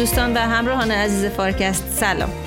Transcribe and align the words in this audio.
دوستان 0.00 0.34
و 0.34 0.38
همراهان 0.38 0.90
عزیز 0.90 1.24
فارکست 1.24 1.84
سلام. 1.88 2.39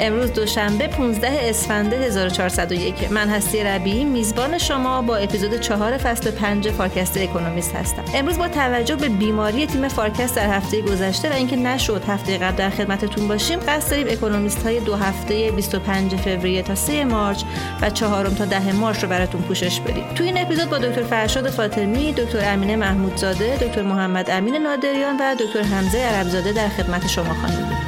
امروز 0.00 0.32
دوشنبه 0.32 0.86
15 0.86 1.40
اسفند 1.48 1.92
1401 1.92 3.12
من 3.12 3.28
هستی 3.28 3.62
ربی 3.62 4.04
میزبان 4.04 4.58
شما 4.58 5.02
با 5.02 5.16
اپیزود 5.16 5.60
چهار 5.60 5.96
فصل 5.96 6.30
پنج 6.30 6.70
فارکست 6.70 7.16
اکونومیست 7.16 7.74
هستم. 7.74 8.04
امروز 8.14 8.38
با 8.38 8.48
توجه 8.48 8.96
به 8.96 9.08
بیماری 9.08 9.66
تیم 9.66 9.88
فارکست 9.88 10.36
در 10.36 10.56
هفته 10.56 10.82
گذشته 10.82 11.30
و 11.30 11.32
اینکه 11.32 11.56
نشد 11.56 12.02
هفته 12.08 12.38
قبل 12.38 12.56
در 12.56 12.70
خدمتتون 12.70 13.28
باشیم 13.28 13.58
قصد 13.68 13.90
داریم 13.90 14.06
اکونومیست 14.10 14.62
های 14.62 14.80
دو 14.80 14.94
هفته 14.96 15.50
25 15.50 16.14
فوریه 16.14 16.62
تا 16.62 16.74
3 16.74 17.04
March 17.04 17.42
و 17.82 17.90
چهارم 17.90 18.34
تا 18.34 18.44
ده 18.44 18.72
March 18.72 19.02
رو 19.02 19.08
براتون 19.08 19.42
پوشش 19.42 19.80
بدیم. 19.80 20.04
تو 20.14 20.24
این 20.24 20.38
اپیزود 20.38 20.70
با 20.70 20.78
دکتر 20.78 21.02
فرشاد 21.02 21.50
فاطمی 21.50 22.12
دکتر 22.12 22.52
امینه 22.52 22.76
محمودزاده 22.76 23.56
دکتر 23.56 23.82
محمد 23.82 24.30
امین 24.30 24.56
نادریان 24.56 25.16
و 25.20 25.34
دکتر 25.34 25.62
حمزه 25.62 25.98
عربزاده 25.98 26.52
در 26.52 26.68
خدمت 26.68 27.06
شما 27.06 27.34
خواهیم 27.34 27.60
همراهان 27.60 27.79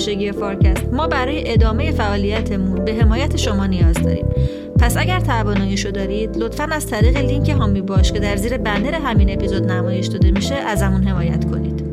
همیشگی 0.00 0.32
فارکست 0.32 0.84
ما 0.92 1.06
برای 1.06 1.52
ادامه 1.52 1.92
فعالیتمون 1.92 2.84
به 2.84 2.94
حمایت 2.94 3.36
شما 3.36 3.66
نیاز 3.66 3.94
داریم. 3.94 4.26
پس 4.80 4.96
اگر 4.96 5.20
تواناییشو 5.20 5.90
دارید 5.90 6.36
لطفا 6.36 6.64
از 6.64 6.86
طریق 6.86 7.16
لینک 7.16 7.48
حامی 7.48 7.80
باش 7.80 8.12
که 8.12 8.18
در 8.20 8.36
زیر 8.36 8.56
بنر 8.56 8.94
همین 8.94 9.32
اپیزود 9.32 9.72
نمایش 9.72 10.06
داده 10.06 10.30
میشه 10.30 10.54
ازمون 10.54 11.02
حمایت 11.02 11.50
کنید. 11.50 11.84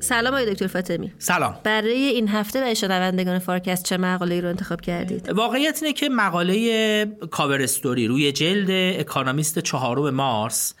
سلام 0.00 0.34
آقای 0.34 0.52
دکتر 0.52 0.66
فاطمی. 0.66 1.12
سلام. 1.18 1.56
برای 1.64 1.92
این 1.92 2.28
هفته 2.28 2.60
برای 2.60 2.76
شنوندگان 2.76 3.38
فارکست 3.38 3.84
چه 3.84 3.96
مقاله 3.96 4.40
رو 4.40 4.48
انتخاب 4.48 4.80
کردید؟ 4.80 5.28
واقعیت 5.28 5.82
اینه 5.82 5.94
که 5.94 6.08
مقاله 6.08 7.06
cover 7.30 7.62
story 7.62 8.06
روی 8.06 8.32
جلد 8.32 9.00
اکانومیست 9.00 9.58
چهارم 9.58 10.10
مارس 10.10 10.74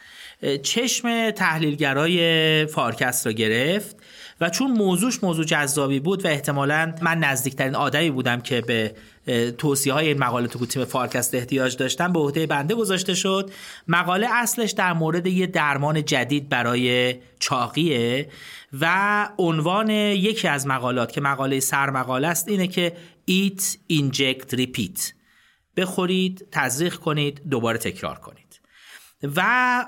چشم 0.62 1.30
تحلیلگرای 1.30 2.66
فارکست 2.66 3.26
را 3.26 3.32
گرفت 3.32 3.96
و 4.40 4.50
چون 4.50 4.70
موضوعش 4.70 5.24
موضوع 5.24 5.44
جذابی 5.44 6.00
بود 6.00 6.24
و 6.24 6.28
احتمالا 6.28 6.94
من 7.02 7.18
نزدیکترین 7.18 7.74
آدمی 7.74 8.10
بودم 8.10 8.40
که 8.40 8.60
به 8.60 8.94
توصیه 9.58 9.92
های 9.92 10.14
مقاله 10.14 10.48
تو 10.48 10.66
تیم 10.66 10.84
فارکست 10.84 11.34
احتیاج 11.34 11.76
داشتم 11.76 12.12
به 12.12 12.18
عهده 12.18 12.46
بنده 12.46 12.74
گذاشته 12.74 13.14
شد. 13.14 13.50
مقاله 13.88 14.26
اصلش 14.32 14.70
در 14.70 14.92
مورد 14.92 15.26
یه 15.26 15.46
درمان 15.46 16.04
جدید 16.04 16.48
برای 16.48 17.16
چاقیه 17.38 18.28
و 18.80 19.28
عنوان 19.38 19.90
یکی 19.90 20.48
از 20.48 20.66
مقالات 20.66 21.12
که 21.12 21.20
مقاله 21.20 21.60
سرمقاله 21.60 22.28
است 22.28 22.48
اینه 22.48 22.66
که 22.66 22.92
Eat, 23.30 23.62
Inject, 23.92 24.54
Repeat. 24.54 25.12
بخورید، 25.76 26.46
تزریق 26.52 26.94
کنید، 26.94 27.42
دوباره 27.50 27.78
تکرار 27.78 28.18
کنید. 28.18 28.49
و 29.22 29.42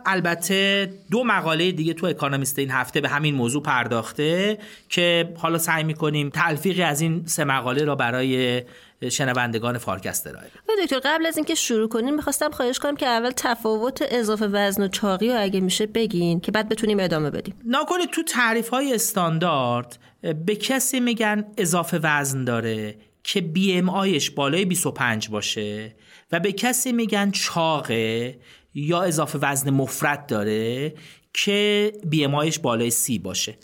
البته 0.07 0.91
دو 1.11 1.25
مقاله 1.25 1.73
دیگه 1.73 1.95
تو 1.95 2.07
اکانومیست 2.07 2.59
این 2.59 2.71
هفته 2.71 3.01
به 3.01 3.09
همین 3.09 3.35
موضوع 3.35 3.63
پرداخته 3.63 4.59
که 4.89 5.33
حالا 5.37 5.59
سعی 5.59 5.85
می‌کنیم 5.85 6.31
تلفیقی 6.31 6.83
از 6.83 7.01
این 7.01 7.23
سه 7.27 7.45
مقاله 7.45 7.85
را 7.85 7.95
برای 7.95 8.63
شنوندگان 9.11 9.79
فارکست 9.79 10.27
ارائه 10.27 10.51
دکتر 10.83 11.01
قبل 11.05 11.27
از 11.27 11.37
اینکه 11.37 11.55
شروع 11.55 11.89
کنیم 11.89 12.15
می‌خواستم 12.15 12.51
خواهش 12.51 12.79
کنم 12.79 12.97
که 12.97 13.07
اول 13.07 13.31
تفاوت 13.37 14.05
اضافه 14.11 14.47
وزن 14.47 14.83
و 14.83 14.89
چاقی 14.89 15.29
رو 15.29 15.43
اگه 15.43 15.61
میشه 15.61 15.87
بگین 15.87 16.41
که 16.41 16.53
بعد 16.53 16.69
بتونیم 16.69 17.01
ادامه 17.01 17.31
بدیم. 17.31 17.55
ناکنید 17.65 18.11
تو 18.11 18.23
تعریف 18.23 18.69
های 18.69 18.95
استاندارد 18.95 19.99
به 20.47 20.57
کسی 20.57 21.01
میگن 21.01 21.45
اضافه 21.59 22.01
وزن 22.03 22.45
داره 22.45 22.97
که 23.25 23.41
بی 23.41 23.73
ام 23.79 23.89
آیش 23.89 24.31
بالای 24.31 24.65
25 24.65 25.29
باشه 25.29 25.95
و 26.33 26.41
به 26.41 26.53
کسی 26.53 26.93
میگن 26.93 27.31
چاقه 27.31 28.39
یا 28.75 29.03
اضافه 29.03 29.39
وزن 29.39 29.71
مفرد 29.71 30.27
داره 30.27 30.95
که 31.33 31.93
بی 32.05 32.25
ام 32.25 32.51
بالای 32.63 32.91
سی 32.91 33.19
باشه. 33.19 33.59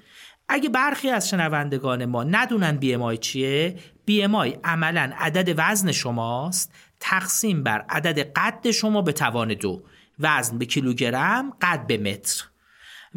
اگه 0.49 0.69
برخی 0.69 1.11
از 1.11 1.29
شنوندگان 1.29 2.05
ما 2.05 2.25
ندونن 2.25 2.77
بی 2.77 2.95
ام 2.95 3.17
چیه 3.17 3.77
بی 4.05 4.23
ام 4.23 4.37
عملا 4.65 5.13
عدد 5.19 5.55
وزن 5.57 5.93
شماست 5.93 6.73
تقسیم 7.01 7.63
بر 7.63 7.85
عدد 7.89 8.19
قد 8.19 8.71
شما 8.71 9.03
به 9.03 9.13
توان 9.13 9.55
دو 9.55 9.83
وزن 10.19 10.59
به 10.59 10.67
کیلوگرم 10.67 11.53
قد 11.63 11.87
به 11.87 11.99
متر. 11.99 12.45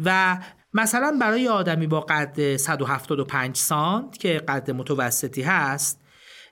و 0.04 0.38
مثلا 0.74 1.16
برای 1.20 1.48
آدمی 1.48 1.86
با 1.86 2.00
قد 2.00 2.56
175 2.56 3.56
سانت 3.56 4.18
که 4.18 4.38
قد 4.48 4.70
متوسطی 4.70 5.42
هست 5.42 6.01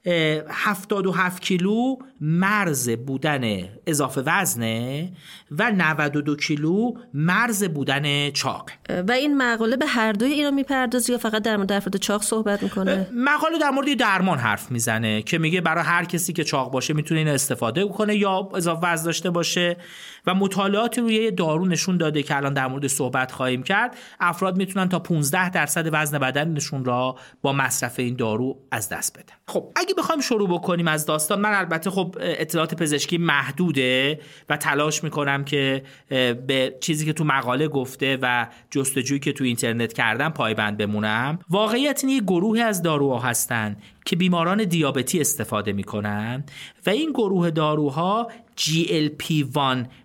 77 0.06 1.42
کیلو 1.42 1.96
مرز 2.20 2.90
بودن 2.90 3.68
اضافه 3.86 4.20
وزنه 4.20 5.12
و 5.50 5.70
92 5.70 6.36
کیلو 6.36 6.92
مرز 7.14 7.64
بودن 7.64 8.30
چاق. 8.30 8.70
و 9.08 9.12
این 9.12 9.36
مقاله 9.36 9.76
به 9.76 9.86
هر 9.86 10.12
دوی 10.12 10.32
اینو 10.32 10.50
می‌پردازه 10.50 11.12
یا 11.12 11.18
فقط 11.18 11.42
در 11.42 11.56
مورد 11.56 11.72
افراد 11.72 11.96
چاق 11.96 12.22
صحبت 12.22 12.62
می‌کنه؟ 12.62 13.06
مقاله 13.14 13.58
در 13.58 13.70
مورد 13.70 13.94
درمان 13.94 14.38
حرف 14.38 14.70
می‌زنه 14.70 15.22
که 15.22 15.38
میگه 15.38 15.60
برای 15.60 15.84
هر 15.84 16.04
کسی 16.04 16.32
که 16.32 16.44
چاق 16.44 16.70
باشه 16.70 16.94
می‌تونه 16.94 17.20
این 17.20 17.28
استفاده 17.28 17.88
کنه 17.88 18.16
یا 18.16 18.48
اضافه 18.54 18.86
وزن 18.86 19.04
داشته 19.04 19.30
باشه 19.30 19.76
و 20.26 20.34
مطالعاتی 20.34 21.00
روی 21.00 21.30
دارو 21.30 21.66
نشون 21.66 21.96
داده 21.96 22.22
که 22.22 22.36
الان 22.36 22.54
در 22.54 22.66
مورد 22.66 22.86
صحبت 22.86 23.32
خواهیم 23.32 23.62
کرد. 23.62 23.96
افراد 24.20 24.56
می‌تونن 24.56 24.88
تا 24.88 24.98
15 24.98 25.50
درصد 25.50 25.88
وزن 25.92 26.18
بدنشون 26.18 26.84
را 26.84 27.16
با 27.42 27.52
مصرف 27.52 27.98
این 27.98 28.16
دارو 28.16 28.58
از 28.70 28.88
دست 28.88 29.18
بدن. 29.18 29.34
خب 29.48 29.72
اگه 29.90 30.02
بخوایم 30.02 30.20
شروع 30.20 30.48
بکنیم 30.48 30.88
از 30.88 31.06
داستان 31.06 31.40
من 31.40 31.54
البته 31.54 31.90
خب 31.90 32.16
اطلاعات 32.20 32.74
پزشکی 32.74 33.18
محدوده 33.18 34.20
و 34.48 34.56
تلاش 34.56 35.04
می‌کنم 35.04 35.44
که 35.44 35.82
به 36.46 36.76
چیزی 36.80 37.06
که 37.06 37.12
تو 37.12 37.24
مقاله 37.24 37.68
گفته 37.68 38.18
و 38.22 38.46
جستجویی 38.70 39.20
که 39.20 39.32
تو 39.32 39.44
اینترنت 39.44 39.92
کردم 39.92 40.28
پایبند 40.28 40.76
بمونم 40.76 41.38
واقعیت 41.50 42.00
این 42.04 42.12
یه 42.12 42.20
گروهی 42.20 42.62
از 42.62 42.82
داروها 42.82 43.18
هستن 43.18 43.76
که 44.04 44.16
بیماران 44.16 44.64
دیابتی 44.64 45.20
استفاده 45.20 45.72
می‌کنن 45.72 46.44
و 46.86 46.90
این 46.90 47.10
گروه 47.10 47.50
داروها 47.50 48.30
GLP-1 48.58 49.58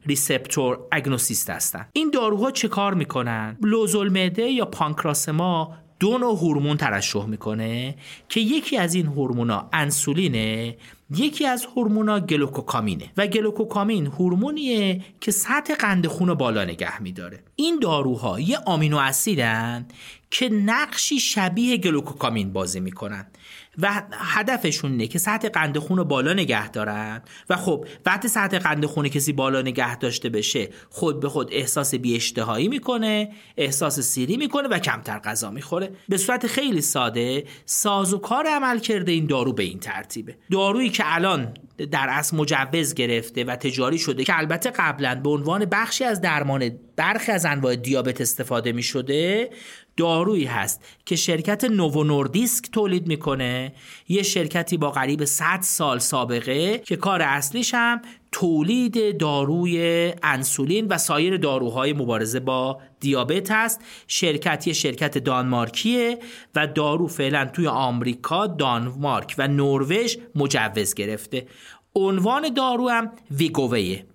ریسپتور 0.05 0.79
اگنوسیست 0.91 1.49
هستن 1.49 1.85
این 1.93 2.09
داروها 2.09 2.51
چه 2.51 2.67
کار 2.67 2.93
می‌کنن؟ 2.93 3.57
لوزول 3.61 4.31
یا 4.37 4.65
پانکراسما 4.65 5.84
دو 5.99 6.17
نوع 6.17 6.37
هورمون 6.37 6.77
ترشح 6.77 7.25
می‌کنه 7.25 7.95
که 8.29 8.39
یکی 8.39 8.77
از 8.77 8.93
این 8.93 9.05
هورمونا 9.05 9.69
انسولینه 9.73 10.77
یکی 11.15 11.45
از 11.45 11.65
هورمونا 11.65 12.19
گلوکوکامینه. 12.19 13.11
و 13.17 13.27
گلوکوکامین 13.27 14.05
هورمونیه 14.05 15.01
که 15.21 15.31
سطح 15.31 15.75
قند 15.75 16.07
خون 16.07 16.33
بالا 16.33 16.63
نگه 16.63 17.01
میداره. 17.01 17.43
این 17.55 17.79
داروها 17.79 18.39
یه 18.39 18.57
آمینو 18.65 18.97
اسیدن 18.97 19.85
که 20.31 20.49
نقشی 20.49 21.19
شبیه 21.19 21.77
گلوکوکامین 21.77 22.53
بازی 22.53 22.79
می‌کنن. 22.79 23.27
و 23.77 24.03
هدفشون 24.11 24.91
اینه 24.91 25.07
که 25.07 25.19
سطح 25.19 25.49
قند 25.49 25.77
خون 25.77 25.97
رو 25.97 26.05
بالا 26.05 26.33
نگه 26.33 26.69
دارن. 26.69 27.21
و 27.49 27.55
خب 27.55 27.85
وقتی 28.05 28.27
سطح 28.27 28.57
قند 28.57 28.85
خون 28.85 29.07
کسی 29.07 29.33
بالا 29.33 29.61
نگه 29.61 29.97
داشته 29.97 30.29
بشه 30.29 30.69
خود 30.89 31.19
به 31.19 31.29
خود 31.29 31.49
احساس 31.51 31.95
بی 31.95 32.15
اشتهایی 32.15 32.67
می‌کنه 32.67 33.31
احساس 33.57 33.99
سیری 33.99 34.37
می‌کنه 34.37 34.67
و 34.67 34.79
کمتر 34.79 35.19
غذا 35.19 35.51
می‌خوره. 35.51 35.91
به 36.09 36.17
صورت 36.17 36.47
خیلی 36.47 36.81
ساده 36.81 37.43
سازوکار 37.65 38.47
عمل 38.47 38.79
کرده 38.79 39.11
این 39.11 39.25
دارو 39.25 39.53
به 39.53 39.63
این 39.63 39.79
ترتیبه. 39.79 40.37
دارویی 40.51 40.89
که 40.89 41.03
الان 41.05 41.53
در 41.91 42.07
اصل 42.09 42.37
مجوز 42.37 42.93
گرفته 42.93 43.43
و 43.43 43.55
تجاری 43.55 43.97
شده 43.97 44.23
که 44.23 44.37
البته 44.37 44.71
قبلا 44.71 45.15
به 45.15 45.29
عنوان 45.29 45.65
بخشی 45.65 46.03
از 46.03 46.21
درمان 46.21 46.71
برخی 46.95 47.31
از 47.31 47.45
انواع 47.45 47.75
دیابت 47.75 48.21
استفاده 48.21 48.71
می 48.71 48.83
شده 48.83 49.49
دارویی 49.97 50.45
هست 50.45 50.83
که 51.05 51.15
شرکت 51.15 51.63
نوو 51.63 52.03
نوردیسک 52.03 52.71
تولید 52.71 53.07
می‌کنه. 53.07 53.73
یه 54.07 54.23
شرکتی 54.23 54.77
با 54.77 54.91
قریب 54.91 55.25
100 55.25 55.59
سال 55.61 55.99
سابقه 55.99 56.77
که 56.77 56.95
کار 56.95 57.21
اصلیش 57.21 57.73
هم 57.73 58.01
تولید 58.31 59.17
داروی 59.17 60.13
انسولین 60.23 60.87
و 60.87 60.97
سایر 60.97 61.37
داروهای 61.37 61.93
مبارزه 61.93 62.39
با 62.39 62.81
دیابت 62.99 63.51
هست. 63.51 63.81
شرکت 64.07 64.67
یه 64.67 64.73
شرکت 64.73 65.17
دانمارکیه 65.17 66.19
و 66.55 66.67
دارو 66.67 67.07
فعلا 67.07 67.45
توی 67.45 67.67
آمریکا 67.67 68.47
دانمارک 68.47 69.35
و 69.37 69.47
نروژ 69.47 70.17
مجوز 70.35 70.93
گرفته. 70.93 71.47
عنوان 71.95 72.53
دارو 72.53 72.89
هم 72.89 73.11
ویگوویه 73.31 74.05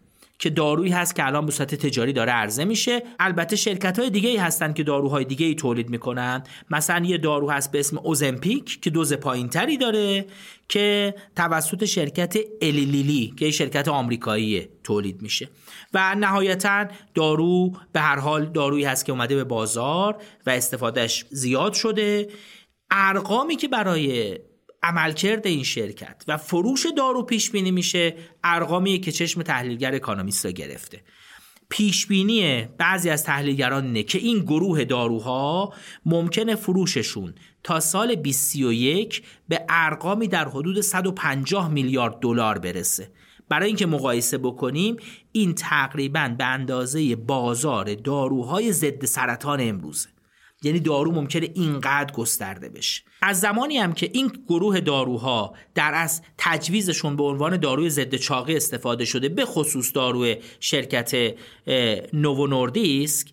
که 0.40 0.50
دارویی 0.50 0.92
هست 0.92 1.16
که 1.16 1.26
الان 1.26 1.46
به 1.46 1.52
صورت 1.52 1.74
تجاری 1.74 2.12
داره 2.12 2.32
عرضه 2.32 2.64
میشه. 2.64 3.02
البته 3.18 3.56
شرکت 3.56 3.98
های 3.98 4.10
دیگه 4.10 4.28
ای 4.28 4.36
هستن 4.36 4.72
که 4.72 4.82
داروهای 4.82 5.24
دیگه 5.24 5.46
ای 5.46 5.54
تولید 5.54 5.90
می‌کنن. 5.90 6.42
مثلا 6.70 7.06
یه 7.06 7.18
دارو 7.18 7.50
هست 7.50 7.72
به 7.72 7.80
اسم 7.80 7.98
اوزمپیک 7.98 8.80
که 8.80 8.90
دوز 8.90 9.12
پایینتری 9.12 9.76
داره 9.76 10.26
که 10.68 11.14
توسط 11.36 11.84
شرکت 11.84 12.36
الیلیلی 12.62 13.34
که 13.38 13.50
شرکت 13.50 13.88
آمریکایی 13.88 14.68
تولید 14.84 15.22
میشه. 15.22 15.48
و 15.94 16.14
نهایتا 16.14 16.86
دارو 17.14 17.72
به 17.92 18.00
هر 18.00 18.18
حال 18.18 18.46
دارویی 18.46 18.84
هست 18.84 19.04
که 19.04 19.12
اومده 19.12 19.36
به 19.36 19.44
بازار 19.44 20.16
و 20.46 20.50
استفادهش 20.50 21.24
زیاد 21.30 21.72
شده. 21.72 22.28
ارقامی 22.90 23.56
که 23.56 23.68
برای 23.68 24.38
عملکرد 24.82 25.46
این 25.46 25.64
شرکت 25.64 26.24
و 26.28 26.36
فروش 26.36 26.86
دارو 26.96 27.22
پیش 27.22 27.50
بینی 27.50 27.70
میشه 27.70 28.14
ارقامیه 28.44 28.98
که 28.98 29.12
چشم 29.12 29.42
تحلیلگر 29.42 29.94
اکانومیست 29.94 30.44
را 30.44 30.50
گرفته. 30.50 31.00
پیش 31.68 32.06
بینی 32.06 32.68
بعضی 32.78 33.10
از 33.10 33.24
تحلیلگران 33.24 33.84
اینه 33.84 34.02
که 34.02 34.18
این 34.18 34.38
گروه 34.38 34.84
داروها 34.84 35.74
ممکنه 36.06 36.54
فروششون 36.54 37.34
تا 37.62 37.80
سال 37.80 38.14
2031 38.14 39.22
به 39.48 39.64
ارقامی 39.68 40.28
در 40.28 40.48
حدود 40.48 40.80
150 40.80 41.68
میلیارد 41.68 42.20
دلار 42.20 42.58
برسه. 42.58 43.10
برای 43.48 43.66
اینکه 43.66 43.86
مقایسه 43.86 44.38
بکنیم 44.38 44.96
این 45.32 45.54
تقریبا 45.54 46.34
به 46.38 46.44
اندازه 46.44 47.16
بازار 47.16 47.94
داروهای 47.94 48.72
ضد 48.72 49.04
سرطان 49.04 49.60
امروزه. 49.60 50.08
یعنی 50.62 50.80
دارو 50.80 51.12
ممکنه 51.12 51.50
اینقدر 51.54 52.12
گسترده 52.12 52.68
بشه. 52.68 53.02
از 53.22 53.40
زمانی 53.40 53.78
هم 53.78 53.92
که 53.92 54.10
این 54.12 54.32
گروه 54.48 54.80
داروها 54.80 55.54
در 55.74 55.94
از 55.94 56.22
تجویزشون 56.38 57.16
به 57.16 57.22
عنوان 57.22 57.56
داروی 57.56 57.90
ضد 57.90 58.14
چاقی 58.14 58.56
استفاده 58.56 59.04
شده 59.04 59.28
به 59.28 59.44
خصوص 59.44 59.94
داروی 59.94 60.36
شرکت 60.60 61.34
نوو 62.12 62.46
نوردیسک 62.46 63.28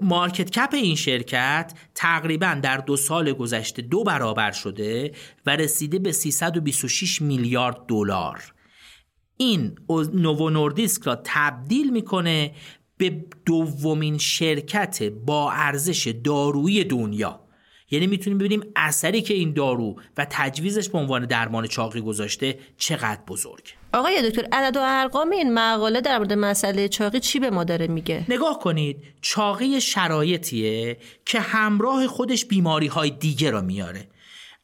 مارکت 0.00 0.50
کپ 0.50 0.70
این 0.72 0.94
شرکت 0.94 1.72
تقریبا 1.94 2.60
در 2.62 2.76
دو 2.76 2.96
سال 2.96 3.32
گذشته 3.32 3.82
دو 3.82 4.04
برابر 4.04 4.52
شده 4.52 5.12
و 5.46 5.56
رسیده 5.56 5.98
به 5.98 6.12
326 6.12 7.22
میلیارد 7.22 7.86
دلار. 7.88 8.54
این 9.36 9.78
نوو 10.12 10.50
نوردیسک 10.50 11.02
را 11.02 11.20
تبدیل 11.24 11.92
می‌کنه 11.92 12.54
به 13.10 13.24
دومین 13.46 14.18
شرکت 14.18 15.02
با 15.02 15.52
ارزش 15.52 16.14
دارویی 16.24 16.84
دنیا. 16.84 17.40
یعنی 17.90 18.06
می‌تونیم 18.06 18.38
ببینیم 18.38 18.60
اثری 18.76 19.22
که 19.22 19.34
این 19.34 19.52
دارو 19.52 19.96
و 20.16 20.26
تجویزش 20.30 20.88
به 20.88 20.98
عنوان 20.98 21.26
درمان 21.26 21.66
چاقی 21.66 22.00
گذاشته 22.00 22.58
چقدر 22.76 23.20
بزرگ. 23.28 23.64
آقای 23.92 24.30
دکتر 24.30 24.48
عدد 24.52 24.76
و 24.76 24.80
ارقام 24.82 25.30
این 25.30 25.54
مقاله 25.54 26.00
در 26.00 26.18
مورد 26.18 26.32
مسئله 26.32 26.88
چاقی 26.88 27.20
چی 27.20 27.40
به 27.40 27.50
ما 27.50 27.64
داره 27.64 27.86
میگه؟ 27.86 28.24
نگاه 28.28 28.58
کنید 28.58 28.96
چاقی 29.20 29.80
شرایطیه 29.80 30.96
که 31.26 31.40
همراه 31.40 32.06
خودش 32.06 32.44
بیماری 32.44 32.86
های 32.86 33.10
دیگه 33.10 33.50
را 33.50 33.60
میاره. 33.60 34.08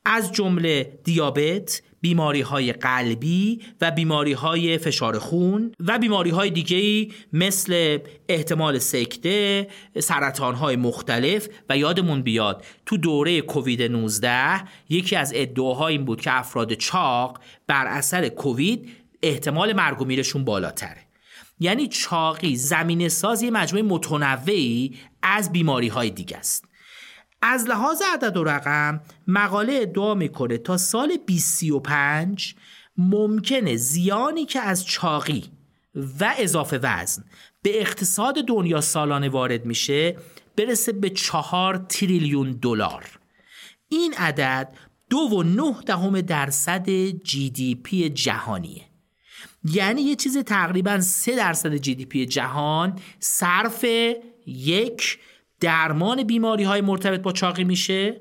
از 0.05 0.33
جمله 0.33 0.99
دیابت 1.05 1.83
بیماری 2.01 2.41
های 2.41 2.73
قلبی 2.73 3.61
و 3.81 3.91
بیماری 3.91 4.33
های 4.33 4.79
فشار 4.79 5.19
خون 5.19 5.73
و 5.87 5.99
بیماری 5.99 6.31
های 6.31 6.51
دیگه 6.51 7.15
مثل 7.33 7.99
احتمال 8.29 8.79
سکته 8.79 9.69
سرطان 9.99 10.55
های 10.55 10.77
مختلف 10.77 11.49
و 11.69 11.77
یادمون 11.77 12.23
بیاد 12.23 12.65
تو 12.87 12.97
دوره 12.97 13.41
کووید 13.41 13.83
19 13.83 14.63
یکی 14.89 15.17
از 15.17 15.33
ادعاها 15.35 15.87
این 15.87 16.05
بود 16.05 16.21
که 16.21 16.39
افراد 16.39 16.75
چاق 16.75 17.41
بر 17.67 17.87
اثر 17.87 18.29
کووید 18.29 18.89
احتمال 19.23 19.73
مرگ 19.73 20.03
و 20.03 20.05
میرشون 20.05 20.45
بالاتره. 20.45 21.07
یعنی 21.61 21.89
چاقی 21.89 22.57
زمین 22.57 23.09
سازی 23.09 23.51
مجموعه 23.51 23.85
متنوعی 23.85 24.97
از 25.23 25.53
بیماری 25.53 25.89
های 25.89 26.11
دیگه 26.11 26.37
است. 26.37 26.70
از 27.43 27.69
لحاظ 27.69 28.03
عدد 28.15 28.37
و 28.37 28.45
رقم 28.45 29.01
مقاله 29.27 29.79
ادعا 29.83 30.15
می‌کنه 30.15 30.59
تا 30.59 30.77
سال 30.77 31.09
2035 31.27 32.55
ممکنه 32.97 33.77
زیانی 33.77 34.47
که 34.47 34.61
از 34.61 34.87
چاقی 34.87 35.45
و 36.21 36.35
اضافه 36.39 36.79
وزن 36.83 37.25
به 37.63 37.81
اقتصاد 37.81 38.35
دنیا 38.49 38.81
سالانه 38.81 39.29
وارد 39.29 39.67
میشه 39.67 40.17
برسه 40.57 40.93
به 40.93 41.11
چهار 41.11 41.77
تریلیون 41.77 42.53
دلار. 42.53 43.05
این 43.89 44.15
عدد 44.15 44.73
دو 45.11 45.19
و 45.19 45.43
نه 45.43 45.75
دهم 45.87 46.21
درصد 46.21 46.91
جی 47.09 47.51
دی 47.51 47.75
پی 47.75 48.09
جهانیه. 48.09 48.83
یعنی 49.65 50.03
یه 50.03 50.17
چیز 50.17 50.39
تقریبا 50.39 51.01
سه 51.01 51.37
درصد 51.37 51.77
جی 51.77 51.95
دی 51.95 52.05
پی 52.05 52.27
جهان 52.27 52.99
صرف 53.19 53.85
یک 54.47 55.19
درمان 55.61 56.23
بیماری 56.23 56.65
های 56.65 56.81
مرتبط 56.81 57.21
با 57.21 57.33
چاقی 57.33 57.65
میشه. 57.65 58.21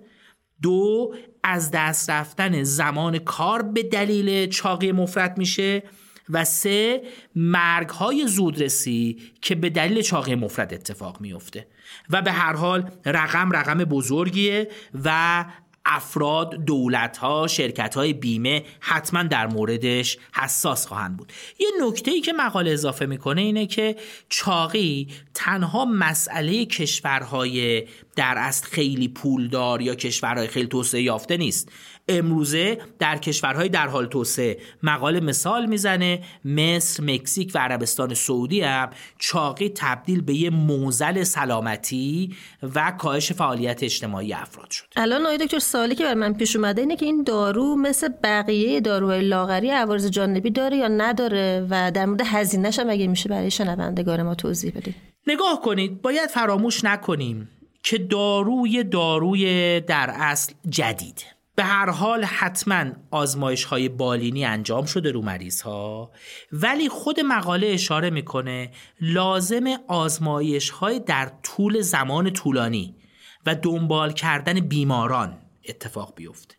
دو 0.62 1.13
از 1.44 1.71
دست 1.71 2.09
رفتن 2.09 2.63
زمان 2.63 3.19
کار 3.19 3.62
به 3.62 3.83
دلیل 3.83 4.50
چاقی 4.50 4.91
مفرد 4.91 5.38
میشه. 5.38 5.83
و 6.30 6.45
سه 6.45 7.01
مرگ 7.36 7.89
های 7.89 8.27
زودرسی 8.27 9.21
که 9.41 9.56
به 9.56 9.69
دلیل 9.69 10.01
چاقی 10.01 10.36
مفرد 10.36 10.74
اتفاق 10.74 11.21
میفته. 11.21 11.68
و 12.09 12.21
به 12.21 12.31
هر 12.31 12.53
حال 12.53 12.91
رقم 13.06 13.51
رقم 13.51 13.77
بزرگیه 13.77 14.69
و 15.03 15.45
افراد 15.89 16.56
دولت 16.56 17.18
ها 17.18 17.47
شرکت 17.47 17.95
های 17.95 18.13
بیمه 18.13 18.63
حتما 18.80 19.24
در 19.24 19.47
موردش 19.47 20.18
حساس 20.33 20.88
خواهند 20.88 21.18
بود. 21.18 21.33
یه 21.59 21.68
نکته 21.81 22.12
ای 22.12 22.21
که 22.21 22.33
مقاله 22.33 22.71
اضافه 22.71 23.06
می‌کنه 23.06 23.41
اینه 23.41 23.65
که 23.65 23.95
چاقی 24.30 25.07
تنها 25.33 25.86
مسئله 25.86 26.65
کشورهای 26.65 27.88
در 28.15 28.36
اصل 28.38 28.65
خیلی 28.65 29.07
پولدار 29.07 29.81
یا 29.81 29.95
کشورهای 29.95 30.47
خیلی 30.47 30.68
توسعه 30.68 31.01
یافته 31.01 31.38
نیست. 31.38 31.69
امروزه 32.09 32.77
در 33.00 33.17
کشورهای 33.17 33.69
در 33.69 33.88
حال 33.88 34.06
توسعه 34.06 34.57
مقاله 34.83 35.19
مثال 35.19 35.65
می‌زنه 35.65 36.21
مصر، 36.45 37.03
مکزیک 37.03 37.51
و 37.56 37.59
عربستان 37.59 38.13
سعودی 38.13 38.61
هم 38.61 38.89
چاقی 39.19 39.69
تبدیل 39.69 40.21
به 40.21 40.33
یه 40.33 40.50
موزل 40.50 41.23
سلامتی 41.23 42.35
و 42.75 42.91
کاهش 42.91 43.31
فعالیت 43.31 43.83
اجتماعی 43.83 44.33
افراد 44.33 44.71
شد. 44.71 44.85
الان 44.95 45.21
آقای 45.21 45.38
دکتر 45.38 45.59
سوالی 45.59 45.95
که 45.95 46.03
بر 46.03 46.13
من 46.13 46.33
پیش 46.33 46.56
اومده 46.56 46.81
اینه 46.81 46.95
که 46.95 47.06
این 47.06 47.23
دارو 47.23 47.75
مثل 47.75 48.09
بقیه 48.23 48.81
داروهای 48.81 49.21
لاغری 49.21 49.69
عوارض 49.69 50.09
جانبی 50.09 50.49
داره 50.49 50.78
یا 50.78 50.87
نداره 50.87 51.68
و 51.69 51.92
در 51.92 52.06
مورد 52.06 52.21
هزینه‌ش 52.25 52.80
هم 52.80 52.89
اگه 52.89 53.07
میشه 53.07 53.30
برای 53.30 53.51
شنوندگان 53.51 54.23
ما 54.23 54.35
توضیح 54.35 54.71
بدید. 54.75 54.95
نگاه 55.28 55.61
کنید 55.61 56.01
باید 56.01 56.30
فراموش 56.30 56.83
نکنیم 56.83 57.49
که 57.83 57.97
داروی 57.97 58.83
داروی 58.83 59.80
در 59.80 60.11
اصل 60.13 60.54
جدید 60.69 61.25
به 61.59 61.66
هر 61.66 61.89
حال 61.89 62.23
حتما 62.23 62.85
آزمایش 63.11 63.63
های 63.63 63.89
بالینی 63.89 64.45
انجام 64.45 64.85
شده 64.85 65.11
رو 65.11 65.21
مریض 65.21 65.61
ها 65.61 66.11
ولی 66.51 66.89
خود 66.89 67.19
مقاله 67.19 67.68
اشاره 67.68 68.09
می‌کنه 68.09 68.71
لازم 69.01 69.63
آزمایش 69.87 70.69
های 70.69 70.99
در 70.99 71.31
طول 71.44 71.81
زمان 71.81 72.30
طولانی 72.30 72.95
و 73.45 73.56
دنبال 73.56 74.13
کردن 74.13 74.59
بیماران 74.59 75.37
اتفاق 75.69 76.13
بیفته. 76.16 76.56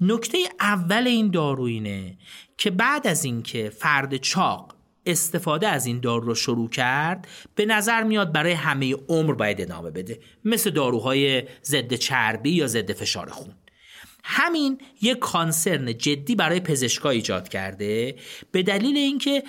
نکته 0.00 0.38
اول 0.60 1.06
این 1.06 1.30
دارو 1.30 1.62
اینه 1.62 2.18
که 2.58 2.70
بعد 2.70 3.06
از 3.06 3.24
اینکه 3.24 3.70
فرد 3.70 4.16
چاق 4.16 4.74
استفاده 5.06 5.68
از 5.68 5.86
این 5.86 6.00
دارو 6.00 6.26
رو 6.26 6.34
شروع 6.34 6.68
کرد 6.68 7.28
به 7.54 7.66
نظر 7.66 8.02
میاد 8.02 8.32
برای 8.32 8.52
همه 8.52 8.94
عمر 9.08 9.34
باید 9.34 9.60
ادامه 9.60 9.90
بده 9.90 10.20
مثل 10.44 10.70
داروهای 10.70 11.42
ضد 11.64 11.94
چربی 11.94 12.50
یا 12.50 12.66
ضد 12.66 12.92
فشار 12.92 13.30
خون. 13.30 13.54
همین 14.24 14.78
یک 15.02 15.18
کانسرن 15.18 15.98
جدی 15.98 16.34
برای 16.34 16.60
پزشکا 16.60 17.10
ایجاد 17.10 17.48
کرده 17.48 18.16
به 18.50 18.62
دلیل 18.62 18.96
اینکه 18.96 19.42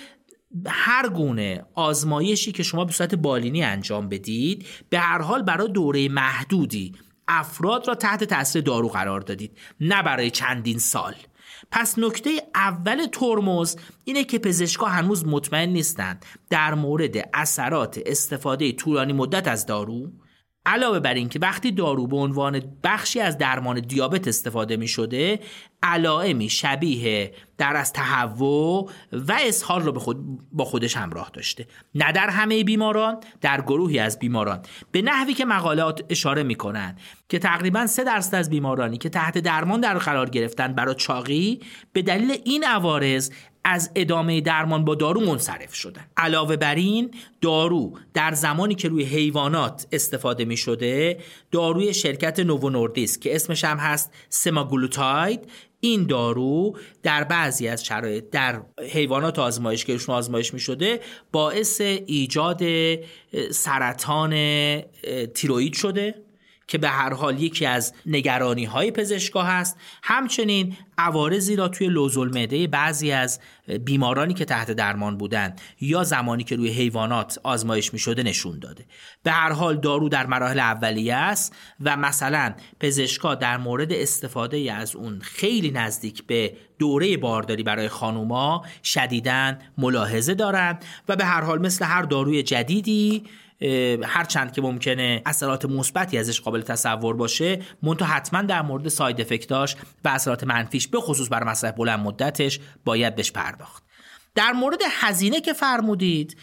هر 0.68 1.10
گونه 1.10 1.66
آزمایشی 1.74 2.52
که 2.52 2.64
شما 2.64 2.86
به 2.86 2.92
صورت 2.92 3.16
بالینی 3.16 3.64
انجام 3.64 4.10
بدید 4.10 4.66
به 4.90 5.00
هر 5.00 5.22
حال 5.22 5.42
برای 5.42 5.72
دوره 5.72 6.10
محدودی 6.10 6.94
افراد 7.28 7.88
را 7.88 7.96
تحت 7.96 8.24
تاثیر 8.24 8.62
دارو 8.62 8.88
قرار 8.88 9.22
دادید 9.22 9.58
نه 9.80 10.04
برای 10.04 10.32
چندین 10.32 10.80
سال. 10.80 11.16
پس 11.72 12.00
نکته 12.00 12.30
اول 12.56 13.06
ترمز 13.06 13.76
اینه 14.04 14.24
که 14.24 14.40
پزشکا 14.40 14.86
هنوز 14.86 15.26
مطمئن 15.26 15.70
نیستند 15.70 16.26
در 16.50 16.74
مورد 16.74 17.30
اثرات 17.34 18.00
استفاده 18.06 18.72
طولانی 18.72 19.14
مدت 19.14 19.48
از 19.48 19.66
دارو 19.66 20.12
علاوه 20.66 21.00
بر 21.00 21.14
اینکه 21.14 21.40
وقتی 21.40 21.72
دارو 21.72 22.08
به 22.08 22.18
عنوان 22.18 22.62
بخشی 22.84 23.20
از 23.20 23.38
درمان 23.38 23.80
دیابت 23.80 24.28
استفاده 24.28 24.78
می 24.78 24.88
شده 24.88 25.40
علائمی 25.84 26.50
شبیه 26.50 27.34
در 27.58 27.76
از 27.76 27.94
تهوع 27.94 28.90
و 29.12 29.38
اسهال 29.42 29.82
رو 29.82 29.92
به 29.92 30.00
خود 30.00 30.18
با 30.52 30.66
خودش 30.66 30.98
همراه 30.98 31.30
داشته. 31.34 31.68
نه 31.96 32.12
در 32.12 32.30
همه 32.30 32.64
بیماران 32.64 33.18
در 33.42 33.62
گروهی 33.62 34.00
از 34.00 34.20
بیماران. 34.20 34.62
به 34.92 35.02
نحوی 35.02 35.34
که 35.34 35.46
مقالات 35.46 36.04
اشاره 36.10 36.44
می 36.44 36.56
کنند 36.56 37.00
که 37.30 37.40
تقریبا 37.40 37.88
سه 37.88 38.04
درصد 38.04 38.36
از 38.36 38.50
بیمارانی 38.50 38.98
که 38.98 39.10
تحت 39.10 39.38
درمان 39.38 39.82
در 39.82 39.98
قرار 39.98 40.30
گرفتن 40.30 40.74
برای 40.74 40.96
چاقی 40.96 41.60
به 41.94 42.02
دلیل 42.02 42.38
این 42.46 42.64
عوارض 42.64 43.32
از 43.64 43.92
ادامه 43.96 44.42
درمان 44.42 44.86
با 44.86 44.96
دارو 44.96 45.22
منصرف 45.22 45.74
شدن 45.74 46.06
علاوه 46.18 46.56
بر 46.56 46.76
این 46.76 47.12
دارو 47.42 48.00
در 48.14 48.34
زمانی 48.34 48.76
که 48.76 48.90
روی 48.90 49.04
حیوانات 49.04 49.88
استفاده 49.92 50.46
می 50.46 50.58
شده 50.58 51.20
داروی 51.52 51.94
شرکت 51.94 52.40
نوو 52.40 52.70
نوردیس 52.70 53.20
که 53.20 53.36
اسمش 53.36 53.64
هم 53.64 53.78
هست 53.78 54.12
سماگلوتاید 54.30 55.50
این 55.80 56.08
دارو 56.08 56.78
در 57.04 57.24
بعضی 57.24 57.68
از 57.68 57.86
شرایط 57.86 58.30
در 58.32 58.62
حیوانات 58.90 59.40
آزمایش 59.40 59.86
که 59.86 60.00
آزمایش 60.08 60.54
می 60.54 60.60
شده 60.60 61.00
باعث 61.32 61.82
ایجاد 61.82 62.62
سرطان 63.52 64.32
تیروید 65.34 65.74
شده. 65.74 66.16
که 66.68 66.78
به 66.78 66.90
هر 66.90 67.14
حال 67.14 67.42
یکی 67.42 67.66
از 67.66 67.94
نگرانی 68.06 68.66
های 68.66 68.92
پزشکا 68.92 69.44
هست. 69.44 69.78
همچنین 70.04 70.78
عوارضی 70.98 71.56
را 71.56 71.68
توی 71.68 71.88
لوزالمعده 71.88 72.68
بعضی 72.68 73.12
از 73.12 73.40
بیمارانی 73.86 74.34
که 74.34 74.46
تحت 74.46 74.72
درمان 74.72 75.18
بودند 75.18 75.62
یا 75.82 76.04
زمانی 76.04 76.44
که 76.44 76.56
روی 76.56 76.70
حیوانات 76.70 77.40
آزمایش 77.44 77.94
می 77.94 78.00
شده 78.00 78.24
نشون 78.24 78.60
داده. 78.60 78.86
به 79.24 79.32
هر 79.32 79.52
حال 79.52 79.78
دارو 79.80 80.10
در 80.10 80.26
مراحل 80.26 80.60
اولیه 80.60 81.16
است 81.16 81.56
و 81.82 81.98
مثلا 81.98 82.54
پزشکا 82.80 83.36
در 83.36 83.58
مورد 83.58 83.94
استفاده 83.94 84.74
از 84.74 84.96
اون 84.96 85.20
خیلی 85.20 85.72
نزدیک 85.72 86.24
به 86.28 86.54
دوره 86.80 87.18
بارداری 87.18 87.64
برای 87.64 87.88
خانوما 87.88 88.66
شدیدن 88.84 89.60
ملاحظه 89.78 90.34
دارند 90.34 90.86
و 91.10 91.16
به 91.16 91.26
هر 91.26 91.42
حال 91.42 91.62
مثل 91.62 91.86
هر 91.86 92.02
داروی 92.02 92.44
جدیدی 92.44 93.24
هر 94.04 94.24
چند 94.24 94.52
که 94.52 94.62
ممکنه 94.62 95.22
اثرات 95.26 95.66
مثبتی 95.66 96.18
ازش 96.18 96.42
قابل 96.42 96.62
تصور 96.62 97.16
باشه 97.16 97.62
منتها 97.84 98.08
حتما 98.08 98.42
در 98.42 98.62
مورد 98.62 98.88
ساید 98.88 99.22
افکتاش 99.22 99.76
و 100.06 100.08
اثرات 100.10 100.44
منفیش 100.44 100.88
به 100.88 101.00
خصوص 101.00 101.28
برای 101.32 101.50
مصرف 101.50 101.74
بلند 101.76 102.00
مدتش 102.00 102.60
باید 102.86 103.16
بهش 103.16 103.32
پرداخت. 103.32 103.84
در 104.36 104.52
مورد 104.52 104.80
هزینه 104.92 105.42
که 105.42 105.54
فرمودید 105.54 106.38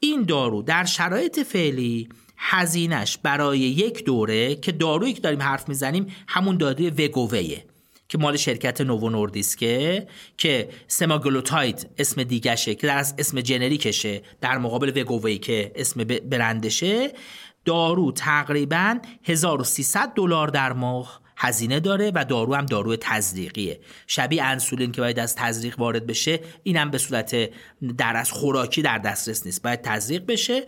این 0.00 0.22
دارو 0.22 0.62
در 0.62 0.84
شرایط 0.84 1.38
فعلی 1.38 2.08
هزینش 2.38 3.18
برای 3.18 3.58
یک 3.58 4.04
دوره 4.04 4.54
که 4.54 4.72
دارویی 4.72 5.12
که 5.12 5.20
داریم 5.20 5.42
حرف 5.42 5.68
می‌زنیم 5.68 6.06
همون 6.28 6.56
داروی 6.56 6.90
وگوویه 6.90 7.64
که 8.08 8.18
مال 8.18 8.36
شرکت 8.36 8.80
نوو 8.80 9.10
نوردیسکه 9.10 10.06
که 10.36 10.68
سماگلوتاید 10.88 11.90
اسم 11.98 12.22
دیگشه 12.22 12.74
که 12.74 12.86
در 12.86 12.98
اسم 12.98 13.40
جنریکشه 13.40 14.22
در 14.40 14.58
مقابل 14.58 15.00
وگووی 15.00 15.38
که 15.38 15.72
اسم 15.74 16.04
برندشه. 16.04 17.12
دارو 17.64 18.12
تقریبا 18.12 18.98
1300 19.24 20.12
دلار 20.14 20.48
در 20.48 20.72
ماه 20.72 21.20
هزینه 21.36 21.80
داره 21.80 22.12
و 22.14 22.24
دارو 22.24 22.54
هم 22.54 22.66
دارو 22.66 22.96
تزریقیه. 22.96 23.80
شبیه 24.06 24.44
انسولین 24.44 24.92
که 24.92 25.00
باید 25.00 25.18
از 25.18 25.34
تزریق 25.34 25.80
وارد 25.80 26.06
بشه 26.06 26.40
اینم 26.62 26.90
به 26.90 26.98
صورت 26.98 27.50
در 27.98 28.16
از 28.16 28.32
خوراکی 28.32 28.82
در 28.82 28.98
دسترس 28.98 29.46
نیست. 29.46 29.62
باید 29.62 29.82
تزریق 29.82 30.26
بشه. 30.26 30.66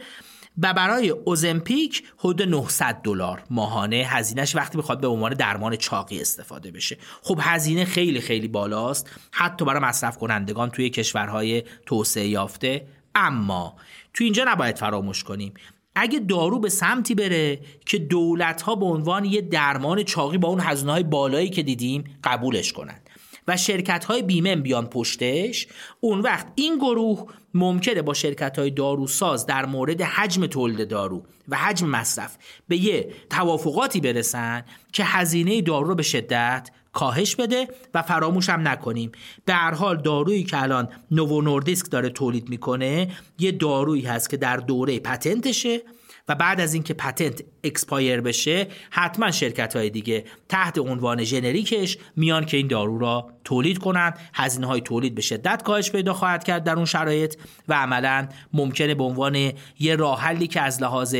و 0.62 0.74
برای 0.74 1.08
اوزمپیک 1.08 2.02
حدود 2.16 2.42
900 2.42 3.00
دلار. 3.02 3.42
ماهانه 3.50 3.96
هزینهش 3.96 4.56
وقتی 4.56 4.78
بخواد 4.78 5.00
به 5.00 5.06
عنوان 5.06 5.34
درمان 5.34 5.76
چاقی 5.76 6.20
استفاده 6.20 6.70
بشه. 6.70 6.96
خب 7.22 7.38
هزینه 7.42 7.84
خیلی 7.84 8.20
خیلی 8.20 8.48
بالاست. 8.48 9.10
حتی 9.30 9.64
برای 9.64 9.82
مصرف 9.82 10.18
کنندگان 10.18 10.70
توی 10.70 10.90
کشورهای 10.90 11.62
توسعه 11.86 12.28
یافته. 12.28 12.86
اما 13.14 13.76
تو 14.14 14.24
اینجا 14.24 14.44
نباید 14.48 14.76
فراموش 14.76 15.24
کنیم. 15.24 15.54
اگه 15.94 16.18
دارو 16.18 16.58
به 16.58 16.68
سمتی 16.68 17.14
بره 17.14 17.60
که 17.86 17.98
دولت 17.98 18.62
ها 18.62 18.74
به 18.74 18.86
عنوان 18.86 19.24
یه 19.24 19.40
درمان 19.40 20.02
چاقی 20.02 20.38
با 20.38 20.48
اون 20.48 20.60
هزینه 20.60 20.92
های 20.92 21.02
بالایی 21.02 21.50
که 21.50 21.62
دیدیم 21.62 22.04
قبولش 22.24 22.72
کنند. 22.72 23.10
و 23.48 23.56
شرکت 23.56 24.04
های 24.04 24.22
بیمه 24.22 24.56
بیان 24.56 24.86
پشتش 24.86 25.66
اون 26.00 26.20
وقت 26.20 26.46
این 26.54 26.76
گروه 26.76 27.26
ممکنه 27.54 28.02
با 28.02 28.14
شرکت 28.14 28.58
های 28.58 28.70
داروساز 28.70 29.46
در 29.46 29.66
مورد 29.66 30.02
حجم 30.02 30.46
تولید 30.46 30.88
دارو 30.88 31.22
و 31.48 31.56
حجم 31.56 31.88
مصرف 31.88 32.36
به 32.68 32.76
یه 32.76 33.12
توافقاتی 33.30 34.00
برسن 34.00 34.64
که 34.92 35.04
هزینه 35.04 35.62
دارو 35.62 35.88
رو 35.88 35.94
به 35.94 36.02
شدت 36.02 36.70
کاهش 36.92 37.36
بده 37.36 37.68
و 37.94 38.02
فراموش 38.02 38.48
هم 38.48 38.68
نکنیم. 38.68 39.12
هر 39.48 39.74
حال 39.74 40.02
دارویی 40.02 40.44
که 40.44 40.62
الان 40.62 40.88
نوو 41.10 41.42
نوردیسک 41.42 41.90
داره 41.90 42.10
تولید 42.10 42.48
می‌کنه 42.48 43.08
یه 43.38 43.52
دارویی 43.52 44.02
هست 44.02 44.30
که 44.30 44.36
در 44.36 44.56
دوره 44.56 45.00
patent 45.00 45.55
شه 45.55 45.82
و 46.28 46.34
بعد 46.34 46.60
از 46.60 46.74
اینکه 46.74 46.94
patent 46.94 47.42
expire 47.64 48.20
بشه 48.20 48.66
حتما 48.90 49.30
شرکت 49.30 49.76
های 49.76 49.90
دیگه 49.90 50.24
تحت 50.48 50.78
عنوان 50.78 51.24
generic 51.24 51.82
ش 51.82 51.98
میان 52.16 52.44
که 52.44 52.56
این 52.56 52.66
دارو 52.66 52.98
را 52.98 53.30
تولید 53.44 53.78
کنند 53.78 54.18
هزینه 54.34 54.66
های 54.66 54.80
تولید 54.80 55.14
به 55.14 55.22
شدت 55.22 55.62
کاهش 55.62 55.90
پیدا 55.90 56.14
خواهد 56.14 56.44
کرد 56.44 56.64
در 56.64 56.76
اون 56.76 56.84
شرایط 56.84 57.34
و 57.68 57.74
عملا 57.74 58.28
ممکنه 58.52 58.94
به 58.94 59.04
عنوان 59.04 59.52
یه 59.78 59.96
راه 59.96 60.20
حلی 60.20 60.46
که 60.46 60.60
از 60.60 60.82
لحاظ 60.82 61.16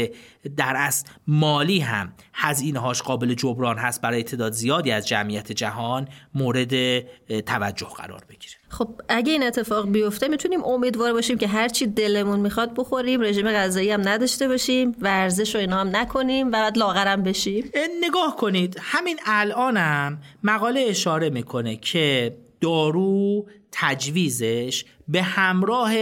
در 0.57 0.75
اصل 0.76 1.09
مالی 1.26 1.80
هم 1.80 2.12
هزینه 2.35 2.78
هاش 2.78 3.02
قابل 3.02 3.35
جبران 3.35 3.78
هست 3.78 4.00
برای 4.00 4.23
تعداد 4.23 4.52
زیادی 4.52 4.90
از 4.90 5.09
جمعیت 5.09 5.52
جهان 5.52 6.09
مورد 6.35 7.00
توجه 7.40 7.87
قرار 7.97 8.25
بگیره. 8.28 8.54
خب 8.68 8.88
اگه 9.09 9.33
این 9.33 9.42
اتفاق 9.42 9.90
بیفته 9.90 10.28
می‌تونیم 10.28 10.64
امیدوار 10.64 11.12
باشیم 11.12 11.38
که 11.38 11.49
هرچی 11.49 11.87
دلمون 11.87 12.40
می‌خواد 12.40 12.75
بخوریم 12.75 13.21
رژیم 13.21 13.52
غذایی 13.52 13.90
هم 13.90 14.09
نداشته 14.09 14.49
باشیم 14.49 14.97
ورزش 15.00 15.54
و 15.54 15.59
اینا 15.59 15.80
هم 15.80 15.97
نکنیم. 15.97 16.27
و 16.28 16.50
بعد 16.50 16.78
لاغرم 16.78 17.23
بشیم. 17.23 17.70
نگاه 18.04 18.37
کنید 18.37 18.76
همین 18.80 19.18
الانم 19.26 20.23
مقاله 20.42 20.80
اشاره 20.88 21.30
می‌کنه 21.30 21.76
که 21.76 22.37
دارو 22.61 23.47
تجویزش 23.73 24.85
به 25.08 25.23
همراه 25.23 25.94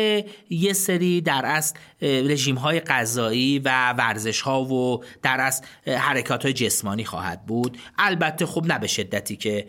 یه 0.51 0.73
سری 0.73 1.21
در 1.21 1.43
اصل 1.47 1.77
رژیم 2.03 2.55
های 2.55 2.81
غذایی 2.81 3.59
و 3.59 3.93
ورزش 3.93 4.41
ها 4.41 4.65
و 4.65 5.05
در 5.23 5.41
اصل 5.41 5.65
حرکات 5.87 6.45
های 6.45 6.53
جسمانی 6.53 7.05
خواهد 7.05 7.47
بود. 7.47 7.79
البته 7.99 8.47
خب 8.47 8.67
نه 8.67 8.79
به 8.79 8.87
شدتی 8.87 9.37
که 9.37 9.67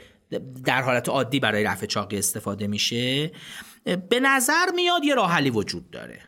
در 0.66 0.82
حالت 0.82 1.10
عادی 1.10 1.40
برای 1.40 1.64
رفع 1.64 1.86
چاقی 1.86 2.18
استفاده 2.18 2.68
میشه. 2.68 3.32
به 4.10 4.20
نظر 4.20 4.66
میاد 4.76 5.04
یه 5.04 5.16
راه 5.16 5.42
وجود 5.42 5.92
داره. 5.92 6.20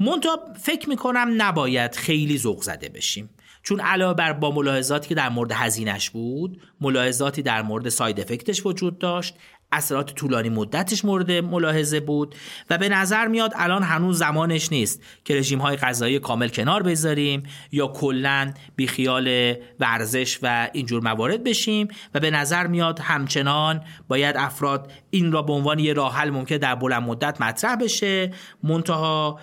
منتها 0.00 0.38
فکر 0.62 0.88
می‌کنم 0.88 1.34
نباید 1.42 1.94
خیلی 1.94 2.38
ذوق 2.38 2.62
زده 2.62 2.88
بشیم. 2.88 3.30
چون 3.62 3.80
علاوه 3.80 4.14
بر 4.14 4.32
با 4.32 4.50
ملاحظاتی 4.50 5.08
که 5.08 5.14
در 5.14 5.28
مورد 5.28 5.52
هزینش 5.52 6.10
بود 6.10 6.62
ملاحظاتی 6.80 7.42
در 7.42 7.62
مورد 7.62 7.88
ساید 7.88 8.20
افکتش 8.20 8.66
وجود 8.66 8.98
داشت. 8.98 9.34
اثرات 9.72 10.14
طولانی 10.14 10.48
مدتش 10.48 11.04
مورد 11.04 11.30
ملاحظه 11.32 12.00
بود 12.00 12.34
و 12.70 12.78
به 12.78 12.88
نظر 12.88 13.26
میاد 13.26 13.52
الان 13.56 13.82
هنوز 13.82 14.18
زمانش 14.18 14.72
نیست 14.72 15.02
که 15.24 15.34
رژیم 15.34 15.58
های 15.58 15.76
غذایی 15.76 16.18
کامل 16.18 16.48
کنار 16.48 16.82
بذاریم 16.82 17.42
یا 17.72 17.86
کلا 17.86 18.52
بیخیال 18.76 19.54
ورزش 19.80 20.38
و 20.42 20.68
اینجور 20.72 21.02
موارد 21.02 21.44
بشیم 21.44 21.88
و 22.14 22.20
به 22.20 22.30
نظر 22.30 22.66
میاد 22.66 22.98
همچنان 22.98 23.80
باید 24.08 24.36
افراد 24.36 24.92
این 25.10 25.32
را 25.32 25.42
به 25.42 25.52
عنوان 25.52 25.78
یه 25.78 25.92
راه 25.92 26.16
حل 26.16 26.30
ممکن 26.30 26.56
در 26.56 26.74
بلند 26.74 27.02
مدت 27.02 27.40
مطرح 27.40 27.76
بشه. 27.76 28.32
منتها 28.62 29.40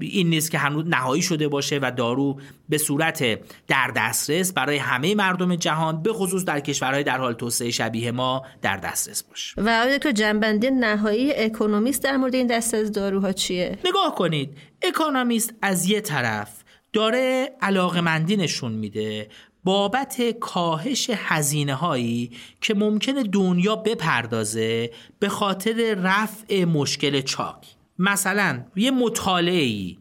این 0.00 0.30
نیست 0.30 0.50
که 0.50 0.58
هنوز 0.58 0.84
نهایی 0.86 1.22
شده 1.22 1.48
باشه 1.48 1.78
و 1.82 1.92
دارو 1.96 2.40
به 2.68 2.78
صورت 2.78 3.40
در 3.66 3.92
دسترس 3.96 4.52
برای 4.52 4.76
همه 4.76 5.14
مردم 5.14 5.56
جهان 5.56 6.02
به 6.02 6.12
خصوص 6.12 6.44
در 6.44 6.60
کشورهای 6.60 7.04
در 7.04 7.18
حال 7.18 7.32
توسعه 7.32 7.70
شبیه 7.70 8.10
ما 8.10 8.42
در 8.62 8.76
دسترس 8.76 9.22
باشه. 9.22 9.51
و 9.56 9.68
آیا 9.68 9.98
تو 9.98 10.10
جنبندی 10.10 10.70
نهایی 10.70 11.32
اکونومیست 11.32 12.02
در 12.02 12.16
مورد 12.16 12.34
این 12.34 12.46
دست 12.46 12.74
از 12.74 12.92
داروها 12.92 13.32
چیه؟ 13.32 13.78
نگاه 13.84 14.14
کنید. 14.14 14.56
اکونومیست 14.82 15.54
از 15.62 15.86
یه 15.86 16.00
طرف 16.00 16.62
داره 16.92 17.52
علاقمندی 17.60 18.36
نشون 18.36 18.72
میده 18.72 19.28
بابت 19.64 20.22
کاهش 20.40 21.10
هزینه 21.14 21.74
هایی 21.74 22.30
که 22.60 22.74
ممکنه 22.74 23.22
دنیا 23.22 23.76
بپردازه 23.76 24.90
به 25.18 25.28
خاطر 25.28 25.94
رفع 25.94 26.64
مشکل 26.64 27.20
چاک. 27.20 27.66
مثلا 27.98 28.64
یه 28.76 28.90
مطالعه 28.90 29.96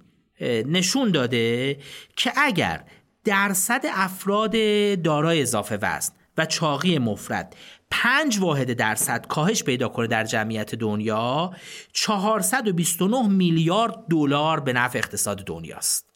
نشون 0.66 1.12
داده 1.12 1.78
که 2.16 2.32
اگر 2.38 2.84
درصد 3.24 3.86
افراد 3.94 4.56
دارای 5.02 5.42
اضافه 5.42 5.80
وزن 5.82 6.14
و 6.38 6.46
چاقی 6.46 6.98
مفرد 6.98 7.56
پنج 7.92 8.40
واحد 8.40 8.74
درصد 8.74 9.28
کاهش 9.28 9.64
پیدا 9.64 9.88
کنه 9.88 10.08
در 10.08 10.24
جمعیت 10.24 10.76
دنیا 10.76 11.52
429 11.94 13.28
میلیارد 13.28 13.96
دلار 14.10 14.60
به 14.60 14.74
نفع 14.74 15.00
اقتصاد 15.00 15.46
دنیاست. 15.46 16.12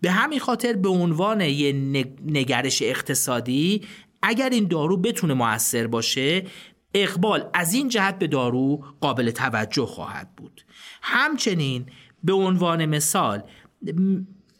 به 0.00 0.10
همین 0.10 0.38
خاطر 0.38 0.72
به 0.72 0.88
عنوان 0.88 1.40
یه 1.40 1.72
نگرش 2.26 2.82
اقتصادی 2.82 3.82
اگر 4.22 4.50
این 4.50 4.68
دارو 4.68 4.96
بتونه 4.96 5.34
موثر 5.34 5.86
باشه 5.86 6.44
اقبال 6.94 7.50
از 7.54 7.74
این 7.74 7.88
جهت 7.88 8.18
به 8.18 8.26
دارو 8.26 8.84
قابل 9.00 9.30
توجه 9.30 9.86
خواهد 9.86 10.36
بود. 10.36 10.64
همچنین 11.02 11.86
به 12.24 12.32
عنوان 12.32 12.86
مثال 12.86 13.42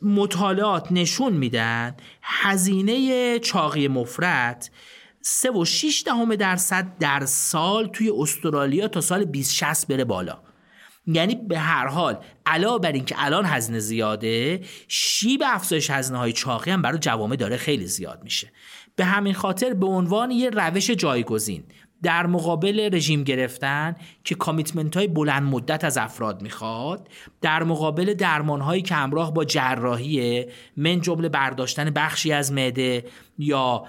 مطالعات 0.02 0.92
نشون 0.92 1.32
میدن 1.32 1.96
هزینه 2.22 3.38
چاقی 3.38 3.88
مفرد 3.88 4.70
سه 5.26 5.50
و 5.50 5.64
6 5.64 6.02
دهم 6.06 6.34
درصد 6.34 6.86
در 7.00 7.24
سال 7.26 7.86
توی 7.86 8.12
استرالیا 8.18 8.88
تا 8.88 9.00
سال 9.00 9.24
2060 9.24 9.86
بره 9.86 10.04
بالا. 10.04 10.38
یعنی 11.06 11.34
به 11.34 11.58
هر 11.58 11.86
حال 11.86 12.24
علاوه 12.46 12.78
بر 12.78 12.92
اینکه 12.92 13.14
الان 13.18 13.44
هزینه 13.46 13.78
زیاده 13.78 14.60
شیب 14.88 15.42
افزایش 15.46 15.90
هزینه 15.90 16.18
های 16.18 16.32
چاقی 16.32 16.70
هم 16.70 16.82
برای 16.82 16.98
جوامع 16.98 17.36
داره 17.36 17.56
خیلی 17.56 17.86
زیاد 17.86 18.20
میشه. 18.24 18.52
به 18.96 19.04
همین 19.04 19.34
خاطر 19.34 19.74
به 19.74 19.86
عنوان 19.86 20.30
یه 20.30 20.50
روش 20.50 20.90
جایگزین 20.90 21.64
در 22.04 22.26
مقابل 22.26 22.88
رژیم 22.92 23.24
گرفتن 23.24 23.96
که 24.24 24.34
commitment 24.34 24.96
های 24.96 25.06
بلند 25.06 25.42
مدت 25.42 25.84
از 25.84 25.98
افراد 25.98 26.42
می‌خواد 26.42 27.08
در 27.40 27.62
مقابل 27.62 28.14
درمان 28.14 28.60
هایی 28.60 28.82
که 28.82 28.94
همراه 28.94 29.34
با 29.34 29.44
جراحی 29.44 30.44
من 30.76 31.00
جمله 31.00 31.28
برداشتن 31.28 31.90
بخشی 31.90 32.32
از 32.32 32.52
معده 32.52 33.04
یا 33.38 33.84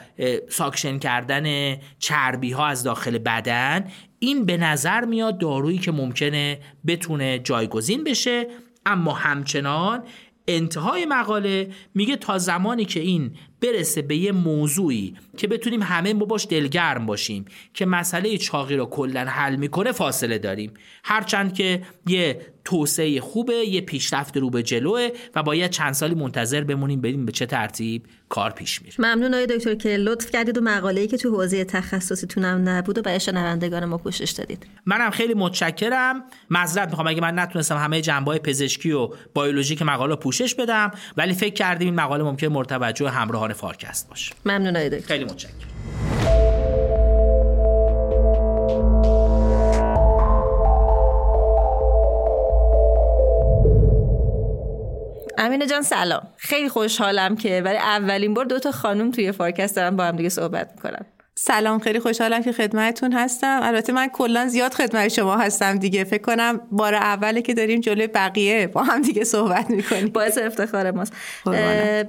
suction 0.50 1.00
کردن 1.00 1.76
چربی 2.00 2.52
ها 2.52 2.66
از 2.66 2.84
داخل 2.84 3.18
بدن 3.18 3.92
این 4.20 4.46
به 4.46 4.58
نظر 4.58 5.06
میاد 5.06 5.38
دارویی 5.38 5.78
که 5.78 5.92
ممکنه 5.92 6.60
بتونه 6.88 7.40
جایگزین 7.40 8.04
بشه. 8.04 8.48
اما 8.86 9.14
همچنان 9.14 10.04
انتهای 10.48 11.06
مقاله 11.06 11.70
میگه 11.96 12.16
تا 12.16 12.38
زمانی 12.38 12.86
که 12.86 13.00
این 13.00 13.32
برسه 13.62 14.02
به 14.02 14.16
یه 14.16 14.32
موضوعی 14.32 15.16
که 15.38 15.48
بتونیم 15.48 15.84
همه 15.84 16.14
ما 16.14 16.26
باش 16.26 16.48
دلگرم 16.50 17.06
باشیم 17.06 17.46
که 17.74 17.86
مسئله 17.86 18.38
چاقی 18.38 18.76
رو 18.76 18.86
کلا 18.86 19.26
حل 19.26 19.56
می‌کنه 19.56 19.92
فاصله 19.92 20.38
داریم. 20.38 20.74
هرچند 21.04 21.54
که 21.54 21.82
یه 22.08 22.42
توسعه 22.66 23.22
خوبه 23.22 23.54
یه 23.54 23.82
پیشرفت 23.82 24.38
رو 24.38 24.50
به 24.50 24.64
جلوه 24.64 25.10
و 25.36 25.44
باید 25.44 25.72
چند 25.72 25.94
سالی 25.94 26.16
منتظر 26.16 26.64
بمونیم 26.64 27.02
ببینیم 27.02 27.26
به 27.26 27.32
چه 27.32 27.46
ترتیب 27.46 28.06
کار 28.30 28.52
پیش 28.52 28.82
میره 28.82 28.96
ممنون 29.00 29.34
آقای 29.34 29.46
دکتر 29.46 29.76
که 29.76 29.90
لطف 29.98 30.32
کردید 30.32 30.58
و 30.58 30.62
مقاله‌ای 30.62 31.08
که 31.08 31.18
تو 31.18 31.30
حوزه 31.30 31.66
تخصصیتونم 31.66 32.70
نبود 32.70 32.98
و 32.98 33.02
برای 33.02 33.20
شنوندگان 33.20 33.86
ما 33.86 33.98
پوشش 33.98 34.32
دادید. 34.32 34.68
منم 34.86 35.10
خیلی 35.10 35.34
متشکرم. 35.34 36.24
معذرت 36.50 36.90
می‌خوام. 36.90 37.08
اگه 37.08 37.22
من 37.22 37.40
نتونستم 37.40 37.78
همه 37.78 38.02
جنبه 38.02 38.40
پزشکی 38.40 38.92
و 38.92 39.10
بیولوژیک 39.36 39.82
مقاله 39.82 40.16
پوشش 40.16 40.56
بدم 40.56 40.92
ولی 41.18 41.34
فکر 41.34 41.54
کردیم 41.54 41.88
این 41.88 41.96
مقاله 41.96 42.24
ممکن 42.24 42.48
مورد 42.48 42.79
توجه 42.79 43.10
همراهان 43.10 43.54
فارکست 43.54 44.10
باشه. 44.10 44.36
ممنون 44.46 44.76
آقای 44.76 44.90
دکتر. 44.90 45.08
خیلی 45.08 45.25
متشکرم. 45.26 45.56
امینه 55.38 55.68
جان 55.68 55.82
سلام. 55.82 56.28
خیلی 56.38 56.70
خوشحالم 56.70 57.36
که 57.36 57.62
برای 57.62 57.78
اولین 57.78 58.34
بار 58.34 58.46
دو 58.46 58.60
تا 58.60 58.72
خانم 58.72 59.12
توی 59.12 59.32
فارکست 59.32 59.76
دارن 59.76 59.96
با 59.96 60.04
هم 60.04 60.16
دیگه 60.16 60.30
صحبت 60.30 60.72
می‌کنن 60.76 61.06
سلام 61.38 61.80
خیلی 61.80 62.00
خوشحالم 62.00 62.44
که 62.44 62.52
خدمتتون 62.52 63.14
هستم. 63.14 63.60
البته 63.64 63.94
من 63.94 64.08
کلا 64.08 64.48
زیاد 64.48 64.74
خدمت 64.74 65.08
شما 65.08 65.38
هستم 65.38 65.76
دیگه. 65.76 66.04
فکر 66.04 66.22
کنم 66.22 66.60
بار 66.72 66.96
اوله 66.96 67.42
که 67.42 67.54
داریم 67.54 67.80
جلوی 67.80 68.08
بقیه 68.08 68.68
با 68.68 68.84
هم 68.84 69.02
دیگه 69.02 69.24
صحبت 69.24 69.70
می‌کنیم. 69.70 70.08
باعث 70.08 70.38
افتخار 70.38 70.92
ماست. 70.92 71.14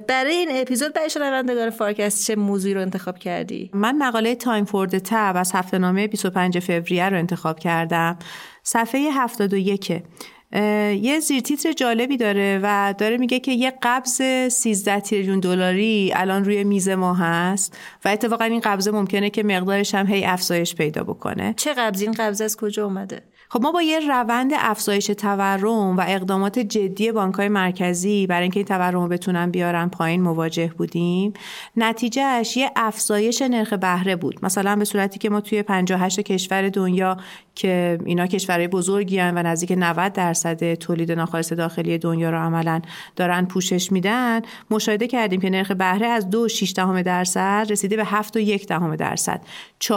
برای 0.07 0.33
این 0.33 0.49
اپیزود 0.51 0.93
برای 0.93 1.09
شنوندگان 1.09 1.69
فارکست 1.69 2.27
چه 2.27 2.35
موضوعی 2.35 2.73
رو 2.73 2.81
انتخاب 2.81 3.17
کردی؟ 3.19 3.69
من 3.73 3.97
مقاله 3.97 4.35
Time 4.35 4.65
for 4.65 4.81
the 4.81 4.97
tab 4.97 5.33
از 5.35 5.51
هفته 5.51 5.77
نامه 5.77 6.07
25 6.07 6.59
فوریه 6.59 7.09
رو 7.09 7.17
انتخاب 7.17 7.59
کردم. 7.59 8.17
صفحه 8.63 9.01
71 9.11 10.03
یه 10.51 11.19
زیرتیتر 11.19 11.71
جالبی 11.71 12.17
داره 12.17 12.59
و 12.63 12.93
داره 12.97 13.17
میگه 13.17 13.39
که 13.39 13.51
یه 13.51 13.73
قبض 13.81 14.21
13 14.51 14.99
تریلیون 14.99 15.39
دلاری 15.39 16.11
الان 16.15 16.45
روی 16.45 16.63
میز 16.63 16.89
ما 16.89 17.13
هست 17.13 17.77
و 18.05 18.09
اتفاقا 18.09 18.43
این 18.43 18.59
قبضه 18.59 18.91
ممکنه 18.91 19.29
که 19.29 19.43
مقدارش 19.43 19.95
هم 19.95 20.07
هی 20.07 20.25
افزایش 20.25 20.75
پیدا 20.75 21.03
بکنه. 21.03 21.53
چه 21.57 21.73
قبضی؟ 21.73 22.05
این 22.05 22.13
قبض 22.13 22.41
از 22.41 22.57
کجا 22.57 22.85
اومده؟ 22.85 23.23
خب 23.49 23.61
ما 23.61 23.71
با 23.71 23.81
یه 23.81 23.99
روند 23.99 24.51
افزایش 24.55 25.05
تورم 25.05 25.97
و 25.97 26.05
اقدامات 26.07 26.59
جدی 26.59 27.11
بانکهای 27.11 27.49
مرکزی 27.49 28.27
برای 28.27 28.41
اینکه 28.41 28.59
این 28.59 28.67
تورم 28.67 29.01
رو 29.01 29.07
بتونن 29.07 29.51
بیارن 29.51 29.89
پایین 29.89 30.21
مواجه 30.21 30.73
بودیم. 30.77 31.33
نتیجهش 31.77 32.57
یه 32.57 32.71
افزایش 32.75 33.41
نرخ 33.41 33.73
بهره 33.73 34.15
بود. 34.15 34.45
مثلا 34.45 34.75
به 34.75 34.85
صورتی 34.85 35.19
که 35.19 35.29
ما 35.29 35.41
توی 35.41 35.63
58 35.63 36.19
کشور 36.19 36.69
دنیا 36.69 37.17
که 37.57 37.99
اینا 38.05 38.27
کشورهای 38.27 38.67
بزرگی 38.67 39.19
هن 39.19 39.37
و 39.37 39.43
نزدیک 39.43 39.71
90 39.77 40.13
درصد 40.13 40.73
تولید 40.73 41.11
ناخالص 41.11 41.53
داخلی 41.53 41.97
دنیا 41.97 42.29
رو 42.29 42.37
عملا 42.37 42.81
دارن 43.15 43.45
پوشش 43.45 43.91
میدن 43.91 44.41
مشاهده 44.71 45.07
کردیم 45.07 45.41
که 45.41 45.49
نرخ 45.49 45.71
بهره 45.71 46.07
از 46.07 46.27
2.6 46.49 46.73
دهم 46.73 47.01
درصد 47.01 47.67
رسیده 47.69 47.95
به 47.95 48.05
7.1 48.05 48.65
دهم 48.65 48.95
درصد 48.95 49.41
4.5 49.83 49.93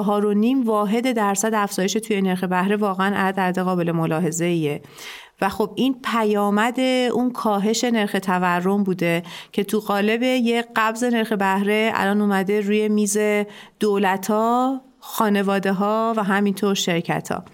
واحد 0.64 1.12
درصد 1.12 1.54
افزایش 1.54 1.92
توی 1.92 2.22
نرخ 2.22 2.44
بهره 2.44 2.76
واقعا 2.76 3.16
عدد 3.16 3.58
قابل 3.58 3.92
ملاحظه 3.92 4.44
ایه. 4.44 4.82
و 5.40 5.48
خب 5.48 5.72
این 5.74 5.96
پیامد 6.04 6.80
اون 7.12 7.30
کاهش 7.30 7.84
نرخ 7.84 8.16
تورم 8.22 8.84
بوده 8.84 9.22
که 9.52 9.64
تو 9.64 9.80
قالب 9.80 10.22
یه 10.22 10.64
قبض 10.76 11.04
نرخ 11.04 11.32
بهره 11.32 11.92
الان 11.94 12.20
اومده 12.20 12.60
روی 12.60 12.88
میز 12.88 13.18
دولت 13.80 14.30
ها 14.30 14.80
خانواده 15.00 15.72
ها 15.72 16.14
و 16.16 16.22
همینطور 16.22 16.74
شرکت 16.74 17.32
ها 17.32 17.44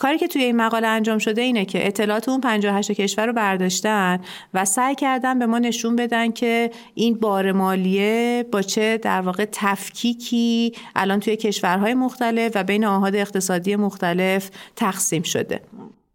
کاری 0.00 0.18
که 0.18 0.28
توی 0.28 0.44
این 0.44 0.56
مقاله 0.56 0.86
انجام 0.86 1.18
شده 1.18 1.42
اینه 1.42 1.64
که 1.64 1.86
اطلاعات 1.86 2.28
اون 2.28 2.40
58 2.40 2.92
کشور 2.92 3.26
رو 3.26 3.32
برداشتن 3.32 4.20
و 4.54 4.64
سعی 4.64 4.94
کردن 4.94 5.38
به 5.38 5.46
ما 5.46 5.58
نشون 5.58 5.96
بدن 5.96 6.30
که 6.32 6.70
این 6.94 7.14
بار 7.14 7.52
مالیه 7.52 8.46
با 8.52 8.62
چه 8.62 8.98
در 8.98 9.20
واقع 9.20 9.44
تفکیکی 9.52 10.72
الان 10.96 11.20
توی 11.20 11.36
کشورهای 11.36 11.94
مختلف 11.94 12.52
و 12.54 12.64
بین 12.64 12.84
آهاد 12.84 13.14
اقتصادی 13.14 13.76
مختلف 13.76 14.50
تقسیم 14.76 15.22
شده. 15.22 15.60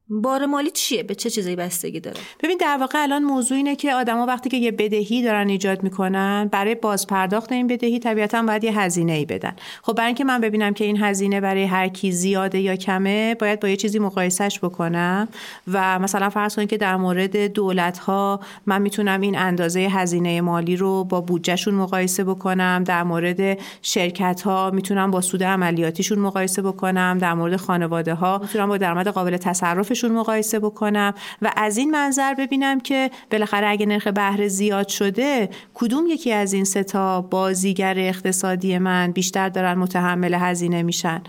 بار 0.10 0.46
مالی 0.46 0.72
چیه؟ 0.72 1.04
به 1.04 1.16
چه 1.16 1.30
چیزایی 1.30 1.56
بستگی 1.56 2.00
داره؟ 2.00 2.18
ببین 2.44 2.58
در 2.58 2.78
واقع 2.78 3.04
الان 3.04 3.24
موضوع 3.24 3.58
اینه 3.58 3.76
که 3.76 3.94
آدما 3.94 4.26
وقتی 4.26 4.50
که 4.50 4.58
یه 4.58 4.72
بدهی 4.72 5.24
دارن 5.24 5.50
ایجاد 5.50 5.84
می‌کنن 5.84 6.50
برای 6.52 6.76
بازپرداخت 6.76 7.52
این 7.52 7.68
بدهی 7.68 8.00
طبیعتا 8.00 8.42
باید 8.44 8.64
یه 8.64 8.80
هزینه 8.80 9.12
ای 9.12 9.26
بدن. 9.26 9.56
خب 9.84 9.94
برای 9.94 10.08
اینکه 10.08 10.24
من 10.24 10.42
ببینم 10.42 10.74
که 10.74 10.86
این 10.86 11.04
هزینه 11.04 11.42
برای 11.42 11.64
هر 11.64 11.88
کی 11.88 12.12
زیاده 12.12 12.60
یا 12.60 12.76
کمه 12.76 13.36
باید 13.36 13.60
با 13.60 13.70
یه 13.70 13.76
چیزی 13.76 14.00
مقایسهش 14.00 14.60
بکنم 14.60 15.28
و 15.74 16.00
مثلا 16.00 16.30
فرض 16.30 16.56
کنید 16.56 16.70
که 16.70 16.78
در 16.78 16.96
مورد 16.96 17.38
دولت 17.38 17.98
ها 17.98 18.40
من 18.66 18.82
می‌تونم 18.82 19.22
این 19.22 19.38
اندازه 19.38 19.80
هزینه 19.80 20.42
مالی 20.42 20.76
رو 20.76 21.04
با 21.04 21.22
بودجهشون 21.22 21.74
مقایسه 21.74 22.24
بکنم 22.24 22.84
در 22.86 23.04
مورد 23.04 23.58
شرکت 23.82 24.42
ها 24.42 24.72
می‌تونم 24.72 25.12
با 25.12 25.22
سود 25.22 25.44
عملیاتیشون 25.44 26.20
مقایسه 26.20 26.62
بکنم 26.62 27.18
در 27.22 27.34
مورد 27.34 27.56
خانواده 27.56 28.14
ها 28.14 28.40
می‌تونم 28.42 28.68
با 28.68 28.78
درآمد 28.78 29.08
قابل 29.08 29.38
تصرف 29.38 29.95
طرفشون 29.96 30.12
مقایسه 30.12 30.60
بکنم 30.60 31.14
و 31.42 31.52
از 31.56 31.78
این 31.78 31.92
منظر 31.92 32.34
ببینم 32.34 32.80
که 32.80 33.12
بالاخره 33.32 33.68
اگه 33.68 33.86
نرخ 33.86 34.08
بهره 34.08 34.48
زیاد 34.48 34.88
شده 34.88 35.50
کدوم 35.74 36.08
یکی 36.08 36.32
از 36.32 36.54
این 36.54 36.64
ستا 36.64 37.22
بازیگر 37.22 37.96
اقتصادی 37.98 38.78
من 38.78 39.12
بیشتر 39.12 39.50
دارن 39.50 39.74
متحمل 39.74 40.34
هزینه 40.34 40.84
میشن؟ 40.84 41.24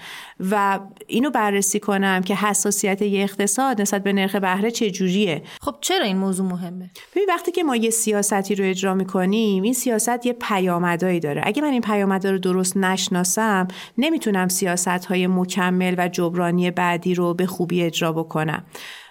و 0.51 0.81
اینو 1.07 1.31
بررسی 1.31 1.81
کنم 1.81 2.23
که 2.23 2.35
حساسیت 2.35 3.03
یه 3.03 3.23
اقتصاد 3.23 3.81
نسبت 3.81 4.03
به 4.03 4.13
نرخ 4.13 4.37
بهره 4.37 4.71
چجوریه 4.71 5.43
خب 5.61 5.75
چرا 5.81 6.05
این 6.05 6.17
موضوع 6.17 6.47
مهمه؟ 6.47 6.91
ببین 7.13 7.27
وقتی 7.29 7.53
که 7.53 7.63
ما 7.63 7.77
یه 7.77 7.91
سیاستی 7.91 8.55
رو 8.55 8.65
اجرا 8.65 8.95
می‌کنیم 8.95 9.63
این 9.63 9.73
سیاست 9.73 10.27
یه 10.27 10.33
پیامدایی 10.33 11.21
داره. 11.21 11.43
اگه 11.45 11.63
من 11.63 11.71
این 11.71 11.81
پیامدا 11.81 12.31
رو 12.31 12.39
درست 12.39 12.77
نشناسم 12.77 13.69
نمی‌تونم 13.99 14.49
سیاست 14.49 14.89
های 14.89 15.27
مکمل 15.27 15.95
و 15.99 16.09
جبرانی 16.09 16.71
بعدی 16.71 17.15
رو 17.15 17.35
به 17.35 17.47
خوبی 17.47 17.83
اجرا 17.83 18.13
بکنم. 18.13 18.56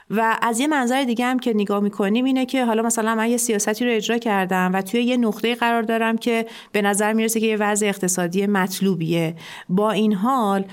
و 0.09 0.37
از 0.41 0.59
یه 0.59 0.67
منظر 0.67 1.03
دیگه 1.03 1.25
هم 1.25 1.39
که 1.39 1.53
نگاه 1.53 1.79
می‌کنیم 1.79 2.25
اینه 2.25 2.45
که 2.45 2.65
حالا 2.65 2.81
مثلا 2.81 3.15
من 3.15 3.29
یه 3.29 3.37
سیاستی 3.37 3.85
رو 3.85 3.91
اجرا 3.91 4.17
کردم 4.17 4.71
و 4.73 4.81
توی 4.81 5.03
یه 5.03 5.17
نقطه 5.17 5.55
قرار 5.55 5.81
دارم 5.81 6.17
که 6.17 6.45
به 6.71 6.81
نظر 6.81 7.13
می‌رسه 7.13 7.39
که 7.39 7.45
یه 7.45 7.57
وضع 7.57 7.85
اقتصادی 7.87 8.47
مطلوبیه. 8.47 9.35
با 9.69 9.91
این 9.91 10.13
حال 10.13 10.65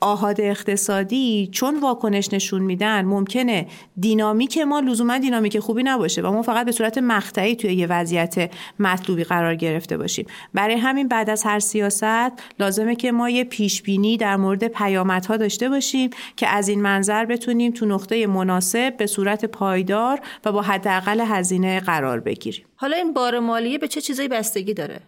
آهاد 0.00 0.40
اقتصادی 0.40 1.48
چون 1.52 1.80
واکنش 1.80 2.32
نشون 2.32 2.62
میدن 2.62 3.04
ممکنه 3.04 3.66
دینامیک 4.00 4.58
ما 4.58 4.80
لزوما 4.80 5.18
دینامیک 5.18 5.58
خوبی 5.58 5.82
نباشه 5.82 6.22
و 6.22 6.32
ما 6.32 6.42
فقط 6.42 6.66
به 6.66 6.72
صورت 6.72 6.98
مقطعی 6.98 7.56
توی 7.56 7.74
یه 7.74 7.86
وضعیت 7.86 8.50
مطلوبی 8.78 9.24
قرار 9.24 9.54
گرفته 9.54 9.96
باشیم. 9.96 10.26
برای 10.54 10.74
همین 10.74 11.08
بعد 11.08 11.30
از 11.30 11.44
هر 11.44 11.58
سیاست 11.58 12.32
لازمه 12.60 12.96
که 12.96 13.12
ما 13.12 13.30
یه 13.30 13.44
پیش 13.44 13.82
بینی 13.82 14.16
در 14.16 14.36
مورد 14.36 14.68
پیامدها 14.68 15.36
داشته 15.36 15.68
باشیم 15.68 16.10
که 16.36 16.48
از 16.48 16.68
این 16.68 16.82
منظر 16.82 17.24
بتونیم 17.24 17.72
تو 17.72 17.86
نقطه 17.86 18.26
مناسب 18.26 18.96
به 18.96 19.06
صورت 19.06 19.44
پایدار 19.44 20.20
و 20.44 20.52
با 20.52 20.62
حداقل 20.62 21.20
هزینه 21.20 21.80
قرار 21.80 22.20
بگیریم. 22.20 22.64
حالا 22.76 22.96
این 22.96 23.12
بار 23.12 23.38
مالیه 23.38 23.78
به 23.78 23.88
چه 23.88 24.00
چیزایی 24.00 24.28
بستگی 24.28 24.74
داره؟ 24.74 25.00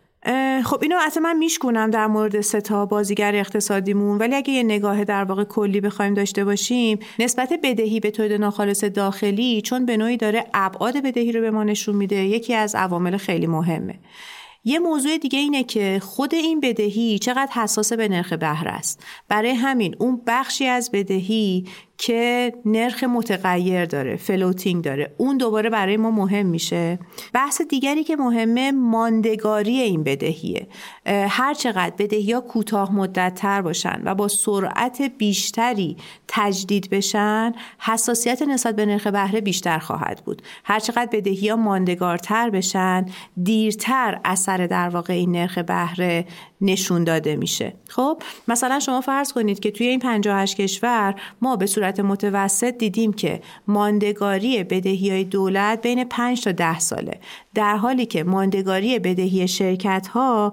خب 0.65 0.79
اینو 0.83 0.97
اصلا 1.01 1.23
من 1.23 1.37
میشکنم 1.37 1.91
در 1.91 2.07
مورد 2.07 2.41
سه 2.41 2.72
تا 2.72 2.87
بازیگر 2.87 3.35
اقتصادیمون 3.35 4.19
ولی 4.19 4.35
اگه 4.35 4.53
یه 4.53 4.63
نگاه 4.63 5.05
در 5.05 5.25
واقع 5.25 5.45
کلی 5.45 5.81
بخوایم 5.81 6.15
داشته 6.15 6.45
باشیم 6.45 6.99
نسبت 7.19 7.53
بدهی 7.63 8.01
به 8.01 8.11
تولید 8.11 8.33
ناخالص 8.33 8.85
داخلی 8.85 9.63
چون 9.63 9.87
به 9.87 9.97
نوعی 9.97 10.17
داره 10.17 10.47
ابعاد 10.55 11.03
بدهی 11.03 11.33
رو 11.33 11.41
به 11.41 11.51
ما 11.51 11.65
نشون 11.65 11.97
میده 11.97 12.17
یکی 12.17 12.55
از 12.55 12.75
عوامل 12.75 13.17
خیلی 13.17 13.47
مهمه. 13.47 13.99
یه 14.65 14.79
موضوع 14.79 15.19
دیگه 15.19 15.39
اینه 15.39 15.65
که 15.65 16.01
خود 16.03 16.35
این 16.35 16.61
بدهی 16.61 17.19
چقدر 17.19 17.53
حساس 17.53 17.93
به 17.93 18.09
نرخ 18.09 18.33
بهره 18.33 18.71
است. 18.71 19.05
برای 19.29 19.51
همین 19.51 19.97
اون 19.99 20.23
بخشی 20.27 20.67
از 20.67 20.91
بدهی 20.93 21.65
که 22.03 22.53
نرخ 22.65 23.05
متغیر 23.05 23.85
داره 23.85 24.17
floating 24.17 24.85
داره. 24.85 25.15
اون 25.17 25.37
دوباره 25.37 25.71
برای 25.71 25.97
ما 25.97 26.11
مهم 26.11 26.47
میشه. 26.47 26.99
بحث 27.33 27.63
دیگری 27.63 28.05
که 28.05 28.17
مهمه 28.17 28.73
ماندگاری 28.73 29.81
این 29.81 30.05
بدهیه. 30.05 30.69
هر 31.07 31.55
چقدر 31.55 31.95
بدهی 31.99 32.33
ها 32.33 32.41
کوتاه 32.41 32.95
مدت 32.95 33.35
تر 33.35 33.63
باشن 33.63 34.03
و 34.05 34.15
با 34.15 34.29
سرعت 34.29 35.03
بیشتری 35.03 35.97
تجدید 36.29 36.91
بشن 36.91 37.53
حساسیت 37.79 38.43
نسبت 38.43 38.77
به 38.77 38.87
نرخ 38.87 39.07
بهره 39.07 39.41
بیشتر 39.41 39.79
خواهد 39.79 40.23
بود. 40.25 40.43
هر 40.65 40.79
چقدر 40.79 41.09
بدهی 41.13 41.49
ها 41.49 41.57
ماندگارتر 41.57 42.51
بشن 42.51 43.07
دیرتر 43.43 44.21
اثر 44.25 44.67
در 44.67 44.89
واقع 44.89 45.15
این 45.15 45.33
نرخ 45.33 45.59
بهره 45.59 46.25
نشون 46.61 47.05
داده 47.05 47.37
میشه. 47.37 47.75
خب 47.89 48.23
مثلا 48.49 48.81
شما 48.81 49.01
فرض 49.01 49.33
کنید 49.33 49.61
که 49.61 49.71
توی 49.71 49.87
این 49.87 49.99
58 49.99 50.57
کشور 50.57 51.15
ما 51.43 51.57
به 51.57 51.67
صورت 51.67 51.90
متوسط 51.99 52.79
دیدیم 52.79 53.13
که 53.13 53.41
ماندگاری 53.67 54.65
بدهی 54.65 55.11
های 55.11 55.25
دولت 55.25 55.83
بین 55.83 56.05
5 56.05 56.45
تا 56.45 56.53
10 56.53 56.79
ساله. 56.79 57.21
در 57.55 57.77
حالی 57.77 58.07
که 58.07 58.25
ماندگاری 58.25 58.99
بدهی 58.99 59.49
شرکت 59.49 60.09
ها 60.09 60.53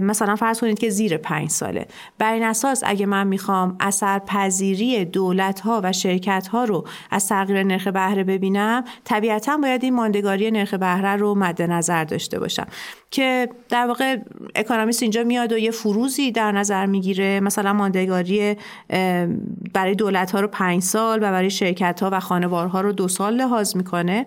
مثلا 0.00 0.36
فرض 0.36 0.60
کنید 0.60 0.78
که 0.78 0.90
زیر 0.90 1.16
5 1.16 1.50
ساله. 1.50 1.86
بر 2.18 2.32
این 2.32 2.42
اساس 2.42 2.82
اگه 2.86 3.06
من 3.06 3.26
می‌خوام 3.26 3.76
اثر 3.80 4.18
پذیری 4.18 5.04
دولت 5.04 5.60
ها 5.60 5.80
و 5.84 5.92
شرکت 5.92 6.48
ها 6.48 6.64
رو 6.64 6.86
از 7.10 7.28
تغییر 7.28 7.62
نرخ 7.62 7.88
بهره 7.88 8.24
ببینم 8.24 8.84
طبیعتا 9.04 9.56
باید 9.56 9.84
این 9.84 9.94
ماندگاری 9.94 10.50
نرخ 10.50 10.74
بهره 10.74 11.16
رو 11.16 11.34
مد 11.34 11.62
نظر 11.62 12.04
داشته 12.04 12.38
باشم. 12.38 12.66
که 13.10 13.48
در 13.68 13.86
واقع 13.86 14.16
اکونومیست 14.54 15.02
اینجا 15.02 15.24
میاد 15.24 15.52
و 15.52 15.58
یه 15.58 15.70
فروزی 15.70 16.32
در 16.32 16.52
نظر 16.52 16.86
می‌گیره. 16.86 17.40
مثلا 17.40 17.72
ماندگاری 17.72 18.56
برای 19.74 19.94
دولت 19.94 20.30
ها 20.30 20.40
رو 20.40 20.48
پنج 20.48 20.82
سال 20.82 21.18
و 21.18 21.20
برای 21.20 21.50
شرکت 21.50 22.02
ها 22.02 22.10
و 22.12 22.20
خانوارها 22.20 22.80
رو 22.80 22.92
دو 22.92 23.08
سال 23.08 23.34
لحاظ 23.34 23.76
می‌کنه 23.76 24.26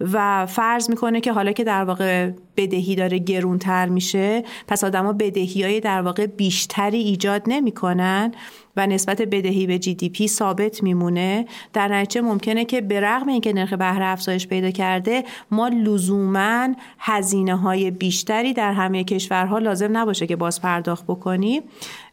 و 0.00 0.46
فرض 0.46 0.90
می‌کنه 0.90 1.20
که 1.20 1.32
حالا 1.32 1.52
که 1.52 1.64
در 1.64 1.84
واقع 1.84 2.30
بدهی 2.56 2.94
داره 2.94 3.18
گرونتر 3.18 3.88
میشه 3.88 4.44
پس 4.68 4.84
آدما 4.84 5.12
بدهی 5.12 5.62
های 5.62 5.80
در 5.80 6.02
واقع 6.02 6.26
بیشتری 6.26 6.98
ایجاد 6.98 7.42
نمی‌کنن 7.46 8.32
و 8.76 8.86
نسبت 8.86 9.22
بدهی 9.22 9.66
به 9.66 9.78
جی 9.78 9.94
دی 9.94 10.08
پی 10.08 10.28
ثابت 10.28 10.82
میمونه. 10.82 11.46
در 11.72 11.88
نتیجه 11.88 12.20
ممکنه 12.20 12.64
که 12.64 12.80
به 12.80 13.00
رغم 13.00 13.28
اینکه 13.28 13.52
نرخ 13.52 13.72
بهره 13.72 14.04
افزایش 14.04 14.46
پیدا 14.46 14.70
کرده 14.70 15.24
ما 15.50 15.68
لزوما 15.68 16.68
هزینه 16.98 17.56
های 17.56 17.90
بیشتری 17.90 18.52
در 18.52 18.72
همه 18.72 19.04
کشورها 19.04 19.58
لازم 19.58 19.96
نباشه 19.96 20.26
که 20.26 20.36
باز 20.36 20.60
پرداخت 20.60 21.04
بکنیم. 21.04 21.62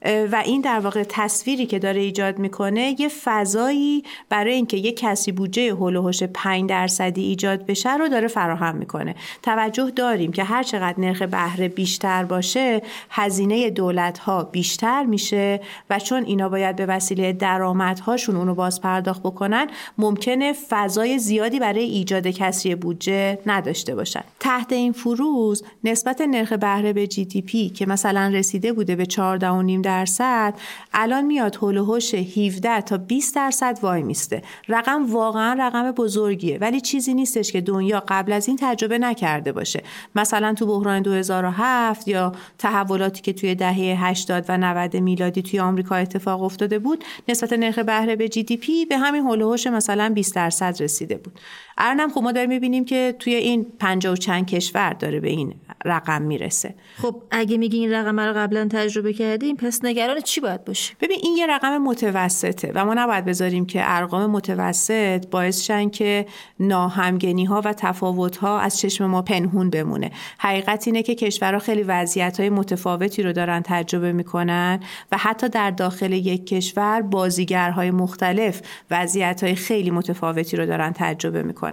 و 0.05 0.43
این 0.45 0.61
در 0.61 0.79
واقع 0.79 1.03
تصویری 1.09 1.65
که 1.65 1.79
داره 1.79 2.01
ایجاد 2.01 2.39
می‌کنه 2.39 2.95
یه 2.99 3.09
فضایی 3.23 4.03
برای 4.29 4.53
اینکه 4.53 4.77
یه 4.77 4.91
کسی 4.91 5.31
بودجه 5.31 5.73
هول 5.73 6.11
5 6.33 6.69
درصدی 6.69 7.23
ایجاد 7.23 7.65
بشه 7.65 7.97
رو 7.97 8.07
داره 8.07 8.27
فراهم 8.27 8.75
می‌کنه. 8.75 9.15
توجه 9.43 9.91
داریم 9.91 10.31
که 10.31 10.43
هر 10.43 10.63
چقدر 10.63 10.99
نرخ 10.99 11.21
بهره 11.21 11.67
بیشتر 11.67 12.23
باشه 12.23 12.81
هزینه 13.09 13.69
دولت 13.69 14.17
ها 14.17 14.43
بیشتر 14.43 15.03
میشه 15.03 15.61
و 15.89 15.99
چون 15.99 16.23
اینا 16.23 16.49
باید 16.49 16.75
به 16.75 16.85
وسیله 16.85 17.33
درآمدهاشون 17.33 18.35
اونو 18.35 18.55
باز 18.55 18.81
پرداخت 18.81 19.21
بکنن 19.21 19.67
ممکنه 19.97 20.53
فضای 20.53 21.19
زیادی 21.19 21.59
برای 21.59 21.83
ایجاد 21.83 22.27
کسری 22.27 22.75
بودجه 22.75 23.39
نداشته 23.45 23.95
باشن. 23.95 24.23
تحت 24.39 24.73
این 24.73 24.91
فروز 24.91 25.63
نسبت 25.83 26.21
نرخ 26.21 26.53
بهره 26.53 26.93
به 26.93 27.07
جی 27.07 27.25
دی 27.25 27.41
پی 27.41 27.69
که 27.69 27.85
مثلا 27.85 28.31
رسیده 28.33 28.73
بوده 28.73 28.95
به 28.95 29.05
14.5 29.05 29.88
درصد 29.89 30.53
الان 30.93 31.25
میاد 31.25 31.55
هول 31.55 31.77
و 31.77 31.99
17 32.37 32.81
تا 32.81 32.97
20 32.97 33.35
درصد 33.35 33.79
وای 33.81 34.03
میسته. 34.03 34.41
رقم 34.67 35.13
واقعا 35.13 35.55
رقم 35.59 35.91
بزرگیه. 35.91 36.57
ولی 36.57 36.81
چیزی 36.81 37.13
نیستش 37.13 37.51
که 37.51 37.61
دنیا 37.61 38.03
قبل 38.07 38.31
از 38.31 38.47
این 38.47 38.57
تجربه 38.61 38.97
نکرده 38.97 39.51
باشه. 39.51 39.83
مثلا 40.15 40.53
تو 40.53 40.65
بحران 40.65 41.01
2007 41.01 42.07
یا 42.07 42.31
تحولاتی 42.57 43.21
که 43.21 43.33
توی 43.33 43.55
دهه 43.55 44.05
80 44.05 44.45
و 44.49 44.57
90 44.57 44.97
میلادی 44.97 45.41
توی 45.41 45.59
آمریکا 45.59 45.95
اتفاق 45.95 46.43
افتاده 46.43 46.79
بود 46.79 47.03
نسبت 47.29 47.53
نرخ 47.53 47.79
بهره 47.79 48.15
به 48.15 48.29
جی 48.29 48.43
دی 48.43 48.57
پی 48.57 48.85
به 48.85 48.97
همین 48.97 49.21
هول 49.21 49.41
و 49.41 49.57
مثلا 49.71 50.11
20 50.15 50.35
درصد 50.35 50.81
رسیده 50.81 51.17
بود. 51.17 51.39
الانم 51.79 52.09
خب 52.09 52.21
ما 52.21 52.31
داریم 52.31 52.49
می‌بینیم 52.49 52.85
که 52.85 53.15
توی 53.19 53.33
این 53.35 53.65
50 53.79 54.13
و 54.13 54.15
چند 54.15 54.45
کشور 54.45 54.93
داره 54.93 55.19
به 55.19 55.29
این 55.29 55.53
رقم 55.85 56.21
می‌رسه. 56.21 56.75
خب 57.01 57.21
اگه 57.31 57.57
میگی 57.57 57.77
این 57.77 57.91
رقم 57.91 58.19
رو 58.19 58.33
قبلا 58.33 58.67
تجربه 58.71 59.13
کردیم 59.13 59.55
پس 59.55 59.79
نگران 59.83 60.21
چی 60.21 60.41
باید 60.41 60.65
باشیم؟ 60.65 60.97
ببین 61.01 61.17
این 61.23 61.37
یه 61.37 61.47
رقم 61.47 61.77
متوسطه 61.77 62.71
و 62.75 62.85
ما 62.85 62.93
نباید 62.93 63.25
بذاریم 63.25 63.65
که 63.65 63.81
ارقام 63.83 64.31
متوسط 64.31 65.27
باعث 65.27 65.61
شن 65.61 65.89
که 65.89 66.25
ناهمگنی 66.59 67.45
ها 67.45 67.61
و 67.65 67.73
تفاوت 67.73 68.37
ها 68.37 68.59
از 68.59 68.79
چشم 68.79 69.05
ما 69.05 69.21
پنهون 69.21 69.69
بمونه. 69.69 70.11
حقیقت 70.37 70.87
اینه 70.87 71.03
که 71.03 71.15
کشورها 71.15 71.59
خیلی 71.59 71.83
وضعیت 71.83 72.39
های 72.39 72.49
متفاوتی 72.49 73.23
رو 73.23 73.33
دارن 73.33 73.61
تجربه 73.65 74.11
می‌کنن 74.11 74.79
و 75.11 75.17
حتی 75.17 75.49
در 75.49 75.71
داخل 75.71 76.13
یک 76.13 76.47
کشور 76.47 77.01
بازیگرهای 77.01 77.91
مختلف 77.91 78.61
وضعیت 78.91 79.43
های 79.43 79.55
خیلی 79.55 79.91
متفاوتی 79.91 80.57
رو 80.57 80.65
دارن 80.65 80.93
تجربه 80.95 81.43
می‌کنن. 81.43 81.68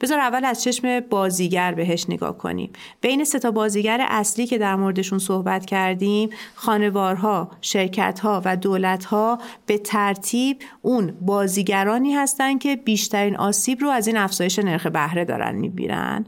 بذار 0.00 0.18
اول 0.18 0.44
از 0.44 0.62
چشم 0.62 1.00
بازیگر 1.00 1.74
بهش 1.74 2.06
نگاه 2.08 2.38
کنیم. 2.38 2.70
بین 3.00 3.24
سه 3.24 3.38
تا 3.38 3.50
بازیگر 3.50 4.06
اصلی 4.08 4.46
که 4.46 4.58
در 4.58 4.76
موردشون 4.76 5.18
صحبت 5.18 5.66
کردیم 5.66 6.30
خانوارها 6.54 7.50
شرکتها 7.60 8.42
و 8.44 8.56
دولتها 8.56 9.38
به 9.66 9.78
ترتیب 9.78 10.58
اون 10.82 11.14
بازیگرانی 11.20 12.14
هستند 12.14 12.60
که 12.60 12.76
بیشترین 12.76 13.36
آسیب 13.36 13.80
رو 13.80 13.88
از 13.88 14.06
این 14.06 14.16
افزایش 14.16 14.58
نرخ 14.58 14.86
بهره 14.86 15.24
دارن 15.24 15.54
می‌بینن 15.54 16.26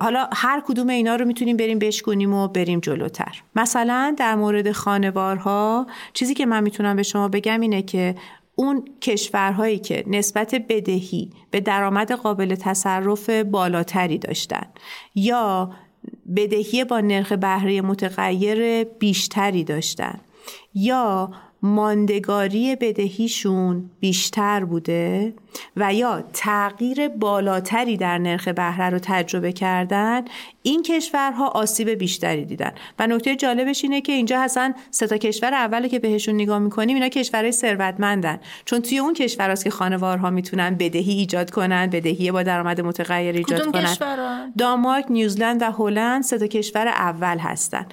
حالا 0.00 0.28
هر 0.32 0.62
کدوم 0.66 0.88
اینا 0.88 1.16
رو 1.16 1.24
می‌تونیم 1.24 1.56
بریم 1.56 1.78
بشکنیم 1.78 2.34
و 2.34 2.48
بریم 2.48 2.80
جلوتر. 2.80 3.42
مثلا 3.56 4.14
در 4.18 4.34
مورد 4.34 4.72
خانوارها 4.72 5.86
چیزی 6.12 6.34
که 6.34 6.46
من 6.46 6.62
می‌تونم 6.62 6.96
به 6.96 7.02
شما 7.02 7.28
بگم 7.28 7.60
اینه 7.60 7.82
که 7.82 8.14
اون 8.60 8.84
کشورهایی 9.00 9.78
که 9.78 10.04
نسبت 10.06 10.54
بدهی 10.68 11.30
به 11.50 11.60
درآمد 11.60 12.12
قابل 12.12 12.54
تصرف 12.54 13.30
بالاتری 13.30 14.18
داشتن 14.18 14.66
یا 15.14 15.70
بدهی 16.36 16.84
با 16.84 17.00
نرخ 17.00 17.32
بهره 17.32 17.80
متغیر 17.80 18.84
بیشتری 18.84 19.64
داشتن 19.64 20.20
یا 20.74 21.30
ماندگاری 21.62 22.76
بدهیشون 22.76 23.90
بیشتر 24.00 24.64
بوده 24.64 25.34
و 25.76 25.94
یا 25.94 26.24
تغییر 26.32 27.08
بالاتری 27.08 27.96
در 27.96 28.18
نرخ 28.18 28.48
بهره 28.48 28.90
رو 28.90 28.98
تجربه 29.02 29.52
کردن 29.52 30.24
این 30.62 30.82
کشورها 30.82 31.48
آسیب 31.48 31.90
بیشتری 31.90 32.44
دیدن. 32.44 32.72
و 32.98 33.06
نکته 33.06 33.36
جالبش 33.36 33.84
اینه 33.84 34.00
که 34.00 34.12
اینجا 34.12 34.42
حسن 34.42 34.74
سه 34.90 35.06
تا 35.06 35.16
کشور 35.16 35.54
اولی 35.54 35.88
که 35.88 35.98
بهشون 35.98 36.34
نگاه 36.34 36.58
می‌کنیم 36.58 36.94
اینا 36.94 37.08
کشورهای 37.08 37.52
ثروتمندن. 37.52 38.40
چون 38.64 38.80
توی 38.80 38.98
اون 38.98 39.14
کشورهاست 39.14 39.64
که 39.64 39.70
خانوارها 39.70 40.30
می‌تونن 40.30 40.74
بدهی 40.74 41.12
ایجاد 41.12 41.50
کنن 41.50 41.86
بدهی 41.86 42.30
با 42.30 42.42
درآمد 42.42 42.80
متغیر 42.80 43.36
ایجاد 43.36 43.72
کنن. 43.72 43.96
دانمارک 44.58 45.06
نیوزلند 45.10 45.62
و 45.62 45.64
هلند 45.64 46.22
سه 46.22 46.38
تا 46.38 46.46
کشور 46.46 46.88
اول 46.88 47.38
هستن. 47.38 47.86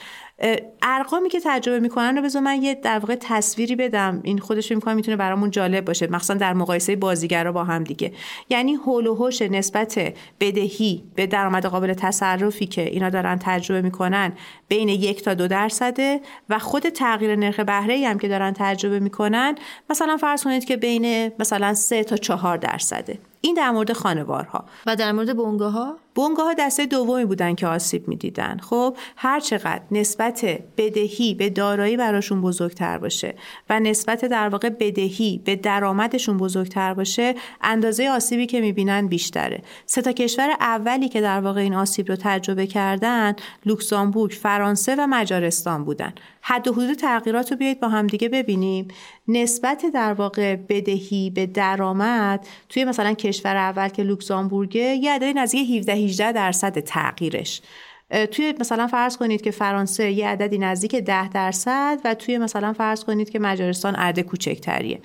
ارقامی 0.82 1.30
که 1.30 1.40
تجربه 1.44 1.80
می‌کنن 1.80 2.18
رو 2.18 2.22
بذار 2.24 2.42
من 2.42 2.64
یه 2.64 2.76
در 2.76 3.00
واقع 3.00 3.16
تصویری 3.20 3.76
بدم. 3.76 4.22
این 4.24 4.38
خودش 4.38 4.72
می‌کنم 4.72 4.96
می‌تونه 4.96 5.18
برامون 5.18 5.52
جالب 5.52 5.86
باشه. 5.86 6.08
مخصوصا 6.08 6.34
در 6.34 6.54
مقایسه 6.54 6.96
بازیگرا 6.96 7.52
با 7.52 7.64
هم 7.64 7.84
دیگه. 7.84 8.14
یعنی 8.50 8.74
هول 8.74 9.08
و 9.08 9.30
نسبت 9.52 10.14
بدهی 10.40 11.04
به 11.16 11.28
درآمد 11.28 11.66
قابل 11.66 11.94
تصرفی 11.94 12.66
که 12.66 12.82
اینا 12.82 13.10
دارن 13.10 13.40
تجربه 13.42 13.82
می‌کنن 13.82 14.34
بین 14.68 14.90
یک 14.90 15.24
تا 15.24 15.34
دو 15.34 15.48
درصده 15.48 16.22
و 16.50 16.60
خود 16.60 16.90
تغییر 16.90 17.36
نرخ 17.36 17.60
بهره 17.60 18.08
هم 18.08 18.18
که 18.18 18.28
دارن 18.28 18.54
تجربه 18.56 19.00
می‌کنن 19.00 19.56
مثلا 19.90 20.18
فرض 20.18 20.44
کنید 20.44 20.66
که 20.66 20.78
بین 20.78 21.32
مثلا 21.40 21.74
سه 21.74 22.04
تا 22.04 22.18
چهار 22.18 22.58
درصده 22.58 23.20
این 23.42 23.56
در 23.56 23.72
مورد 23.72 23.94
خانوارها. 23.94 24.66
و 24.86 24.96
در 24.96 25.12
مورد 25.12 25.36
بونگاه 25.36 25.72
ها 25.72 25.98
بونگاه 26.16 26.46
ها 26.46 26.54
دسته 26.54 26.86
دومی 26.86 27.26
بودن 27.26 27.56
که 27.56 27.68
آسیب 27.68 28.08
می‌دیدن. 28.08 28.58
خب 28.58 28.98
هر 29.16 29.40
چقدر 29.40 29.82
نسبت 29.92 30.46
بدهی 30.78 31.34
به 31.34 31.50
دارایی 31.50 31.98
براشون 31.98 32.42
بزرگتر 32.42 32.98
باشه 32.98 33.36
و 33.70 33.80
نسبت 33.80 34.26
در 34.26 34.50
واقع 34.50 34.70
بدهی 34.70 35.42
به 35.46 35.56
درآمدشون 35.56 36.38
بزرگتر 36.38 36.94
باشه 36.94 37.36
اندازه 37.62 38.10
آسیبی 38.10 38.46
که 38.46 38.62
می‌بینن 38.62 39.08
بیشتره. 39.08 39.62
سه 39.86 40.02
تا 40.02 40.12
کشور 40.12 40.50
اولی 40.60 41.10
که 41.10 41.22
در 41.22 41.40
واقع 41.42 41.62
این 41.62 41.74
آسیب 41.74 42.10
رو 42.10 42.16
تجربه 42.16 42.68
کردن 42.68 43.36
لوکزامبورگ 43.66 44.32
فرانسه 44.32 44.96
و 44.96 45.08
مجارستان 45.08 45.86
بودن. 45.86 46.14
حد 46.42 46.68
و 46.68 46.74
حدود 46.74 46.94
تغییرات 46.94 47.52
رو 47.52 47.58
بیایید 47.58 47.80
با 47.80 47.88
هم 47.88 48.08
دیگه 48.08 48.30
ببینیم. 48.30 48.88
نسبت 49.28 49.86
در 49.94 50.14
واقع 50.14 50.56
بدهی 50.56 51.30
به 51.30 51.46
درآمد 51.46 52.48
توی 52.70 52.86
مثلا 52.86 53.14
کشور 53.14 53.56
اول 53.56 53.88
که 53.88 54.04
لوکزامبورگه 54.04 54.82
یه 54.82 55.12
عددی 55.12 55.34
نزدیک 55.34 55.78
17 55.78 55.94
18 56.06 56.32
درصد 56.32 56.80
تغییرش. 56.80 57.62
توی 58.32 58.54
مثلا 58.60 58.88
فرض 58.88 59.18
کنید 59.18 59.42
که 59.42 59.52
فرانسه 59.52 60.12
یه 60.12 60.28
عددی 60.28 60.58
نزدیک 60.58 60.96
10 60.96 61.30
درصد 61.30 62.00
و 62.06 62.14
توی 62.14 62.38
مثلا 62.38 62.74
فرض 62.74 63.04
کنید 63.04 63.30
که 63.30 63.40
مجارستان 63.40 63.96
عدد 63.96 64.20
کوچکتریه. 64.20 65.02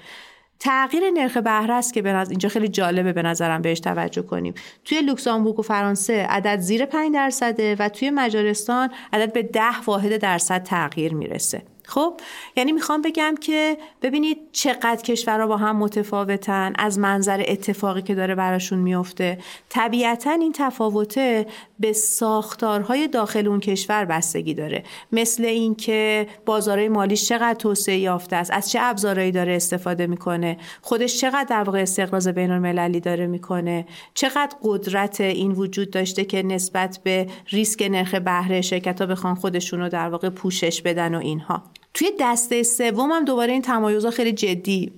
تغییر 0.59 1.11
نرخ 1.11 1.37
بهره 1.37 1.75
است 1.75 1.95
که 1.95 2.03
به 2.03 2.29
اینجا 2.29 2.49
خیلی 2.49 2.69
جالبه 2.69 3.13
به 3.13 3.23
نظرم 3.23 3.63
بهش 3.63 3.81
توجه 3.81 4.23
کنیم. 4.23 4.55
توی 4.85 5.01
لوکزامبورگ 5.01 5.59
و 5.59 5.63
فرانسه 5.63 6.27
عدد 6.27 6.61
زیر 6.61 6.85
5 6.87 7.15
درصده 7.15 7.77
و 7.79 7.89
توی 7.89 8.11
مجارستان 8.11 8.91
عدد 9.13 9.33
به 9.33 9.43
10 9.43 9.63
واحد 9.87 10.17
درصد 10.17 10.63
تغییر 10.63 11.15
می‌رسه. 11.15 11.63
خب 11.91 12.21
یعنی 12.57 12.73
می‌خوام 12.73 13.03
بگم 13.03 13.35
که 13.41 13.79
ببینید 14.03 14.39
چقدر 14.53 15.03
کشورها 15.03 15.47
با 15.47 15.57
هم 15.57 15.77
متفاوتن 15.77 16.73
از 16.79 16.99
منظر 16.99 17.45
اتفاقی 17.49 18.03
که 18.03 18.15
داره 18.15 18.35
براشون 18.35 18.79
میفته. 18.79 19.39
طبیعتا 19.69 20.31
این 20.31 20.53
تفاوته 20.53 21.47
به 21.81 21.93
ساختارهای 21.93 23.09
داخل 23.09 23.47
اون 23.47 23.61
کشور 23.61 24.05
بستگی 24.05 24.55
داره. 24.55 24.85
مثل 25.13 25.45
اینکه 25.45 26.27
بازارهای 26.47 26.89
مالیش 26.89 27.29
چقدر 27.29 27.55
توسعه 27.55 27.99
یافته 27.99 28.37
است 28.37 28.51
از 28.51 28.71
چه 28.71 28.79
ابزارهایی 28.83 29.33
داره 29.33 29.57
استفاده 29.57 30.07
می‌کنه 30.07 30.57
خودش 30.83 31.21
چقدر 31.21 31.47
در 31.51 31.63
واقع 31.63 31.83
استقراض 31.83 32.29
بین 32.29 32.51
المللی 32.51 33.01
داره 33.01 33.27
می‌کنه 33.27 33.87
چقدر 34.15 34.57
قدرت 34.63 35.21
این 35.21 35.53
وجود 35.53 35.91
داشته 35.91 36.25
که 36.25 36.43
نسبت 36.43 37.01
به 37.05 37.27
ریسک 37.49 37.89
نرخ 37.91 38.15
بهره 38.15 38.61
شرکت 38.61 39.01
ها 39.01 39.07
بخوان 39.07 39.35
خودشون 39.35 39.81
رو 39.81 39.89
در 39.89 40.09
واقع 40.09 40.29
پوشش 40.29 40.83
بدن 40.83 41.15
و 41.15 41.19
اینها. 41.19 41.63
توی 41.95 42.11
دسته 42.21 42.63
سوم 42.63 43.13
هم 43.13 43.25
دوباره 43.25 43.53
این 43.53 43.63
تمایزها 43.63 44.11
خیلی 44.11 44.33
جدی 44.33 44.93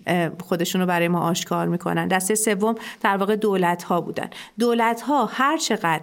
خودشون 0.44 0.80
رو 0.80 0.86
برای 0.86 1.08
ما 1.08 1.20
آشکار 1.20 1.66
می‌کنن. 1.66 2.08
دسته 2.08 2.34
سوم 2.34 2.74
در 3.00 3.16
واقع 3.16 3.36
دولت 3.36 3.82
ها 3.82 4.00
بودن. 4.00 4.30
دولت 4.58 5.00
ها 5.00 5.26
هر 5.26 5.56
چقدر 5.56 6.02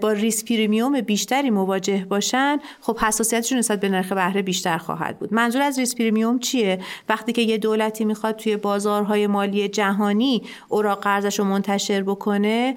با 0.00 0.12
ریسک 0.12 0.48
پریمیوم 0.48 1.00
بیشتری 1.00 1.50
مواجه 1.50 2.06
باشن 2.08 2.58
خب 2.80 2.98
حساسیتشون 2.98 3.58
نسبت 3.58 3.80
به 3.80 3.88
نرخ 3.88 4.12
بهره 4.12 4.42
بیشتر 4.42 4.78
خواهد 4.78 5.18
بود. 5.18 5.34
منظور 5.34 5.62
از 5.62 5.78
ریسک 5.78 5.98
پریمیوم 5.98 6.38
چیه؟ 6.38 6.78
وقتی 7.08 7.32
که 7.32 7.42
یه 7.42 7.58
دولتی 7.58 8.04
می‌خواد 8.04 8.36
توی 8.36 8.56
بازارهای 8.56 9.26
مالی 9.26 9.68
جهانی 9.68 10.42
اوراق 10.68 11.02
قرضش 11.02 11.38
رو 11.38 11.44
منتشر 11.44 12.02
بکنه 12.02 12.76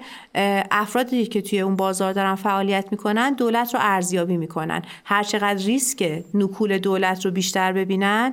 افرادی 0.70 1.26
که 1.26 1.42
توی 1.42 1.60
اون 1.60 1.76
بازار 1.76 2.12
دارن 2.12 2.34
فعالیت 2.34 2.86
می‌کنن 2.90 3.32
دولت 3.32 3.74
رو 3.74 3.80
ارزیابی 3.82 4.36
می‌کنن. 4.36 4.82
هر 5.04 5.22
چقدر 5.22 5.64
ریسک 5.64 6.22
نکول 6.34 6.78
دولت 6.78 7.24
رو 7.24 7.30
بیشتر 7.30 7.45
ببینن 7.54 8.32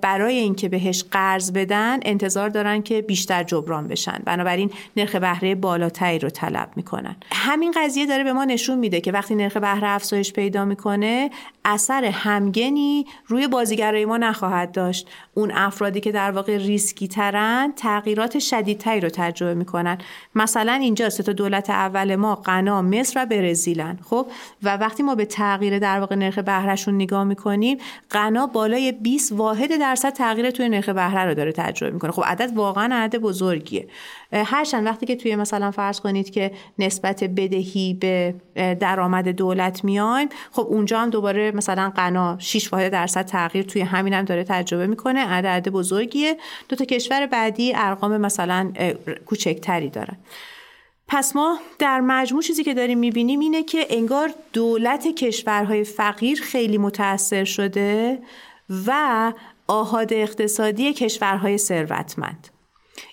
برای 0.00 0.36
اینکه 0.36 0.68
بهش 0.68 1.04
قرض 1.10 1.52
بدن 1.52 1.98
انتظار 2.02 2.48
دارن 2.48 2.82
که 2.82 3.02
بیشتر 3.02 3.42
جبران 3.42 3.88
بشن. 3.88 4.22
بنابراین 4.24 4.70
نرخ 4.96 5.14
بهره 5.14 5.54
بالاتری 5.54 6.18
رو 6.18 6.30
طلب 6.30 6.70
می‌کنن. 6.76 7.16
همین 7.32 7.74
قضیه 7.76 8.06
داره 8.06 8.24
به 8.24 8.32
ما 8.32 8.44
نشون 8.44 8.78
میده 8.78 9.00
که 9.00 9.12
وقتی 9.12 9.34
نرخ 9.34 9.56
بهره 9.56 9.88
افزایش 9.88 10.32
پیدا 10.32 10.64
می‌کنه 10.64 11.30
اثر 11.64 12.04
همگنی 12.04 13.06
روی 13.26 13.48
بازیگرای 13.48 14.04
ما 14.04 14.16
نخواهد 14.16 14.72
داشت. 14.72 15.08
اون 15.34 15.52
افرادی 15.54 16.00
که 16.00 16.12
در 16.12 16.30
واقع 16.30 16.56
ریسکی 16.56 17.08
ترن 17.08 17.72
تغییرات 17.76 18.38
شدیدتری 18.38 19.00
رو 19.00 19.08
تجربه 19.08 19.54
می‌کنن. 19.54 19.98
مثلا 20.34 20.72
اینجا 20.72 21.10
سه 21.10 21.22
تا 21.22 21.32
دولت 21.32 21.70
اول 21.70 22.16
ما 22.16 22.34
غنا 22.34 22.82
مصر 22.82 23.22
و 23.22 23.26
برزیلن. 23.26 23.98
خب؟ 24.04 24.26
و 24.62 24.76
وقتی 24.76 25.02
ما 25.02 25.14
به 25.14 25.24
تغییر 25.24 25.78
در 25.78 26.00
واقع 26.00 26.16
نرخ 26.16 26.38
بهرهشون 26.38 26.94
نگاه 26.94 27.24
می‌کنیم 27.24 27.78
غنا 28.28 28.46
بالای 28.46 28.92
20 28.92 29.32
واحد 29.32 29.78
درصد 29.78 30.12
تغییر 30.12 30.50
توی 30.50 30.68
نرخ 30.68 30.88
بهره 30.88 31.24
رو 31.24 31.34
داره 31.34 31.52
تجربه 31.52 31.92
می‌کنه. 31.92 32.10
خب 32.10 32.22
عدد 32.26 32.56
واقعا 32.56 32.94
عدد 32.94 33.18
بزرگیه. 33.18 33.88
هرچند 34.32 34.86
وقتی 34.86 35.06
که 35.06 35.16
توی 35.16 35.36
مثلا 35.36 35.70
فرض 35.70 36.00
کنید 36.00 36.30
که 36.30 36.50
نسبت 36.78 37.24
بدهی 37.24 37.94
به 37.94 38.34
درآمد 38.54 39.28
دولت 39.28 39.84
میایم 39.84 40.28
خب 40.52 40.66
اونجا 40.68 41.00
هم 41.00 41.10
دوباره 41.10 41.50
مثلا 41.50 41.92
قنا 41.96 42.36
6 42.38 42.72
واحد 42.72 42.92
درصد 42.92 43.24
تغییر 43.24 43.64
توی 43.64 43.82
همین 43.82 44.14
هم 44.14 44.24
داره 44.24 44.44
تجربه 44.44 44.86
می‌کنه. 44.86 45.20
عدد 45.20 45.68
بزرگیه. 45.68 46.36
دو 46.68 46.76
تا 46.76 46.84
کشور 46.84 47.26
بعدی 47.26 47.72
ارقام 47.76 48.16
مثلا 48.16 48.72
کوچکتری 49.26 49.90
دارن. 49.90 50.16
پس 51.08 51.36
ما 51.36 51.58
در 51.78 52.00
مجموع 52.00 52.42
چیزی 52.42 52.64
که 52.64 52.74
داریم 52.74 52.98
می‌بینیم 52.98 53.40
اینه 53.40 53.62
که 53.62 53.86
انگار 53.90 54.34
دولت 54.52 55.06
کشورهای 55.06 55.84
فقیر 55.84 56.42
خیلی 56.42 56.78
متاثر 56.78 57.44
شده 57.44 58.18
و 58.86 59.32
آهاد 59.66 60.12
اقتصادی 60.12 60.92
کشورهای 60.92 61.58
ثروتمند. 61.58 62.48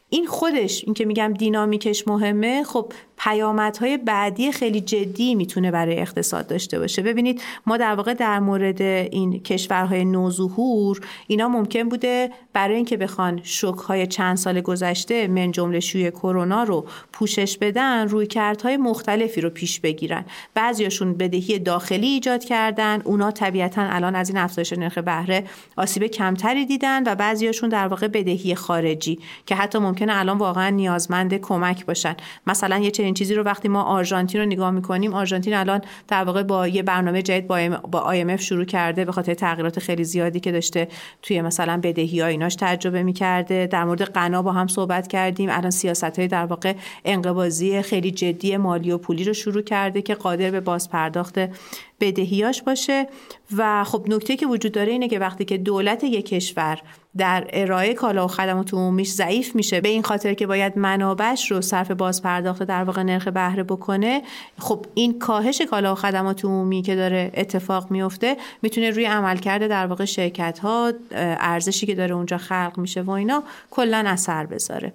این 0.09 0.27
خودش 0.27 0.83
این 0.85 0.93
که 0.93 1.05
میگم 1.05 1.33
دینامیکش 1.33 2.07
مهمه 2.07 2.63
خب 2.63 2.93
پیامدهای 3.17 3.97
بعدی 3.97 4.51
خیلی 4.51 4.81
جدی 4.81 5.35
می‌تونه 5.35 5.71
برای 5.71 5.99
اقتصاد 5.99 6.47
داشته 6.47 6.79
باشه. 6.79 7.01
ببینید 7.01 7.41
ما 7.65 7.77
در 7.77 7.95
واقع 7.95 8.13
در 8.13 8.39
مورد 8.39 8.81
این 8.81 9.39
کشورهای 9.39 10.05
نوظهور 10.05 11.01
اینا 11.27 11.47
ممکن 11.47 11.89
بوده 11.89 12.29
برای 12.53 12.75
اینکه 12.75 12.97
بخوان 12.97 13.39
شوکهای 13.43 14.07
چند 14.07 14.37
سال 14.37 14.61
گذشته 14.61 15.27
من 15.27 15.51
جمله 15.51 15.79
شوی 15.79 16.11
کرونا 16.11 16.63
رو 16.63 16.85
پوشش 17.13 17.57
بدن 17.57 18.07
روی 18.07 18.27
کردهای 18.27 18.77
مختلفی 18.77 19.41
رو 19.41 19.49
پیش 19.49 19.79
بگیرن. 19.79 20.25
بعضیاشون 20.53 21.13
بدهی 21.13 21.59
داخلی 21.59 22.07
ایجاد 22.07 22.43
کردن 22.43 23.01
اونا 23.03 23.31
طبیعتا 23.31 23.81
الان 23.81 24.15
از 24.15 24.29
این 24.29 24.37
افزایش 24.37 24.73
نرخ 24.73 24.97
بهره 24.97 25.43
آسیب 25.75 26.07
کمتری 26.07 26.65
دیدن 26.65 27.03
و 27.11 27.15
بعضیاشون 27.15 27.69
در 27.69 27.87
واقع 27.87 28.07
بدهی 28.07 28.55
خارجی 28.55 29.19
که 29.45 29.55
حتی 29.55 29.79
ممکنه 29.95 30.19
الان 30.19 30.37
واقعا 30.37 30.69
نیازمند 30.69 31.33
کمک 31.33 31.85
باشن. 31.85 32.15
مثلا 32.47 32.77
یه 32.77 32.91
چنین 32.91 33.13
چیزی 33.13 33.35
رو 33.35 33.43
وقتی 33.43 33.67
ما 33.67 33.83
آرژانتین 33.83 34.41
رو 34.41 34.47
نگاه 34.47 34.71
می‌کنیم 34.71 35.13
آرژانتین 35.13 35.53
الان 35.53 35.81
در 36.07 36.23
واقع 36.23 36.43
با 36.43 36.67
یه 36.67 36.83
برنامه 36.83 37.21
جدید 37.21 37.47
با 37.91 38.13
IMF 38.13 38.41
شروع 38.41 38.65
کرده 38.65 39.05
به 39.05 39.11
خاطر 39.11 39.33
تغییرات 39.33 39.79
خیلی 39.79 40.03
زیادی 40.03 40.39
که 40.39 40.51
داشته 40.51 40.87
توی 41.21 41.41
مثلا 41.41 41.79
بدهی 41.83 42.21
ها 42.21 42.27
ایناش 42.27 42.55
تجربه 42.55 43.03
می‌کرده. 43.03 43.67
در 43.67 43.83
مورد 43.83 44.03
غنا 44.03 44.41
با 44.41 44.51
هم 44.51 44.67
صحبت 44.67 45.07
کردیم. 45.07 45.49
الان 45.51 45.71
سیاست 45.71 46.19
های 46.19 46.27
در 46.27 46.45
واقع 46.45 46.73
انقباضی 47.05 47.81
خیلی 47.81 48.11
جدی 48.11 48.57
مالی 48.57 48.91
و 48.91 48.97
پولی 48.97 49.23
رو 49.23 49.33
شروع 49.33 49.61
کرده 49.61 50.01
که 50.01 50.15
قادر 50.15 50.51
به 50.51 50.59
بازپرداخت 50.59 51.39
بدهیاش 51.99 52.61
باشه. 52.61 53.07
و 53.57 53.83
خب 53.83 54.05
نکته 54.07 54.35
که 54.35 54.47
وجود 54.47 54.71
داره 54.71 54.91
اینه 54.91 55.07
که 55.07 55.19
وقتی 55.19 55.45
که 55.45 55.57
دولت 55.57 56.03
یک 56.03 56.25
کشور 56.25 56.81
در 57.17 57.47
ارائه 57.53 57.93
کالا 57.93 58.25
و 58.25 58.27
خدمات 58.27 58.73
عمومیش 58.73 59.09
ضعیف 59.09 59.55
میشه 59.55 59.81
به 59.81 59.89
این 59.89 60.03
خاطر 60.03 60.33
که 60.33 60.47
باید 60.47 60.77
منابعش 60.77 61.51
رو 61.51 61.61
صرف 61.61 61.91
بازپرداخت 61.91 62.63
در 62.63 62.83
واقع 62.83 63.03
نرخ 63.03 63.27
بهره 63.27 63.63
بکنه 63.63 64.21
خب 64.59 64.85
این 64.93 65.19
کاهش 65.19 65.61
کالا 65.61 65.91
و 65.91 65.95
خدمات 65.95 66.45
عمومی 66.45 66.81
که 66.81 66.95
داره 66.95 67.31
اتفاق 67.33 67.91
میفته 67.91 68.37
می‌تونه 68.61 68.89
روی 68.89 69.05
عملکرد 69.05 69.67
در 69.67 69.87
واقع 69.87 70.05
شرکت 70.05 70.59
ها 70.59 70.93
ارزشی 71.11 71.85
که 71.85 71.95
داره 71.95 72.15
اونجا 72.15 72.37
خلق 72.37 72.73
میشه 72.77 73.01
و 73.01 73.11
اینا 73.11 73.43
کلا 73.71 74.03
اثر 74.07 74.45
بذاره. 74.45 74.93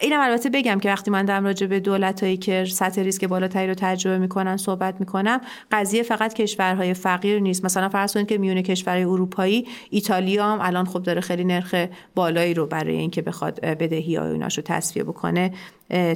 اینم 0.00 0.20
البته 0.20 0.50
بگم 0.50 0.78
که 0.80 0.88
وقتی 0.88 1.10
من 1.10 1.24
دارم 1.24 1.44
راجع 1.44 1.66
به 1.66 1.80
دولتایی 1.80 2.36
که 2.36 2.64
سطح 2.64 3.02
ریسک 3.02 3.24
بالاتری 3.24 3.68
رو 3.68 3.74
تجربه 3.74 4.18
می‌کنن 4.18 4.56
صحبت 4.56 5.00
می‌کنم 5.00 5.40
قضیه 5.72 6.02
فقط 6.02 6.34
کشورهای 6.34 6.94
فقیر 6.94 7.40
نیست. 7.40 7.64
مثلا 7.64 7.88
فرض 7.88 8.12
کنید 8.12 8.26
که 8.26 8.38
میونه 8.38 8.62
کشورهای 8.62 9.04
اروپایی 9.04 9.66
ایتالیا 9.90 10.44
هم 10.44 10.58
الان 10.62 10.84
خب 10.84 11.02
داره 11.02 11.20
خیلی 11.20 11.44
نرخ 11.44 11.74
بالایی 12.14 12.54
رو 12.54 12.66
برای 12.66 12.96
اینکه 12.96 13.22
بخواد 13.22 13.60
بدهی 13.60 14.16
های 14.16 14.38
رو 14.38 14.48
تصفیه 14.48 15.04
بکنه 15.04 15.52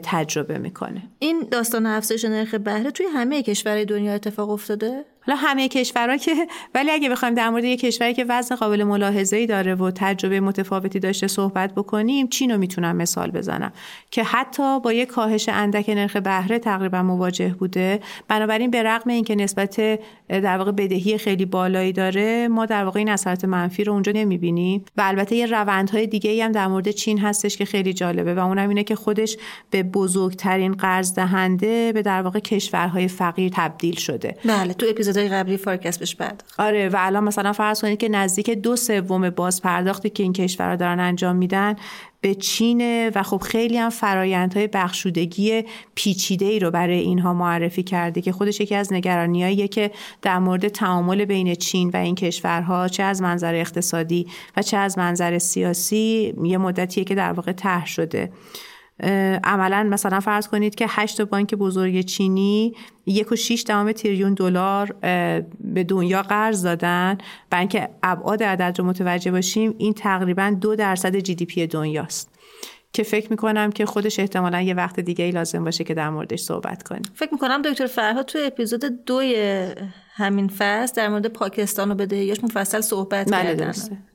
تجربه 0.02 0.58
می‌کنه. 0.58 1.02
این 1.18 1.46
داستان 1.50 1.86
افزایش 1.86 2.24
نرخ 2.24 2.54
بهره 2.54 2.90
توی 2.90 3.06
همه 3.06 3.42
کشورهای 3.42 3.84
دنیا 3.84 4.14
اتفاق 4.14 4.50
افتاده؟ 4.50 5.04
حالا 5.26 5.38
همه 5.38 5.68
کشورها 5.68 6.16
که 6.16 6.46
ولی 6.74 6.90
اگه 6.90 7.08
بخوایم 7.08 7.34
در 7.34 7.50
مورد 7.50 7.64
یک 7.64 7.80
کشوری 7.80 8.14
که 8.14 8.24
وزن 8.28 8.56
قابل 8.56 8.84
ملاحظه 8.84 9.36
ای 9.36 9.46
داره 9.46 9.74
و 9.74 9.90
تجربه 9.94 10.40
متفاوتی 10.40 10.98
داشته 10.98 11.28
صحبت 11.28 11.74
بکنیم 11.74 12.28
چین 12.28 12.50
رو 12.50 12.58
می‌تونم 12.58 12.96
مثال 12.96 13.30
بزنم 13.30 13.72
که 14.10 14.24
حتی 14.24 14.80
با 14.80 14.92
یک 14.92 15.08
کاهش 15.08 15.48
اندک 15.48 15.90
نرخ 15.90 16.16
بهره 16.16 16.58
تقریبا 16.58 17.02
مواجه 17.02 17.54
بوده. 17.58 18.00
بنابراین 18.28 18.70
به 18.70 18.82
رغم 18.82 19.10
اینکه 19.10 19.34
نسبت 19.34 20.00
در 20.28 20.58
واقع 20.58 20.72
بدهی 20.72 21.18
خیلی 21.18 21.44
بالایی 21.44 21.92
داره 21.92 22.48
ما 22.48 22.66
در 22.66 22.84
واقع 22.84 22.98
این 22.98 23.08
اثرات 23.08 23.44
منفی 23.44 23.84
رو 23.84 23.92
اونجا 23.92 24.12
نمی‌بینیم 24.12 24.84
و 24.96 25.02
البته 25.04 25.36
یه 25.36 25.46
روندهای 25.46 26.06
دیگه 26.06 26.44
هم 26.44 26.52
در 26.52 26.66
مورد 26.66 26.90
چین 26.90 27.18
هستش 27.18 27.56
که 27.56 27.64
خیلی 27.64 27.92
جالبه 27.92 28.34
و 28.34 28.38
اونم 28.38 28.68
اینه 28.68 28.84
که 28.84 28.94
خودش 28.94 29.36
به 29.70 29.82
بزرگترین 29.82 30.72
قرض 30.72 31.14
دهنده 31.14 31.92
به 31.92 32.02
در 32.02 32.22
واقع 32.22 32.38
کشورهای 32.38 33.08
فقیر 33.08 33.52
تبدیل 33.54 33.96
شده. 33.96 34.36
بله 34.44 34.72
تو 34.72 34.86
اپیزودهای 35.10 35.38
قبلی 35.38 35.56
فارکست 35.56 35.98
بهش 35.98 36.14
بعد 36.14 36.44
آره 36.58 36.88
و 36.88 36.96
الان 36.98 37.24
مثلا 37.24 37.52
فرض 37.52 37.80
کنید 37.80 37.98
که 37.98 38.08
نزدیک 38.08 38.50
دو 38.50 38.76
سوم 38.76 39.30
باز 39.30 39.62
پرداختی 39.62 40.10
که 40.10 40.22
این 40.22 40.32
کشورها 40.32 40.76
دارن 40.76 41.00
انجام 41.00 41.36
میدن 41.36 41.76
به 42.20 42.34
چینه 42.34 43.10
و 43.14 43.22
خب 43.22 43.36
خیلی 43.36 43.78
هم 43.78 43.90
فرایندهای 43.90 44.66
بخشودگی 44.66 45.64
پیچیده 45.94 46.44
ای 46.44 46.58
رو 46.58 46.70
برای 46.70 46.98
اینها 46.98 47.34
معرفی 47.34 47.82
کرده 47.82 48.20
که 48.20 48.32
خودش 48.32 48.60
یکی 48.60 48.74
از 48.74 48.92
نگرانیاییه 48.92 49.68
که 49.68 49.90
در 50.22 50.38
مورد 50.38 50.68
تعامل 50.68 51.24
بین 51.24 51.54
چین 51.54 51.90
و 51.90 51.96
این 51.96 52.14
کشورها 52.14 52.88
چه 52.88 53.02
از 53.02 53.22
منظر 53.22 53.54
اقتصادی 53.54 54.26
و 54.56 54.62
چه 54.62 54.76
از 54.76 54.98
منظر 54.98 55.38
سیاسی 55.38 56.34
یه 56.44 56.58
مدتیه 56.58 57.04
که 57.04 57.14
در 57.14 57.32
واقع 57.32 57.52
طرح 57.52 57.86
شده. 57.86 58.32
عملا 59.44 59.82
مثلا 59.82 60.20
فرض 60.20 60.48
کنید 60.48 60.74
که 60.74 60.86
8 60.88 61.20
بانک 61.22 61.54
بزرگ 61.54 62.00
چینی 62.00 62.74
یک 63.06 63.32
و 63.32 63.36
شیش 63.36 63.64
دهم 63.66 63.92
تریلیون 63.92 64.34
دلار 64.34 64.92
به 65.60 65.84
دنیا 65.88 66.22
قرض 66.22 66.62
دادن 66.64 67.18
برای 67.50 67.60
اینکه 67.60 67.88
ابعاد 68.02 68.42
عدد 68.42 68.74
رو 68.78 68.84
متوجه 68.84 69.30
باشیم 69.30 69.74
این 69.78 69.92
تقریبا 69.92 70.56
دو 70.60 70.76
درصد 70.76 71.16
جی 71.16 71.34
دی 71.34 71.46
پی 71.46 71.66
دنیاست. 71.66 72.30
که 72.92 73.02
فکر 73.02 73.30
می‌کنم 73.30 73.72
که 73.72 73.86
خودش 73.86 74.20
احتمالا 74.20 74.60
یه 74.60 74.74
وقت 74.74 75.00
دیگه 75.00 75.24
ای 75.24 75.30
لازم 75.30 75.64
باشه 75.64 75.84
که 75.84 75.94
در 75.94 76.10
موردش 76.10 76.40
صحبت 76.40 76.82
کنیم. 76.82 77.02
فکر 77.14 77.32
می‌کنم 77.32 77.62
دکتر 77.62 77.86
فرهاد 77.86 78.24
تو 78.24 78.38
اپیزود 78.46 79.04
دوی 79.04 79.66
همین 80.14 80.48
فصل 80.48 80.94
در 80.96 81.08
مورد 81.08 81.26
پاکستان 81.26 81.90
و 81.90 81.94
بدهیاش 81.94 82.44
مفصل 82.44 82.80
صحبت 82.80 83.30
بله 83.32 83.44
کردن. 83.44 83.72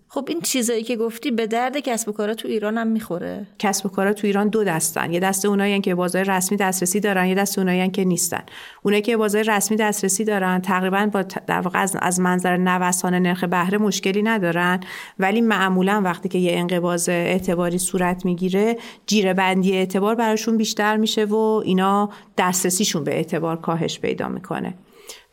خب 0.07 0.25
این 0.29 0.41
چیزایی 0.41 0.83
که 0.83 0.95
گفتی 0.95 1.31
به 1.31 1.47
درد 1.47 1.77
کسب 1.77 2.09
و 2.09 2.11
کارا 2.11 2.33
تو 2.33 2.47
ایران 2.47 2.77
هم 2.77 2.87
می‌خوره. 2.87 3.47
کسب 3.59 3.85
و 3.85 3.89
کارا 3.89 4.13
تو 4.13 4.27
ایران 4.27 4.47
دو 4.47 4.63
دستن. 4.63 5.13
یه 5.13 5.19
دسته 5.19 5.47
اونایی 5.47 5.81
که 5.81 5.95
بازار 5.95 6.23
رسمی 6.23 6.57
دسترسی 6.57 6.99
دارن 6.99 7.25
یه 7.27 7.35
دسته 7.35 7.61
اونایی 7.61 7.89
که 7.89 8.03
نیستن. 8.05 8.41
اونایی 8.83 9.01
که 9.01 9.17
بازار 9.17 9.43
رسمی 9.43 9.77
دسترسی 9.77 10.23
دارن 10.23 10.61
تقریبا 10.61 11.09
با 11.13 11.21
در 11.21 11.61
واقع 11.61 11.85
از, 12.01 12.19
منظر 12.19 12.57
نوسان 12.57 13.13
نرخ 13.13 13.43
بهره 13.43 13.77
مشکلی 13.77 14.21
ندارن. 14.21 14.79
ولی 15.19 15.41
معمولا 15.41 16.01
وقتی 16.03 16.29
که 16.29 16.37
یه 16.37 16.57
انقباض 16.57 17.09
اعتباری 17.09 17.77
صورت 17.77 18.25
می‌گیره 18.25 18.77
جیره 19.07 19.33
بندی 19.33 19.73
اعتبار 19.73 20.15
براشون 20.15 20.57
بیشتر 20.57 20.97
میشه 20.97 21.25
و 21.25 21.61
اینا 21.65 22.09
دسترسیشون 22.37 23.03
به 23.03 23.15
اعتبار 23.15 23.61
کاهش 23.61 23.99
پیدا 23.99 24.29
می‌کنه. 24.29 24.73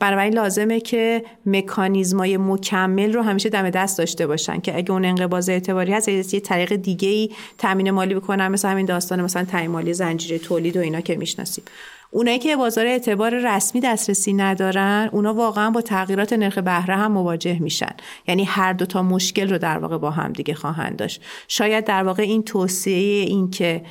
بنابراین 0.03 0.35
لازمه 0.35 0.81
که 0.81 1.25
مکانیزمای 1.47 2.37
مکمل 2.37 3.13
رو 3.13 3.23
همیشه 3.23 3.49
دم 3.49 3.71
دست 3.71 3.99
داشته 3.99 4.27
باشن 4.27 4.61
که 4.61 4.77
اگه 4.77 4.93
اون 4.93 5.05
انقباض 5.05 5.49
اعتباری 5.49 5.93
هست 5.93 6.09
یه 6.09 6.41
طریق 6.41 6.77
دیگه 6.77 7.09
ای 7.09 7.31
تامین 7.59 7.91
مالی 7.91 8.15
بکنن 8.15 8.49
مثل 8.49 8.69
همین 8.69 8.87
داستان 8.87 9.23
مثلا 9.23 9.45
تامین 9.45 9.71
مالی 9.71 9.93
زنجیره 9.93 10.39
تولید 10.39 10.77
و 10.77 10.81
اینا 10.81 11.01
که 11.01 11.17
می‌شناسیم. 11.17 11.65
اونایی 12.11 12.39
که 12.39 12.57
بازار 12.57 12.87
اعتبار 12.87 13.35
رسمی 13.35 13.81
دسترسی 13.81 14.33
ندارن 14.33 15.09
اونا 15.13 15.35
واقعا 15.35 15.71
با 15.71 15.81
تغییرات 15.81 16.33
نرخ 16.33 16.59
بهره 16.59 16.97
هم 16.97 17.13
مواجه 17.13 17.59
میشن. 17.59 17.95
یعنی 18.29 18.45
هر 18.45 18.73
دو 18.73 18.87
تا 18.87 19.03
مشکل 19.03 19.51
رو 19.51 19.59
در 19.59 19.79
واقع 19.79 19.99
با 19.99 20.11
هم 20.11 20.33
دیگه 20.33 20.55
خواهند 20.55 20.97
داشت. 20.97 21.23
شاید 21.49 21.85
در 21.85 22.03
واقع 22.03 22.23
این 22.23 22.43
توصیه 22.43 23.25
این 23.25 23.51
که 23.51 23.83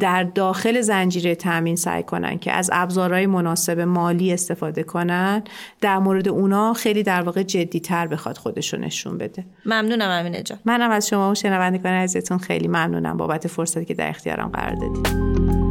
در 0.00 0.22
داخل 0.22 0.80
زنجیره 0.80 1.34
تامین 1.34 1.76
سعی 1.76 2.02
کنن 2.02 2.38
که 2.38 2.52
از 2.52 2.70
ابزارهای 2.72 3.26
مناسب 3.26 3.80
مالی 3.80 4.32
استفاده 4.32 4.82
کنن. 4.82 5.42
در 5.80 5.98
مورد 5.98 6.28
اونا 6.28 6.72
خیلی 6.72 7.02
در 7.02 7.22
واقع 7.22 7.42
جدی 7.42 7.80
تر 7.80 8.06
بخواد 8.06 8.38
خودشو 8.38 8.76
نشون 8.76 9.18
بده. 9.18 9.44
ممنونم 9.66 10.10
امینه 10.10 10.42
جان. 10.42 10.58
منم 10.64 10.90
از 10.90 11.08
شما 11.08 11.30
و 11.30 11.34
شنوندگان 11.34 11.92
عزیزتون 11.92 12.38
خیلی 12.38 12.68
ممنونم 12.68 13.16
بابت 13.16 13.46
فرصتی 13.48 13.84
که 13.84 13.94
در 13.94 14.08
اختیارم 14.08 14.48
قرار 14.48 14.74
دادید. 14.74 15.61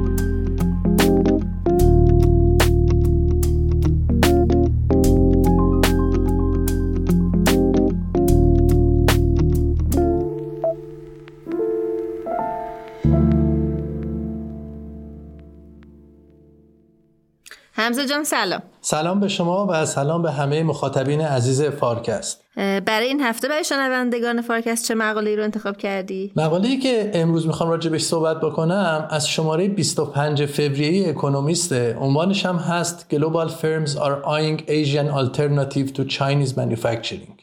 حمزه 17.92 18.06
جان 18.06 18.24
سلام. 18.24 18.62
سلام 18.82 19.20
به 19.20 19.28
شما 19.28 19.68
و 19.70 19.86
سلام 19.86 20.22
به 20.22 20.32
همه 20.32 20.64
مخاطبین 20.64 21.22
عزیز 21.22 21.62
فارکست. 21.62 22.42
برای 22.56 23.08
این 23.08 23.22
هفته 23.22 23.48
برای 23.48 23.64
شنوندگان 23.64 24.42
فارکست 24.42 24.88
چه 24.88 24.96
مقاله 24.96 25.36
رو 25.36 25.44
انتخاب 25.44 25.78
کردی؟ 25.78 26.32
مقاله 26.36 26.70
ای 26.70 26.78
که 26.78 27.12
امروز 27.14 27.48
می‌خوام 27.48 27.70
راجبش 27.70 28.02
صحبت 28.02 28.42
بکنم 28.42 29.08
از 29.10 29.30
شماره 29.30 29.68
25 29.68 30.46
فوریه 30.46 31.10
اکونومیست. 31.10 31.74
عنوانش 31.74 32.46
هم 32.46 32.56
هست 32.56 33.06
Global 33.14 33.50
Firms 33.50 33.96
are 33.96 34.26
eyeing 34.26 34.62
Asian 34.68 35.12
Alternative 35.20 35.94
to 35.98 36.02
Chinese 36.18 36.54
Manufacturing. 36.56 37.42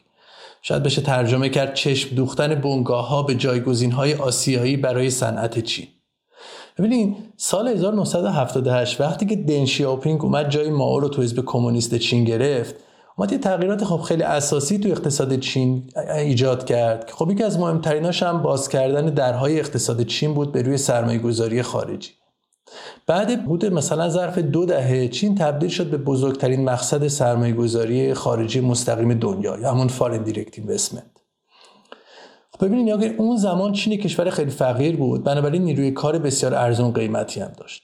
شاید 0.61 0.83
بشه 0.83 1.01
ترجمه 1.01 1.49
کرد 1.49 1.73
چشم 1.73 2.15
دوختن 2.15 2.55
بنگاه 2.55 3.07
ها 3.07 3.23
به 3.23 3.35
جایگزین 3.35 3.91
های 3.91 4.13
آسیایی 4.13 4.77
برای 4.77 5.09
صنعت 5.09 5.59
چین. 5.59 5.87
ببینین 6.79 7.15
سال 7.37 7.67
1978 7.67 9.01
وقتی 9.01 9.25
که 9.25 9.35
دن 9.35 9.65
شیاپینگ 9.65 10.25
اومد 10.25 10.49
جای 10.49 10.69
ماو 10.69 10.99
رو 10.99 11.09
تو 11.09 11.21
حزب 11.21 11.45
کمونیست 11.45 11.95
چین 11.95 12.23
گرفت 12.23 12.75
اومد 13.17 13.31
یه 13.31 13.37
تغییرات 13.37 13.83
خب 13.83 14.01
خیلی 14.01 14.23
اساسی 14.23 14.77
تو 14.77 14.89
اقتصاد 14.89 15.39
چین 15.39 15.89
ایجاد 16.15 16.65
کرد. 16.65 17.05
که 17.05 17.13
خب 17.13 17.31
یکی 17.31 17.43
از 17.43 17.59
مهمتریناش 17.59 18.23
هم 18.23 18.41
باز 18.41 18.69
کردن 18.69 19.05
درهای 19.05 19.59
اقتصاد 19.59 20.01
چین 20.01 20.33
بود 20.33 20.51
به 20.51 20.61
روی 20.61 20.77
سرمایه 20.77 21.19
گذاری 21.19 21.61
خارجی. 21.61 22.09
بعد 23.07 23.45
بود 23.45 23.65
مثلا 23.65 24.09
ظرف 24.09 24.37
دو 24.37 24.65
دهه 24.65 25.07
چین 25.07 25.35
تبدیل 25.35 25.69
شد 25.69 25.89
به 25.89 25.97
بزرگترین 25.97 26.65
مقصد 26.65 27.07
سرمایه 27.07 27.53
گذاری 27.53 28.13
خارجی 28.13 28.61
مستقیم 28.61 29.13
دنیا 29.13 29.59
یا 29.59 29.71
همون 29.71 29.87
فارن 29.87 30.23
دیرکت 30.23 30.59
اینوستمنت 30.59 31.18
ببینید 32.59 32.93
اگر 32.93 33.13
اون 33.17 33.37
زمان 33.37 33.71
چین 33.71 33.97
کشور 33.97 34.29
خیلی 34.29 34.51
فقیر 34.51 34.97
بود. 34.97 35.23
بنابراین 35.23 35.63
نیروی 35.63 35.91
کار 35.91 36.19
بسیار 36.19 36.55
ارزون 36.55 36.93
قیمتی 36.93 37.39
هم 37.39 37.51
داشت. 37.57 37.83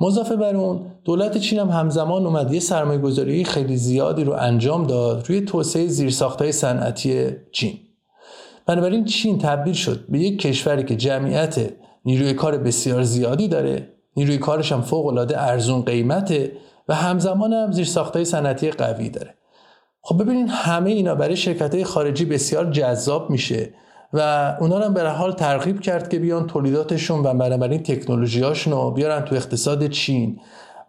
مضافه 0.00 0.36
بر 0.36 0.56
اون 0.56 0.86
دولت 1.04 1.38
چین 1.38 1.58
هم 1.58 1.70
همزمان 1.70 2.26
اومد. 2.26 2.52
یه 2.52 2.60
سرمایه 2.60 2.98
گذاری 2.98 3.44
خیلی 3.44 3.76
زیادی 3.76 4.24
رو 4.24 4.32
انجام 4.32 4.86
داد 4.86 5.28
روی 5.28 5.40
توسعه 5.40 5.86
زیرساختهای 5.86 6.52
صنعتی 6.52 7.30
چین. 7.52 7.78
بنابراین 8.66 9.04
چین 9.04 9.38
تبدیل 9.38 9.74
شد 9.74 10.06
به 10.08 10.18
یک 10.18 10.40
کشوری 10.40 10.82
که 10.82 10.96
جمعیت 10.96 11.70
نیروی 12.04 12.34
کار 12.34 12.58
بسیار 12.58 13.02
زیادی 13.02 13.48
داره. 13.48 13.88
نیروی 14.16 14.38
کارش 14.38 14.72
هم 14.72 14.82
فوق 14.82 15.06
العاده 15.06 15.42
ارزون 15.42 15.82
قیمته 15.82 16.52
و 16.88 16.94
همزمان 16.94 17.52
هم 17.52 17.72
زیرساختهای 17.72 18.24
صنعتی 18.24 18.70
قوی 18.70 19.10
داره. 19.10 19.34
خب 20.02 20.22
ببینید 20.22 20.48
همه 20.50 20.90
اینا 20.90 21.14
برای 21.14 21.36
شرکت 21.36 21.82
خارجی 21.82 22.24
بسیار 22.24 22.70
جذاب 22.70 23.30
میشه. 23.30 23.74
و 24.12 24.56
اونا 24.60 24.78
رو 24.78 24.92
به 24.92 25.10
حال 25.10 25.32
ترغیب 25.32 25.80
کرد 25.80 26.08
که 26.08 26.18
بیان 26.18 26.46
تولیداتشون 26.46 27.20
و 27.20 27.34
بنابراین 27.34 27.82
تکنولوژیاشون 27.82 28.72
رو 28.72 28.90
بیارن 28.90 29.20
تو 29.20 29.34
اقتصاد 29.34 29.86
چین. 29.86 30.40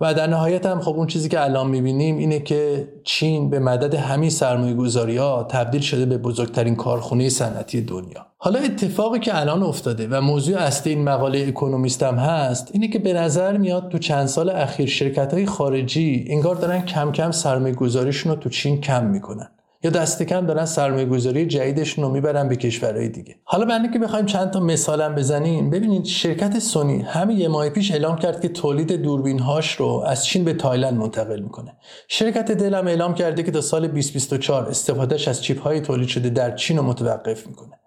و 0.01 0.13
در 0.13 0.27
نهایت 0.27 0.65
هم 0.65 0.81
خب 0.81 0.91
اون 0.91 1.07
چیزی 1.07 1.29
که 1.29 1.43
الان 1.43 1.67
می‌بینیم 1.67 2.17
اینه 2.17 2.39
که 2.39 2.87
چین 3.03 3.49
به 3.49 3.59
مدد 3.59 3.93
همین 3.93 4.29
سرمایه 4.29 4.73
گذاری 4.73 5.17
ها 5.17 5.43
تبدیل 5.43 5.81
شده 5.81 6.05
به 6.05 6.17
بزرگترین 6.17 6.75
کارخونه 6.75 7.29
صنعتی 7.29 7.81
دنیا. 7.81 8.25
حالا 8.37 8.59
اتفاقی 8.59 9.19
که 9.19 9.39
الان 9.39 9.63
افتاده 9.63 10.07
و 10.11 10.21
موضوع 10.21 10.57
اصلی 10.57 10.93
این 10.93 11.03
مقاله 11.03 11.45
اکونومیست 11.47 12.03
هم 12.03 12.15
هست 12.15 12.69
اینه 12.73 12.87
که 12.87 12.99
به 12.99 13.13
نظر 13.13 13.57
میاد 13.57 13.89
تو 13.89 13.97
چند 13.97 14.25
سال 14.25 14.49
اخیر 14.49 14.89
شرکت 14.89 15.33
های 15.33 15.45
خارجی 15.45 16.25
انگار 16.29 16.55
دارن 16.55 16.81
کم 16.81 17.11
کم 17.11 17.31
سرمایه 17.31 17.75
گذاریشون 17.75 18.31
رو 18.31 18.37
تو 18.37 18.49
چین 18.49 18.81
کم 18.81 19.05
می‌کنن. 19.05 19.49
یا 19.83 19.91
دست 19.91 20.23
کم 20.23 20.45
دارن 20.45 20.65
سرمایه 20.65 21.05
گذاری 21.05 21.45
جدیدشون 21.45 22.03
رو 22.03 22.11
می‌برن 22.11 22.47
به 22.47 22.55
کشورهای 22.55 23.09
دیگه. 23.09 23.35
حالا 23.43 23.65
برای 23.65 23.91
که 23.91 23.99
بخوایم 23.99 24.25
چند 24.25 24.51
تا 24.51 24.59
مثالم 24.59 25.15
بزنیم 25.15 25.69
ببینید 25.69 26.05
شرکت 26.05 26.59
سونی 26.59 27.01
همین 27.01 27.37
یه 27.37 27.47
ماه 27.47 27.69
پیش 27.69 27.91
اعلام 27.91 28.15
کرد 28.15 28.41
که 28.41 28.47
تولید 28.47 28.91
دوربین 28.91 29.39
هاش 29.39 29.75
رو 29.75 30.03
از 30.07 30.25
چین 30.25 30.43
به 30.43 30.53
تایلند 30.53 30.93
منتقل 30.93 31.39
می‌کنه. 31.39 31.77
شرکت 32.07 32.51
دل 32.51 32.69
هم 32.69 32.87
اعلام 32.87 33.13
کرده 33.13 33.43
که 33.43 33.51
تا 33.51 33.61
سال 33.61 33.87
2024 33.87 34.69
استفادهش 34.69 35.27
از 35.27 35.43
chip 35.43 35.61
های 35.61 35.81
تولید 35.81 36.07
شده 36.07 36.29
در 36.29 36.55
چین 36.55 36.77
رو 36.77 36.83
متوقف 36.83 37.47
می‌کنه. 37.47 37.79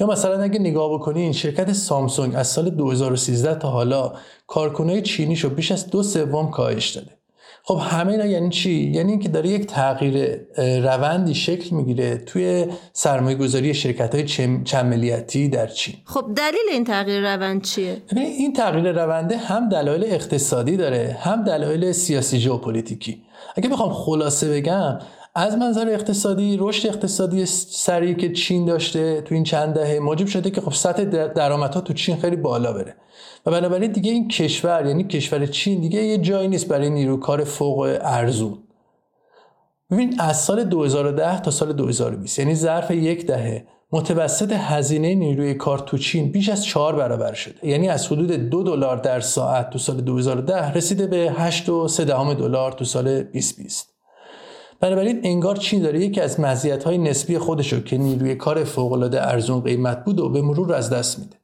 یا 0.00 0.06
مثلا 0.06 0.42
اگه 0.42 0.58
نگاه 0.58 0.94
بکنین 0.94 1.32
شرکت 1.32 1.72
سامسونگ 1.72 2.34
از 2.36 2.46
سال 2.46 2.70
2013 2.70 3.54
تا 3.54 3.70
حالا 3.70 4.12
کارکنای 4.46 5.02
چینیشو 5.02 5.50
بیش 5.50 5.72
از 5.72 5.90
دو 5.90 6.02
سوم 6.02 6.50
کاهش 6.50 6.90
داده. 6.90 7.17
خب 7.68 7.80
همه 7.82 8.12
اینا 8.12 8.26
یعنی 8.26 8.48
چی؟ 8.48 8.70
یعنی 8.70 9.10
اینکه 9.10 9.28
داره 9.28 9.48
یک 9.48 9.66
تغییر 9.66 10.40
روندی 10.58 11.34
شکل 11.34 11.76
می‌گیره 11.76 12.16
توی 12.16 12.66
سرمایه 12.92 13.36
گذاری 13.36 13.74
شرکت 13.74 14.14
های 14.14 14.24
چملیتی 14.64 15.48
در 15.48 15.66
چین. 15.66 15.94
خب 16.04 16.24
دلیل 16.36 16.60
این 16.72 16.84
تغییر 16.84 17.34
روند 17.34 17.62
چیه؟ 17.62 18.02
این 18.16 18.52
تغییر 18.52 18.92
رونده 18.92 19.36
هم 19.36 19.68
دلایل 19.68 20.04
اقتصادی 20.04 20.76
داره 20.76 21.18
هم 21.20 21.44
دلایل 21.44 21.92
سیاسی 21.92 22.38
ژئوپلیتیکی. 22.38 23.22
اگه 23.56 23.68
بخوام 23.68 23.92
خلاصه 23.92 24.50
بگم 24.50 24.98
از 25.34 25.56
منظر 25.56 25.88
اقتصادی 25.88 26.56
رشد 26.60 26.88
اقتصادی 26.88 27.46
سریعی 27.46 28.14
که 28.14 28.32
چین 28.32 28.64
داشته 28.64 29.20
تو 29.20 29.34
این 29.34 29.44
چند 29.44 29.74
دهه 29.74 29.98
موجب 29.98 30.26
شده 30.26 30.50
که 30.50 30.60
خب 30.60 30.72
سطح 30.72 31.04
درآمدها 31.26 31.80
تو 31.80 31.92
چین 31.92 32.16
خیلی 32.16 32.36
بالا 32.36 32.72
بره. 32.72 32.94
بنابراین 33.50 33.92
دیگه 33.92 34.12
این 34.12 34.28
کشور 34.28 34.86
یعنی 34.86 35.04
کشور 35.04 35.46
چین 35.46 35.80
دیگه 35.80 36.02
یه 36.02 36.18
جایی 36.18 36.48
نیست 36.48 36.68
برای 36.68 36.90
نیروکار 36.90 37.44
فوق 37.44 37.98
ارزون. 38.00 38.58
ببین 39.90 40.20
از 40.20 40.40
سال 40.40 40.64
2010 40.64 41.40
تا 41.40 41.50
سال 41.50 41.72
2020 41.72 42.38
یعنی 42.38 42.54
ظرف 42.54 42.90
یک 42.90 43.26
دهه 43.26 43.66
متوسط 43.92 44.52
هزینه 44.52 45.14
نیروی 45.14 45.54
کار 45.54 45.78
تو 45.78 45.98
چین 45.98 46.32
بیش 46.32 46.48
از 46.48 46.64
چهار 46.64 46.96
برابر 46.96 47.32
شده. 47.32 47.66
یعنی 47.66 47.88
از 47.88 48.06
حدود 48.06 48.32
دو 48.32 48.62
دلار 48.62 48.96
در 48.96 49.20
ساعت 49.20 49.70
تو 49.70 49.78
سال 49.78 50.00
2010 50.00 50.72
رسیده 50.72 51.06
به 51.06 51.16
8 51.16 51.68
و 51.68 51.88
دلار 52.34 52.72
تو 52.72 52.84
سال 52.84 53.22
2020 53.22 53.94
بنابراین 54.80 55.20
انگار 55.24 55.56
چین 55.56 55.82
داره 55.82 56.00
یکی 56.00 56.20
از 56.20 56.40
مزیت‌های 56.40 56.98
نسبی 56.98 57.38
خودشو 57.38 57.80
که 57.80 57.98
نیروی 57.98 58.34
کار 58.34 58.64
فوق‌العاده 58.64 59.22
ارزون 59.22 59.60
قیمت 59.60 60.04
بود 60.04 60.20
و 60.20 60.28
به 60.28 60.42
مرور 60.42 60.74
از 60.74 60.90
دست 60.90 61.18
میده. 61.18 61.36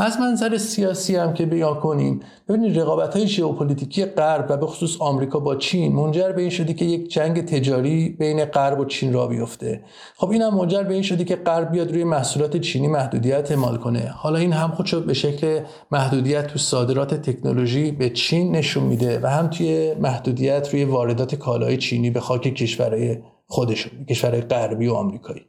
از 0.00 0.20
منظر 0.20 0.58
سیاسی 0.58 1.16
هم 1.16 1.34
که 1.34 1.46
بیا 1.46 1.74
کنیم 1.74 2.20
ببینید 2.48 2.78
رقابت 2.78 3.16
های 3.16 3.26
ژئوپلیتیکی 3.26 4.04
غرب 4.04 4.46
و 4.48 4.56
به 4.56 4.66
خصوص 4.66 4.96
آمریکا 5.00 5.38
با 5.38 5.56
چین 5.56 5.92
منجر 5.92 6.32
به 6.32 6.40
این 6.40 6.50
شده 6.50 6.74
که 6.74 6.84
یک 6.84 7.08
جنگ 7.08 7.44
تجاری 7.44 8.08
بین 8.08 8.44
غرب 8.44 8.80
و 8.80 8.84
چین 8.84 9.12
را 9.12 9.26
بیفته. 9.26 9.80
خب 10.16 10.30
این 10.30 10.42
هم 10.42 10.54
منجر 10.54 10.82
به 10.82 10.94
این 10.94 11.02
شده 11.02 11.24
که 11.24 11.36
غرب 11.36 11.70
بیاد 11.70 11.92
روی 11.92 12.04
محصولات 12.04 12.56
چینی 12.56 12.88
محدودیت 12.88 13.50
اعمال 13.50 13.76
کنه. 13.76 14.14
حالا 14.16 14.38
این 14.38 14.52
هم 14.52 14.70
خودشو 14.70 15.00
به 15.00 15.14
شکل 15.14 15.60
محدودیت 15.90 16.46
تو 16.46 16.58
صادرات 16.58 17.14
تکنولوژی 17.14 17.90
به 17.90 18.10
چین 18.10 18.56
نشون 18.56 18.84
میده 18.84 19.20
و 19.22 19.26
هم 19.26 19.46
توی 19.46 19.94
محدودیت 19.94 20.68
روی 20.72 20.84
واردات 20.84 21.34
کالای 21.34 21.76
چینی 21.76 22.10
به 22.10 22.20
خاک 22.20 22.42
کشورهای 22.42 23.18
خودشون 23.46 24.04
کشورهای 24.04 24.42
غربی 24.42 24.86
و 24.86 24.94
آمریکایی. 24.94 25.42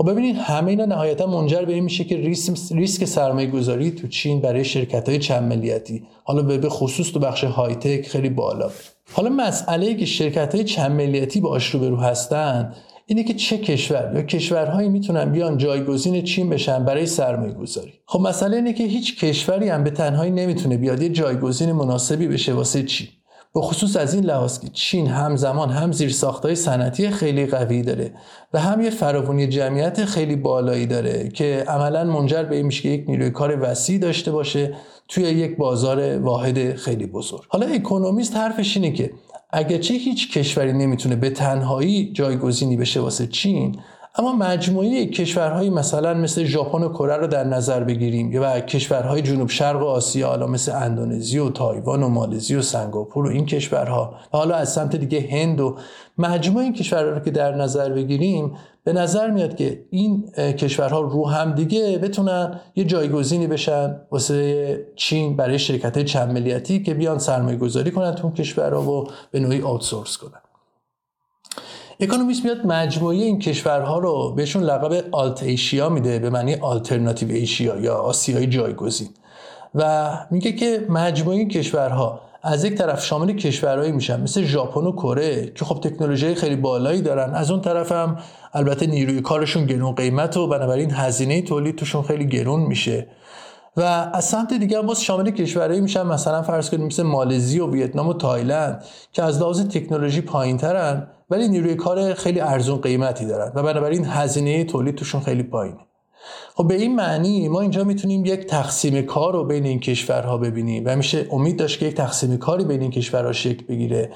خب 0.00 0.10
ببینید 0.10 0.36
همه 0.36 0.70
اینا 0.70 0.84
نهایتا 0.84 1.26
منجر 1.26 1.64
به 1.64 1.72
این 1.72 1.84
میشه 1.84 2.04
که 2.04 2.16
ریسک, 2.16 2.72
ریسک 2.72 3.04
سرمایه 3.04 3.50
گذاری 3.50 3.90
تو 3.90 4.08
چین 4.08 4.40
برای 4.40 4.64
شرکت 4.64 5.08
های 5.08 5.18
چند 5.18 5.42
ملیتی. 5.42 6.02
حالا 6.24 6.42
به 6.42 6.68
خصوص 6.68 7.10
تو 7.10 7.18
بخش 7.18 7.44
های 7.44 7.74
تک 7.74 8.08
خیلی 8.08 8.28
بالا. 8.28 8.70
حالا 9.12 9.30
مسئله 9.30 9.94
که 9.94 10.06
شرکت 10.06 10.54
های 10.54 10.64
چند 10.64 10.90
ملیتی 10.90 11.40
باش 11.40 11.70
روبرو 11.70 11.96
هستن 11.96 12.74
اینه 13.06 13.24
که 13.24 13.34
چه 13.34 13.58
کشور 13.58 14.12
یا 14.14 14.22
کشورهایی 14.22 14.88
می‌تونن 14.88 15.32
بیان 15.32 15.58
جایگزین 15.58 16.22
چین 16.22 16.50
بشن 16.50 16.84
برای 16.84 17.06
سرمایه 17.06 17.52
گذاری 17.52 17.92
خب 18.06 18.20
مسئله 18.20 18.56
اینه 18.56 18.72
که 18.72 18.84
هیچ 18.84 19.24
کشوری 19.24 19.68
هم 19.68 19.84
به 19.84 19.90
تنهایی 19.90 20.30
نمی‌تونه 20.30 20.76
بیاد 20.76 21.02
یه 21.02 21.08
جایگزین 21.08 21.72
مناسبی 21.72 22.28
بشه 22.28 22.52
واسه 22.52 22.82
چین. 22.82 23.08
به 23.54 23.60
خصوص 23.60 23.96
از 23.96 24.14
این 24.14 24.24
لحاظ 24.24 24.58
که 24.58 24.68
چین 24.68 25.06
همزمان 25.06 25.70
هم 25.70 25.92
زیر 25.92 26.10
ساختای 26.10 26.54
صنعتی 26.54 27.10
خیلی 27.10 27.46
قوی 27.46 27.82
داره 27.82 28.12
و 28.52 28.60
هم 28.60 28.80
یه 28.80 28.90
فراوانی 28.90 29.46
جمعیت 29.46 30.04
خیلی 30.04 30.36
بالایی 30.36 30.86
داره 30.86 31.28
که 31.28 31.64
عملا 31.68 32.04
منجر 32.04 32.42
به 32.42 32.56
این 32.56 32.66
میشه 32.66 32.82
که 32.82 32.88
یک 32.88 33.04
نیروی 33.08 33.30
کار 33.30 33.58
وسیع 33.60 33.98
داشته 33.98 34.32
باشه 34.32 34.74
توی 35.08 35.24
یک 35.24 35.56
بازار 35.56 36.18
واحد 36.18 36.74
خیلی 36.74 37.06
بزرگ. 37.06 37.42
حالا 37.48 37.66
اکونومیست 37.66 38.36
حرفش 38.36 38.76
اینه 38.76 38.92
که 38.92 39.10
اگرچه 39.50 39.94
هیچ 39.94 40.38
کشوری 40.38 40.72
نمی‌تونه 40.72 41.16
به 41.16 41.30
تنهایی 41.30 42.12
جایگزینی 42.12 42.76
بشه 42.76 43.00
واسه 43.00 43.26
چین 43.26 43.76
اما 44.20 44.32
مجموعه 44.32 45.06
کشورهایی 45.06 45.70
مثلا 45.70 46.14
مثل 46.14 46.44
ژاپن 46.44 46.82
و 46.82 46.88
کره 46.88 47.16
رو 47.16 47.26
در 47.26 47.44
نظر 47.44 47.84
بگیریم 47.84 48.32
یا 48.32 48.60
کشورهای 48.60 49.22
جنوب 49.22 49.48
شرق 49.48 49.82
آسیا 49.82 50.28
حالا 50.28 50.46
مثل 50.46 50.72
اندونزی 50.72 51.38
و 51.38 51.50
تایوان 51.50 52.02
و 52.02 52.08
مالزی 52.08 52.54
و 52.54 52.62
سنگاپور 52.62 53.26
و 53.26 53.28
این 53.28 53.46
کشورها 53.46 54.14
حالا 54.30 54.54
از 54.54 54.72
سمت 54.72 54.96
دیگه 54.96 55.28
هند 55.30 55.60
و 55.60 55.76
مجموعه 56.18 56.64
این 56.64 56.72
کشورها 56.72 57.10
رو 57.10 57.20
که 57.20 57.30
در 57.30 57.54
نظر 57.54 57.92
بگیریم 57.92 58.52
به 58.84 58.92
نظر 58.92 59.30
میاد 59.30 59.56
که 59.56 59.84
این 59.90 60.30
کشورها 60.36 61.00
رو 61.00 61.28
هم 61.28 61.52
دیگه 61.52 61.98
بتونن 61.98 62.60
یه 62.76 62.84
جایگزینی 62.84 63.46
بشن 63.46 64.00
واسه 64.10 64.86
چین 64.96 65.36
برای 65.36 65.58
شرکت 65.58 66.04
چند 66.04 66.32
ملیتی 66.32 66.82
که 66.82 66.94
بیان 66.94 67.18
سرمایه 67.18 67.56
گذاری 67.56 67.90
کنن 67.90 68.14
تو 68.14 68.30
کشورها 68.30 68.92
و 68.92 69.06
به 69.30 69.40
نوعی 69.40 69.62
آوتسورس 69.62 70.16
کنن. 70.16 70.39
اکونومیست 72.02 72.44
میاد 72.44 72.66
مجموعه 72.66 73.16
این 73.16 73.38
کشورها 73.38 73.98
رو 73.98 74.32
بهشون 74.36 74.62
لقب 74.62 75.04
آلت 75.12 75.42
ایشیا 75.42 75.88
میده 75.88 76.18
به 76.18 76.30
معنی 76.30 76.54
آلترناتیو 76.54 77.30
ایشیا 77.30 77.80
یا 77.80 77.94
آسیای 77.94 78.46
جایگزین. 78.46 79.08
و 79.74 80.10
میگه 80.30 80.52
که 80.52 80.86
مجموعه 80.88 81.36
این 81.36 81.48
کشورها 81.48 82.20
از 82.42 82.64
یک 82.64 82.74
طرف 82.74 83.04
شامل 83.04 83.32
کشورهایی 83.32 83.92
میشن 83.92 84.20
مثل 84.20 84.42
ژاپن 84.42 84.80
و 84.80 84.92
کره 84.92 85.52
که 85.54 85.64
خب 85.64 85.80
تکنولوژی 85.80 86.34
خیلی 86.34 86.56
بالایی 86.56 87.02
دارن. 87.02 87.34
از 87.34 87.50
اون 87.50 87.60
طرف 87.60 87.92
هم 87.92 88.18
البته 88.52 88.86
نیروی 88.86 89.20
کارشون 89.20 89.66
گرون 89.66 89.94
قیمت 89.94 90.36
و 90.36 90.46
بنابراین 90.46 90.90
هزینه 90.90 91.42
تولید 91.42 91.76
توشون 91.76 92.02
خیلی 92.02 92.26
گرون 92.26 92.60
میشه. 92.60 93.06
و 93.80 94.10
از 94.12 94.24
سمت 94.24 94.54
دیگه 94.54 94.78
هم 94.78 94.86
باز 94.86 95.02
شامل 95.02 95.30
کشورهایی 95.30 95.80
میشن. 95.80 96.02
مثلا 96.02 96.42
فرض 96.42 96.70
کنیم 96.70 96.86
مثل 96.86 97.02
مالزی 97.02 97.60
و 97.60 97.70
ویتنام 97.70 98.08
و 98.08 98.14
تایلند 98.14 98.84
که 99.12 99.22
از 99.22 99.40
لحاظ 99.40 99.60
تکنولوژی 99.60 100.20
پایینترن 100.20 101.06
ولی 101.30 101.48
نیروی 101.48 101.74
کار 101.74 102.14
خیلی 102.14 102.40
ارزون 102.40 102.80
قیمتی 102.80 103.26
دارن 103.26 103.52
و 103.54 103.62
بنابراین 103.62 104.04
هزینه 104.04 104.64
تولید 104.64 104.94
توشون 104.94 105.20
خیلی 105.20 105.42
پایینه. 105.42 105.78
خب 106.54 106.68
به 106.68 106.74
این 106.74 106.96
معنی 106.96 107.48
ما 107.48 107.60
اینجا 107.60 107.84
می‌تونیم 107.84 108.24
یک 108.24 108.46
تقسیم 108.46 109.02
کار 109.02 109.32
رو 109.32 109.44
بین 109.44 109.64
این 109.66 109.80
کشورها 109.80 110.38
ببینیم 110.38 110.82
و 110.86 110.96
میشه 110.96 111.26
امید 111.32 111.58
داشت 111.58 111.78
که 111.78 111.86
یک 111.86 111.94
تقسیم 111.94 112.36
کاری 112.36 112.64
بین 112.64 112.80
این 112.80 112.90
کشورها 112.90 113.32
شکل 113.32 113.66
بگیره. 113.66 114.10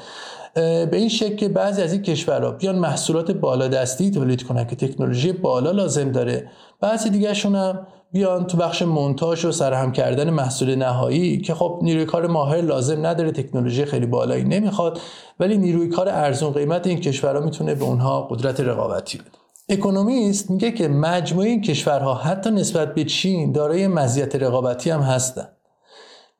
به 0.54 0.90
این 0.92 1.08
شکل 1.08 1.36
که 1.36 1.48
بعضی 1.48 1.82
از 1.82 1.92
این 1.92 2.02
کشورها 2.02 2.50
بیان 2.50 2.78
محصولات 2.78 3.30
بالا 3.30 3.68
دستی 3.68 4.10
تولید 4.10 4.42
کنن 4.42 4.66
که 4.66 4.76
تکنولوژی 4.76 5.32
بالا 5.32 5.70
لازم 5.70 6.12
داره. 6.12 6.50
بعضی 6.80 7.10
دیگرشون 7.10 7.54
هم 7.54 7.86
بیان 8.14 8.46
تو 8.46 8.56
بخش 8.56 8.82
مونتاژ 8.82 9.44
و 9.44 9.52
سرهم 9.52 9.92
کردن 9.92 10.30
محصول 10.30 10.74
نهایی 10.74 11.38
که 11.38 11.54
خب 11.54 11.78
نیروی 11.82 12.04
کار 12.04 12.26
ماهر 12.26 12.60
لازم 12.60 13.06
نداره 13.06 13.32
تکنولوژی 13.32 13.84
خیلی 13.84 14.06
بالایی 14.06 14.44
نمی‌خواد 14.44 15.00
ولی 15.40 15.58
نیروی 15.58 15.88
کار 15.88 16.08
ارزون 16.08 16.52
قیمت 16.52 16.86
این 16.86 17.00
کشورها 17.00 17.44
می‌تونه 17.44 17.74
به 17.74 17.84
اونها 17.84 18.22
قدرت 18.22 18.60
رقابتی 18.60 19.18
بده. 19.18 19.28
اکونومیست 19.68 20.50
میگه 20.50 20.72
که 20.72 20.88
مجموعه 20.88 21.48
این 21.48 21.62
کشورها 21.62 22.14
حتی 22.14 22.50
نسبت 22.50 22.94
به 22.94 23.04
چین 23.04 23.52
دارای 23.52 23.86
مزیت 23.86 24.36
رقابتی 24.36 24.90
هم 24.90 25.00
هستن. 25.00 25.48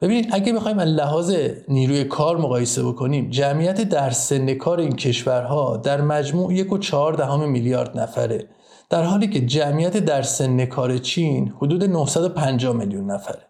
ببینید 0.01 0.29
اگه 0.33 0.53
بخوایم 0.53 0.79
از 0.79 0.89
لحاظ 0.89 1.37
نیروی 1.69 2.05
کار 2.05 2.37
مقایسه 2.37 2.83
بکنیم 2.83 3.31
جمعیت 3.31 3.81
در 3.81 4.11
سن 4.11 4.55
کار 4.55 4.81
این 4.81 4.97
کشورها 4.97 5.77
در 5.77 6.01
مجموع 6.01 6.55
یک 6.55 6.73
و 6.73 6.79
چهار 6.79 7.13
دهم 7.13 7.49
میلیارد 7.49 7.99
نفره. 7.99 8.49
در 8.95 9.03
حالی 9.03 9.27
که 9.27 9.41
جمعیت 9.41 9.97
در 9.97 10.23
سن 10.23 10.65
کار 10.65 10.99
چین 10.99 11.55
حدود 11.57 11.85
950 11.85 12.77
میلیون 12.77 13.11
نفره. 13.11 13.43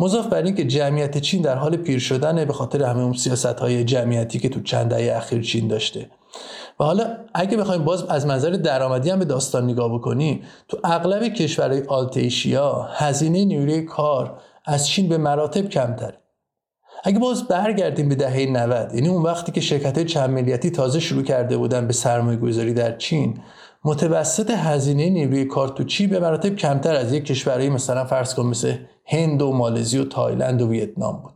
مضاف 0.00 0.26
بر 0.26 0.42
این 0.42 0.54
که 0.54 0.64
جمعیت 0.64 1.18
چین 1.18 1.42
در 1.42 1.56
حال 1.56 1.76
پیر 1.76 1.98
شدن 1.98 2.44
به 2.44 2.52
خاطر 2.52 2.82
همه 2.82 3.02
اون 3.02 3.12
سیاست 3.12 3.46
های 3.46 3.84
جمعیتی 3.84 4.38
که 4.38 4.48
تو 4.48 4.60
چند 4.60 4.90
دهه 4.90 5.16
اخیر 5.16 5.42
چین 5.42 5.68
داشته. 5.68 6.10
و 6.80 6.84
حالا 6.84 7.16
اگه 7.34 7.56
بخوایم 7.56 7.84
باز 7.84 8.04
از 8.04 8.26
منظر 8.26 8.50
درآمدی 8.50 9.10
هم 9.10 9.18
به 9.18 9.24
داستان 9.24 9.64
نگاه 9.64 9.94
بکنیم 9.94 10.42
تو 10.68 10.78
اغلب 10.84 11.22
کشورهای 11.22 11.82
آلتیشیا 11.82 12.88
هزینه 12.92 13.44
نیروی 13.44 13.82
کار 13.82 14.40
از 14.64 14.88
چین 14.88 15.08
به 15.08 15.18
مراتب 15.18 15.68
کمتره. 15.68 16.18
اگه 17.04 17.18
باز 17.18 17.48
برگردیم 17.48 18.08
به 18.08 18.14
دهه 18.14 18.46
90 18.50 18.94
یعنی 18.94 19.08
اون 19.08 19.22
وقتی 19.22 19.52
که 19.52 19.60
شرکت 19.60 20.04
چند 20.04 20.30
ملیتی 20.30 20.70
تازه 20.70 21.00
شروع 21.00 21.22
کرده 21.22 21.56
بودن 21.56 21.86
به 21.86 21.92
سرمایه 21.92 22.38
گذاری 22.38 22.74
در 22.74 22.96
چین 22.96 23.38
متوسط 23.84 24.50
هزینه 24.50 25.10
نیروی 25.10 25.44
کارتوچی 25.44 26.06
به 26.06 26.20
مراتب 26.20 26.56
کمتر 26.56 26.94
از 26.94 27.12
یک 27.12 27.24
کشورهایی 27.24 27.68
مثلا 27.68 28.04
فرض 28.04 28.34
کن 28.34 28.46
مثل 28.46 28.74
هند 29.04 29.42
و 29.42 29.52
مالزی 29.52 29.98
و 29.98 30.04
تایلند 30.04 30.62
و 30.62 30.68
ویتنام 30.68 31.16
بود. 31.22 31.32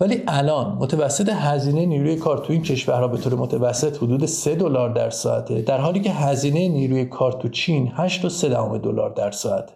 ولی 0.00 0.22
الان 0.28 0.72
متوسط 0.72 1.28
هزینه 1.28 1.86
نیروی 1.86 2.16
کار 2.16 2.38
تو 2.38 2.52
این 2.52 2.62
کشورها 2.62 3.08
به 3.08 3.18
طور 3.18 3.34
متوسط 3.34 3.96
حدود 3.96 4.26
3 4.26 4.54
دلار 4.54 4.90
در 4.90 5.10
ساعته 5.10 5.62
در 5.62 5.80
حالی 5.80 6.00
که 6.00 6.10
هزینه 6.10 6.68
نیروی 6.68 7.04
کار 7.04 7.32
تو 7.32 7.48
چین 7.48 7.92
8 7.96 8.24
و 8.24 8.28
3 8.28 8.48
دلار 8.78 9.10
در 9.10 9.30
ساعته. 9.30 9.72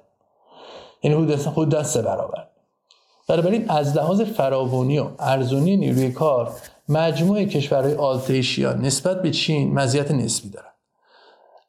یعنی 1.02 1.16
حدود 1.16 1.40
حدود 1.40 1.82
سه 1.82 2.02
برابر. 2.02 2.46
بنابراین 3.28 3.70
از 3.70 3.96
لحاظ 3.96 4.20
فراوانی 4.20 4.98
و 4.98 5.06
ارزونی 5.18 5.76
نیروی 5.76 6.10
کار 6.10 6.52
مجموع 6.88 7.44
کشورهای 7.44 7.94
آلتیشیا 7.94 8.72
نسبت 8.72 9.22
به 9.22 9.30
چین 9.30 9.74
مزیت 9.74 10.10
نسبی 10.10 10.50
دارن. 10.50 10.75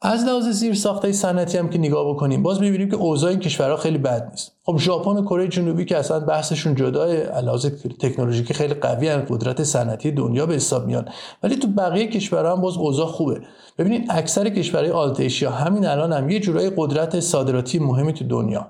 از 0.02 0.24
لحاظ 0.24 0.48
زیر 0.48 0.74
ساخته 0.74 1.12
صنعتی 1.12 1.58
هم 1.58 1.70
که 1.70 1.78
نگاه 1.78 2.10
بکنیم 2.10 2.44
باز 2.44 2.62
می‌بینیم 2.62 2.90
که 2.90 2.96
اوضاع 2.96 3.30
این 3.30 3.40
کشورها 3.40 3.78
خیلی 3.78 3.98
بد 3.98 4.30
نیست. 4.32 4.52
خب 4.64 4.78
ژاپن 4.78 5.12
و 5.12 5.22
کره 5.22 5.48
جنوبی 5.48 5.86
که 5.86 5.98
اصلا 5.98 6.20
بحثشون 6.20 6.76
جدای 6.76 7.24
لحاظ 7.24 7.66
تکنولوژیکی 8.00 8.54
خیلی 8.54 8.74
قوی 8.74 9.10
هم 9.10 9.20
قدرت 9.30 9.64
صنعتی 9.64 10.12
دنیا 10.12 10.46
به 10.46 10.54
حساب 10.54 10.86
میان. 10.86 11.10
ولی 11.44 11.56
تو 11.56 11.68
بقیه 11.68 12.08
کشورها 12.08 12.56
هم 12.56 12.62
باز 12.62 12.78
اوضاع 12.78 13.08
خوبه. 13.08 13.42
ببینید 13.78 14.06
اکثر 14.10 14.50
کشورهای 14.50 14.92
آلتیشیا 14.92 15.52
همین 15.52 15.86
الان 15.86 16.14
هم 16.14 16.30
یه 16.30 16.40
جورای 16.40 16.72
قدرت 16.78 17.20
صادراتی 17.20 17.80
مهمی 17.80 18.14
تو 18.14 18.26
دنیا. 18.26 18.68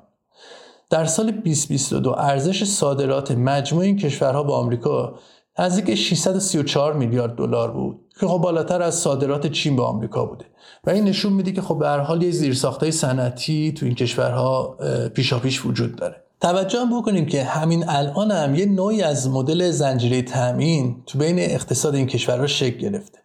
در 0.89 1.05
سال 1.05 1.31
2022 1.31 2.11
ارزش 2.11 2.63
صادرات 2.63 3.31
مجموع 3.31 3.83
این 3.83 3.97
کشورها 3.97 4.43
به 4.43 4.53
آمریکا 4.53 5.19
نزدیک 5.59 5.95
634 5.95 6.93
میلیارد 6.93 7.35
دلار 7.35 7.71
بود. 7.71 8.06
که 8.19 8.27
خب 8.27 8.37
بالاتر 8.37 8.81
از 8.81 8.95
صادرات 8.95 9.47
چین 9.47 9.75
به 9.75 9.83
آمریکا 9.83 10.25
بوده. 10.25 10.45
و 10.83 10.89
این 10.89 11.03
نشون 11.03 11.33
میده 11.33 11.51
که 11.51 11.61
خب 11.61 11.79
به 11.79 11.87
هر 11.87 11.99
حال 11.99 12.23
یه 12.23 12.31
زیرساختای 12.31 12.91
صنعتی 12.91 13.71
تو 13.71 13.85
این 13.85 13.95
کشورها 13.95 14.77
پیشاپیش 15.13 15.65
وجود 15.65 15.95
داره. 15.95 16.23
توجه 16.41 16.79
هم 16.79 16.99
بکنیم 16.99 17.25
که 17.25 17.43
همین 17.43 17.89
الان 17.89 18.31
هم 18.31 18.55
یه 18.55 18.65
نوعی 18.65 19.01
از 19.01 19.29
مدل 19.29 19.71
زنجیره 19.71 20.21
تامین 20.21 21.03
تو 21.05 21.17
بین 21.17 21.39
اقتصاد 21.39 21.95
این 21.95 22.07
کشورها 22.07 22.47
شکل 22.47 22.77
گرفته. 22.77 23.19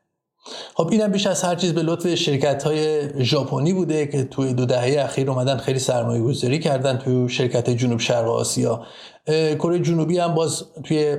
خب 0.74 0.88
اینم 0.92 1.12
بیش 1.12 1.26
از 1.26 1.42
هر 1.42 1.54
چیز 1.54 1.72
به 1.72 1.82
لطف 1.82 2.14
شرکت 2.14 2.62
های 2.62 3.08
ژاپنی 3.24 3.72
بوده 3.72 4.06
که 4.06 4.24
توی 4.24 4.54
دو 4.54 4.64
دهه 4.64 5.04
اخیر 5.04 5.30
اومدن 5.30 5.56
خیلی 5.56 5.78
سرمایه 5.78 6.22
گذاری 6.22 6.58
کردن 6.58 6.98
توی 6.98 7.28
شرکت 7.28 7.70
جنوب 7.70 8.00
شرق 8.00 8.28
آسیا. 8.28 8.82
کره 9.26 9.78
جنوبی 9.78 10.18
هم 10.18 10.34
باز 10.34 10.64
توی 10.84 11.16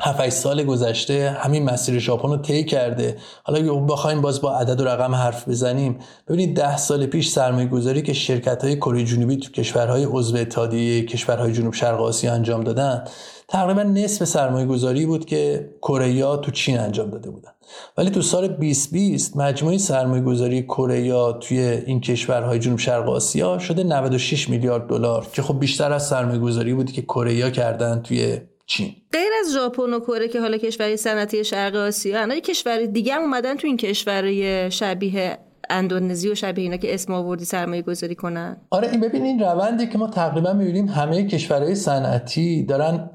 7 0.00 0.28
سال 0.28 0.64
گذشته 0.64 1.36
همین 1.40 1.64
مسیر 1.64 1.98
ژاپن 1.98 2.28
رو 2.28 2.36
طی 2.36 2.64
کرده. 2.64 3.16
حالا 3.44 3.74
بخوایم 3.74 4.20
باز 4.20 4.40
با 4.40 4.56
عدد 4.56 4.80
و 4.80 4.84
رقم 4.84 5.14
حرف 5.14 5.48
بزنیم 5.48 5.98
ببینید 6.28 6.56
ده 6.56 6.76
سال 6.76 7.06
پیش 7.06 7.28
سرمایه 7.28 7.68
گذاری 7.68 8.02
که 8.02 8.12
شرکت 8.12 8.64
های 8.64 8.76
کره 8.76 9.04
جنوبی 9.04 9.36
تو 9.36 9.52
کشورهای 9.52 10.04
عضو 10.04 10.36
اتحادیه 10.36 11.04
کشورهای 11.06 11.52
جنوب 11.52 11.74
شرق 11.74 12.00
آسیا 12.00 12.32
انجام 12.32 12.64
دادن 12.64 13.04
تقریبا 13.48 13.82
نصف 13.82 14.24
سرمایه 14.24 14.66
گذاری 14.66 15.06
بود 15.06 15.26
که 15.26 15.70
کره 15.82 16.36
تو 16.36 16.50
چین 16.50 16.78
انجام 16.78 17.10
داده 17.10 17.30
بودن. 17.30 17.50
ولی 17.96 18.10
تو 18.10 18.22
سال 18.22 18.48
2020 18.48 19.36
مجموعه 19.36 19.78
سرمایه 19.78 20.22
گذاری 20.22 20.62
کره 20.62 21.32
توی 21.32 21.58
این 21.60 22.00
کشورهای 22.00 22.58
جنوب 22.58 22.78
شرق 22.78 23.08
آسیا 23.08 23.58
شده 23.58 23.84
96 23.84 24.48
میلیارد 24.48 24.86
دلار 24.86 25.26
که 25.32 25.42
خب 25.42 25.58
بیشتر 25.60 25.92
از 25.92 26.06
سرمایه 26.06 26.38
گذاری 26.38 26.74
بودی 26.74 26.92
که 26.92 27.02
کره 27.02 27.50
کردن 27.50 28.02
توی 28.02 28.38
چین. 28.68 28.94
غیر 29.12 29.28
از 29.40 29.52
ژاپن 29.52 29.92
و 29.92 30.00
کره 30.00 30.28
که 30.28 30.40
حالا 30.40 30.56
کشوری 30.56 30.96
صنعتی 30.96 31.44
شرق 31.44 31.76
آسیا 31.76 32.20
انا 32.20 32.38
کشور 32.38 32.86
دیگه 32.86 33.14
هم 33.14 33.22
اومدن 33.22 33.56
تو 33.56 33.66
این 33.66 33.76
کشورهای 33.76 34.70
شبیه 34.70 35.38
اندونزی 35.70 36.28
و 36.28 36.34
شبیه 36.34 36.64
اینا 36.64 36.76
که 36.76 36.94
اسم 36.94 37.12
آوردی 37.12 37.44
سرمایه 37.44 37.82
گذاری 37.82 38.14
کنن. 38.14 38.56
آره 38.70 38.90
این 38.90 39.00
ببین 39.00 39.22
این 39.22 39.40
روندی 39.40 39.86
که 39.86 39.98
ما 39.98 40.06
تقریبا 40.06 40.52
می‌بینیم 40.52 40.86
همه 40.86 41.26
کشورهای 41.26 41.74
صنعتی 41.74 42.64
دارن 42.64 43.10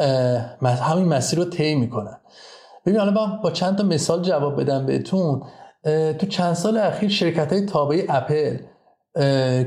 همین 0.61 1.05
مسیر 1.05 1.39
رو 1.39 1.45
طی 1.45 1.75
می‌کنن. 1.75 2.17
ببین 2.85 2.99
حالا 2.99 3.11
با, 3.11 3.27
با 3.43 3.51
چند 3.51 3.77
تا 3.77 3.83
مثال 3.83 4.21
جواب 4.21 4.61
بدم 4.61 4.85
بهتون. 4.85 5.41
تو 6.19 6.27
چند 6.29 6.53
سال 6.53 6.77
اخیر 6.77 7.09
شرکت 7.09 7.53
های 7.53 7.65
تابعی 7.65 8.03
اپل 8.09 8.57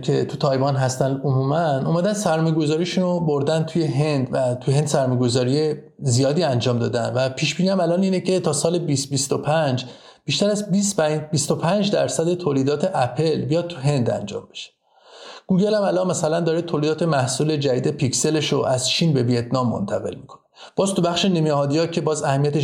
که 0.03 0.27
تو 0.29 0.37
تایوان 0.37 0.77
هستن 0.77 1.21
عموما 1.25 1.79
اومدن 1.79 2.13
سرمایه 2.13 2.55
گذاریشون 2.55 3.05
رو 3.05 3.21
بردن 3.21 3.63
توی 3.63 3.85
هند 3.85 4.29
و 4.33 4.55
توی 4.55 4.75
هند 4.75 4.87
سرمایه 4.87 5.21
گذاری 5.21 5.75
زیادی 5.99 6.43
انجام 6.43 6.79
دادن 6.79 7.13
و 7.15 7.29
پیش 7.29 7.55
بینی 7.55 7.69
هم 7.69 7.81
الان 7.81 8.03
اینه 8.03 8.21
که 8.21 8.41
تا 8.41 8.53
سال 8.53 8.79
2025 8.79 9.85
بیشتر 10.25 10.51
از 10.51 10.71
25 10.71 11.91
درصد 11.91 12.35
تولیدات 12.35 12.91
اپل 12.95 13.45
بیاد 13.45 13.67
تو 13.67 13.77
هند 13.77 14.11
انجام 14.11 14.49
بشه. 14.51 14.71
گوگل 15.47 15.75
هم 15.75 15.83
الان 15.83 16.07
مثلا 16.07 16.41
داره 16.41 16.63
تولیدات 16.63 17.03
محصول 17.03 17.57
جدید 17.57 17.91
پیکسلش 17.91 18.53
رو 18.53 18.65
از 18.65 18.89
چین 18.89 19.13
به 19.13 19.23
ویتنام 19.23 19.69
منتقل 19.69 20.15
می‌کنه. 20.15 20.46
باز 20.77 20.95
تو 20.95 21.03
بخش 21.03 21.25
نیمه 21.25 21.53
ها 21.53 21.87
که 21.87 22.01
باز 22.01 22.23
اهمیت 22.23 22.59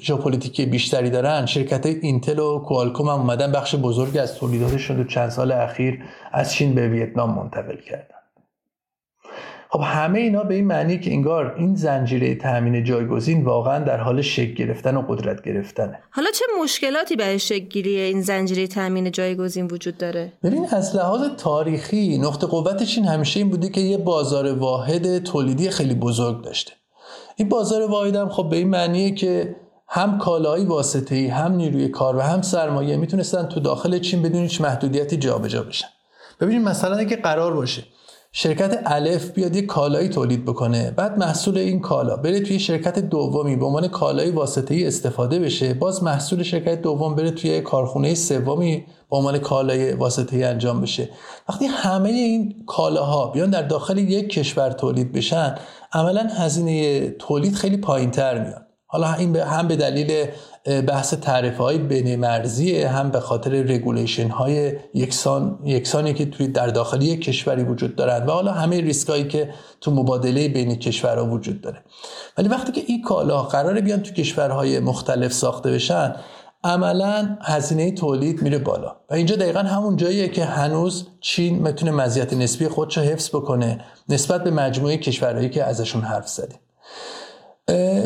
ژئوپلیتیکی 0.00 0.66
بیشتری 0.66 1.10
دارن 1.10 1.46
شرکت 1.46 1.86
اینتل 1.86 2.38
و 2.38 2.58
کوالکوم 2.58 3.08
هم 3.08 3.20
اومدن 3.20 3.52
بخش 3.52 3.74
بزرگی 3.74 4.18
از 4.18 4.34
تولیداتشون 4.34 4.96
تو 4.96 5.04
چند 5.04 5.30
سال 5.30 5.52
اخیر 5.52 6.04
از 6.32 6.52
چین 6.52 6.74
به 6.74 6.88
ویتنام 6.88 7.34
منتقل 7.34 7.76
کردن. 7.76 8.14
خب 9.74 9.80
همه 9.84 10.18
اینا 10.18 10.42
به 10.42 10.54
این 10.54 10.66
معنی 10.66 10.98
که 10.98 11.12
انگار 11.12 11.54
این 11.58 11.74
زنجیره 11.74 12.34
تامین 12.34 12.84
جایگزین 12.84 13.44
واقعا 13.44 13.84
در 13.84 14.00
حال 14.00 14.22
شکل 14.22 14.54
گرفتن 14.54 14.96
و 14.96 15.02
قدرت 15.02 15.42
گرفتنه. 15.42 15.98
حالا 16.10 16.30
چه 16.30 16.44
مشکلاتی 16.62 17.16
برای 17.16 17.38
گیری 17.70 18.00
این 18.00 18.20
زنجیره 18.20 18.66
تامین 18.66 19.10
جایگزین 19.10 19.66
وجود 19.66 19.98
داره؟ 19.98 20.32
ببین 20.42 20.66
از 20.70 20.96
لحاظ 20.96 21.20
تاریخی 21.36 22.18
نقطه 22.18 22.46
قوتش 22.46 22.98
این 22.98 23.06
همیشه 23.06 23.40
این 23.40 23.50
بوده 23.50 23.68
که 23.68 23.80
یه 23.80 23.98
بازار 23.98 24.58
واحد 24.58 25.18
تولیدی 25.18 25.70
خیلی 25.70 25.94
بزرگ 25.94 26.44
داشته. 26.44 26.72
این 27.36 27.48
بازار 27.48 27.90
واحد 27.90 28.16
هم 28.16 28.28
خب 28.28 28.48
به 28.48 28.56
این 28.56 28.68
معنیه 28.68 29.14
که 29.14 29.56
هم 29.88 30.18
کالایی 30.18 30.64
واسطه 30.64 31.14
ای 31.14 31.26
هم 31.26 31.52
نیروی 31.52 31.88
کار 31.88 32.16
و 32.16 32.20
هم 32.20 32.42
سرمایه 32.42 32.96
می‌تونستن 32.96 33.42
تو 33.42 33.60
داخل 33.60 33.98
چین 33.98 34.22
بدون 34.22 34.42
هیچ 34.42 34.60
محدودیتی 34.60 35.16
جابجا 35.16 35.62
بشن. 35.62 35.88
ببینید 36.40 36.68
مثلا 36.68 36.96
اگه 36.96 37.16
قرار 37.16 37.54
باشه 37.54 37.82
شرکت 38.36 38.82
الف 38.86 39.30
بیاد 39.30 39.56
یه 39.56 39.62
کالایی 39.62 40.08
تولید 40.08 40.44
بکنه 40.44 40.90
بعد 40.90 41.18
محصول 41.18 41.58
این 41.58 41.80
کالا 41.80 42.16
بره 42.16 42.40
توی 42.40 42.58
شرکت 42.58 42.98
دومی 42.98 43.56
به 43.56 43.66
عنوان 43.66 43.88
کالای 43.88 44.30
واسطه‌ای 44.30 44.86
استفاده 44.86 45.38
بشه 45.38 45.74
باز 45.74 46.02
محصول 46.02 46.42
شرکت 46.42 46.82
دوم 46.82 47.14
بره 47.14 47.30
توی 47.30 47.60
کارخونه 47.60 48.14
سومی 48.14 48.84
به 49.10 49.16
عنوان 49.16 49.38
کالای 49.38 49.92
واسطه‌ای 49.92 50.44
انجام 50.44 50.80
بشه. 50.80 51.08
وقتی 51.48 51.66
همه 51.66 52.08
این 52.08 52.54
کالاها 52.66 53.26
بیان 53.26 53.50
در 53.50 53.62
داخل 53.62 53.98
یک 53.98 54.28
کشور 54.28 54.70
تولید 54.70 55.12
بشن 55.12 55.54
عملا 55.94 56.22
هزینه 56.22 57.10
تولید 57.10 57.54
خیلی 57.54 57.76
پایینتر 57.76 58.38
میاد. 58.38 58.66
حالا 58.86 59.14
این 59.14 59.36
هم 59.36 59.68
به 59.68 59.76
دلیل 59.76 60.26
بحث 60.86 61.14
تعرفه 61.14 61.62
های 61.62 61.78
بین 61.78 62.16
مرزیه 62.16 62.88
هم 62.88 63.10
به 63.10 63.20
خاطر 63.20 63.50
regulation 63.50 64.28
های 64.28 64.72
یکسان 64.94 65.58
یکسانی 65.64 66.14
که 66.14 66.26
توی 66.26 66.48
در 66.48 66.66
داخل 66.66 67.02
یک 67.02 67.24
کشوری 67.24 67.62
وجود 67.62 67.96
دارند 67.96 68.28
و 68.28 68.32
حالا 68.32 68.52
همه 68.52 68.80
ریسک 68.80 69.08
هایی 69.08 69.28
که 69.28 69.50
تو 69.80 69.90
مبادله 69.90 70.48
بین 70.48 70.74
کشورها 70.74 71.26
وجود 71.26 71.60
داره. 71.60 71.82
ولی 72.38 72.48
وقتی 72.48 72.72
که 72.72 72.82
این 72.86 73.02
کالا 73.02 73.42
قراره 73.42 73.80
بیان 73.80 74.02
تو 74.02 74.14
کشورهای 74.14 74.80
مختلف 74.80 75.32
ساخته 75.32 75.70
بشن 75.72 76.16
عملا 76.64 77.38
هزینه 77.42 77.92
تولید 77.92 78.42
میره 78.42 78.58
بالا. 78.58 78.96
و 79.10 79.14
اینجا 79.14 79.36
دقیقا 79.36 79.60
همون 79.60 79.96
جاییه 79.96 80.28
که 80.28 80.44
هنوز 80.44 81.08
چین 81.20 81.58
می‌تونه 81.58 81.90
مزیت 81.90 82.32
نسبی 82.32 82.68
خودش 82.68 82.98
حفظ 82.98 83.28
بکنه 83.28 83.80
نسبت 84.08 84.44
به 84.44 84.50
مجموعه 84.50 84.96
کشورهایی 84.96 85.50
که 85.50 85.64
ازشون 85.64 86.02
حرف 86.02 86.28
زدیم. 86.28 86.58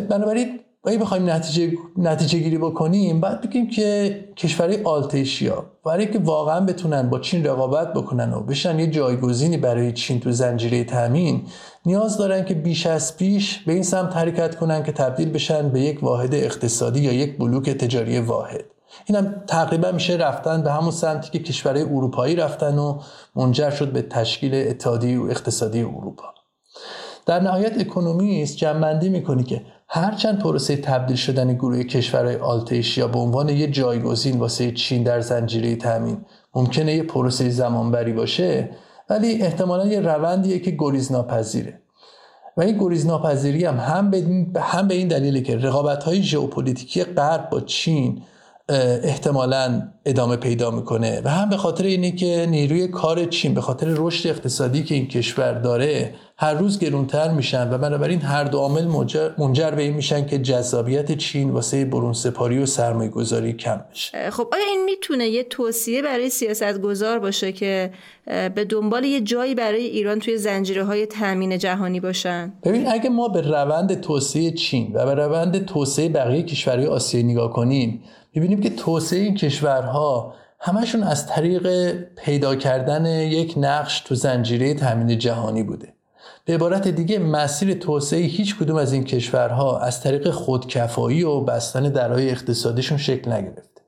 بنابراین 0.09 0.61
اگه 0.89 0.99
بخوایم 0.99 1.30
نتیجه, 1.30 1.78
نتیجه 1.97 2.39
گیری 2.39 2.59
بکنیم 2.59 3.20
بعد 3.20 3.41
بگیم 3.41 3.70
که 3.70 4.18
کشورهای 4.36 4.82
آلتیشیا 4.82 5.64
برای 5.84 6.11
که 6.11 6.18
واقعا 6.18 6.61
بتونن 6.61 7.11
با 7.11 7.18
چین 7.18 7.47
رقابت 7.47 7.93
بکنن 7.93 8.32
و 8.32 8.41
بشن 8.41 8.78
یه 8.78 8.86
جایگزینی 8.86 9.57
برای 9.57 9.93
چین 9.93 10.20
تو 10.20 10.32
زنجیره 10.32 10.84
تامین 10.84 11.47
نیاز 11.86 12.18
دارن 12.18 12.45
که 12.45 12.55
بیش 12.55 12.86
از 12.86 13.16
پیش 13.16 13.59
به 13.59 13.72
این 13.72 13.82
سمت 13.82 14.16
حرکت 14.16 14.57
کنن 14.57 14.82
که 14.82 14.93
تبدیل 14.93 15.30
بشن 15.30 15.68
به 15.68 15.80
یک 15.80 16.03
واحد 16.03 16.34
اقتصادی 16.34 17.01
یا 17.01 17.12
یک 17.12 17.39
بلوک 17.39 17.70
تجاری 17.70 18.18
واحد. 18.18 18.64
اینم 19.07 19.43
تقریبا 19.47 19.93
میشه 19.93 20.12
رفتن 20.12 20.62
به 20.62 20.72
همون 20.72 20.91
سمتی 20.91 21.30
که 21.30 21.39
کشورهای 21.39 21.82
اروپایی 21.82 22.36
رفتن 22.36 22.78
و 22.78 23.01
منجر 23.36 23.70
شد 23.70 23.93
به 23.93 24.03
تشکیل 24.03 24.55
اتحادیه 24.55 25.20
اقتصادی 25.20 25.82
اروپا. 25.82 26.24
در 27.26 27.41
نهایت 27.41 27.80
اکونومیست 27.80 28.57
جمع‌بندی 28.57 29.09
می‌کنه 29.09 29.45
که 29.45 29.62
هرچند 29.91 30.39
پروسه 30.39 30.76
تبدیل 30.76 31.16
شدن 31.16 31.55
گروه 31.55 31.82
کشورهای 31.82 32.36
Altasia 32.37 33.09
به 33.09 33.18
عنوان 33.18 33.49
یه 33.49 33.66
جایگزین 33.66 34.39
واسه 34.39 34.72
چین 34.72 35.03
در 35.03 35.20
زنجیره 35.20 35.76
تامین 35.76 36.24
ممکنه 36.55 36.95
یه 36.95 37.03
پروسه 37.03 37.49
زمانبری 37.49 38.12
باشه 38.12 38.70
ولی 39.11 39.43
احتمالا 39.43 39.86
یه 39.86 40.01
روندیه 40.01 40.59
که 40.59 40.70
گریز 40.78 41.12
ناپذیره 41.12 41.80
و 42.57 42.61
این 42.61 42.78
گریز 42.78 43.07
ناپذیری 43.07 43.64
هم 43.64 43.76
هم 43.76 44.11
به, 44.11 44.95
این 44.95 45.09
دلیله 45.09 45.41
که 45.41 45.57
رقابت 45.57 46.05
های 46.05 46.22
ژئوپلیتیکی 46.22 47.05
غرب 47.05 47.51
با 47.51 47.61
چین 47.61 48.22
احتمالا 48.69 49.89
ادامه 50.05 50.37
پیدا 50.37 50.71
می‌کنه. 50.71 51.21
و 51.25 51.31
هم 51.31 51.49
به 51.49 51.57
خاطر 51.57 51.85
اینه 51.85 52.11
که 52.11 52.47
نیروی 52.51 52.89
کار 52.89 53.25
چین 53.25 53.55
به 53.55 53.61
خاطر 53.61 53.87
رشد 53.97 54.29
اقتصادی 54.29 54.83
که 54.83 54.95
این 54.95 55.09
کشور 55.09 55.53
داره 55.53 56.14
هر 56.37 56.55
روز 56.55 56.79
گرونتر 56.79 57.31
میشن 57.31 57.73
و 57.73 57.79
بنابراین 57.79 58.21
هر 58.21 58.45
دو 58.45 58.59
عامل 58.59 58.85
منجر 59.39 59.71
به 59.71 59.83
این 59.83 59.93
میشن 59.95 60.27
که 60.27 60.39
جذابیت 60.39 61.12
چین 61.12 61.51
واسه 61.51 61.85
برون 61.85 62.12
سپاری 62.12 62.59
و 62.59 62.66
سرمایه 62.66 63.11
گذاری 63.11 63.53
کم 63.53 63.81
بشه. 63.91 64.31
خب 64.31 64.49
آیا 64.53 64.64
این 64.71 64.85
می‌تونه 64.85 65.29
یه 65.29 65.45
توصیه 65.45 66.03
برای 66.03 66.31
سیاست 66.31 66.81
گذار 66.81 67.19
باشه 67.19 67.53
که 67.53 67.91
به 68.27 68.66
دنبال 68.69 69.05
یه 69.05 69.21
جایی 69.21 69.55
برای 69.55 69.85
ایران 69.85 70.19
توی 70.19 70.39
زنجیره 70.39 70.85
های 70.85 71.07
تامین 71.07 71.59
جهانی 71.59 72.01
باشن؟ 72.01 72.53
ببین 72.64 72.89
اگه 72.89 73.11
ما 73.11 73.29
به 73.29 73.41
روند 73.41 74.01
توسعه 74.01 74.51
چین 74.51 74.91
و 74.95 75.07
به 75.07 75.14
روند 75.14 75.64
توسعه 75.64 76.09
بقیه 76.09 76.43
کشورهای 76.43 76.87
آسیایی 76.87 77.27
نگاه 77.27 77.53
کنیم 77.53 78.03
می‌بینیم 78.41 78.61
که 78.61 78.70
توسعه 78.70 79.20
این 79.20 79.34
کشورها 79.34 80.34
همشون 80.61 81.03
از 81.03 81.26
طریق 81.26 81.93
پیدا 82.16 82.57
کردن 82.57 83.07
یک 83.07 83.55
نقش 83.57 84.01
تو 84.01 84.14
زنجیره 84.14 84.74
تامین 84.74 85.18
جهانی 85.18 85.62
بوده. 85.62 85.93
به 86.45 86.55
عبارت 86.55 86.89
دیگه 86.89 87.18
مسیر 87.18 87.74
توسعه 87.74 88.20
هیچ 88.20 88.59
کدوم 88.59 88.76
از 88.76 88.93
این 88.93 89.05
کشورها 89.05 89.78
از 89.78 90.03
طریق 90.03 90.30
خودکفایی 90.30 91.22
و 91.22 91.41
بستن 91.41 91.82
درهای 91.82 92.30
اقتصادیشون 92.30 92.99
شکل 92.99 93.32
نگرفته. 93.32 93.82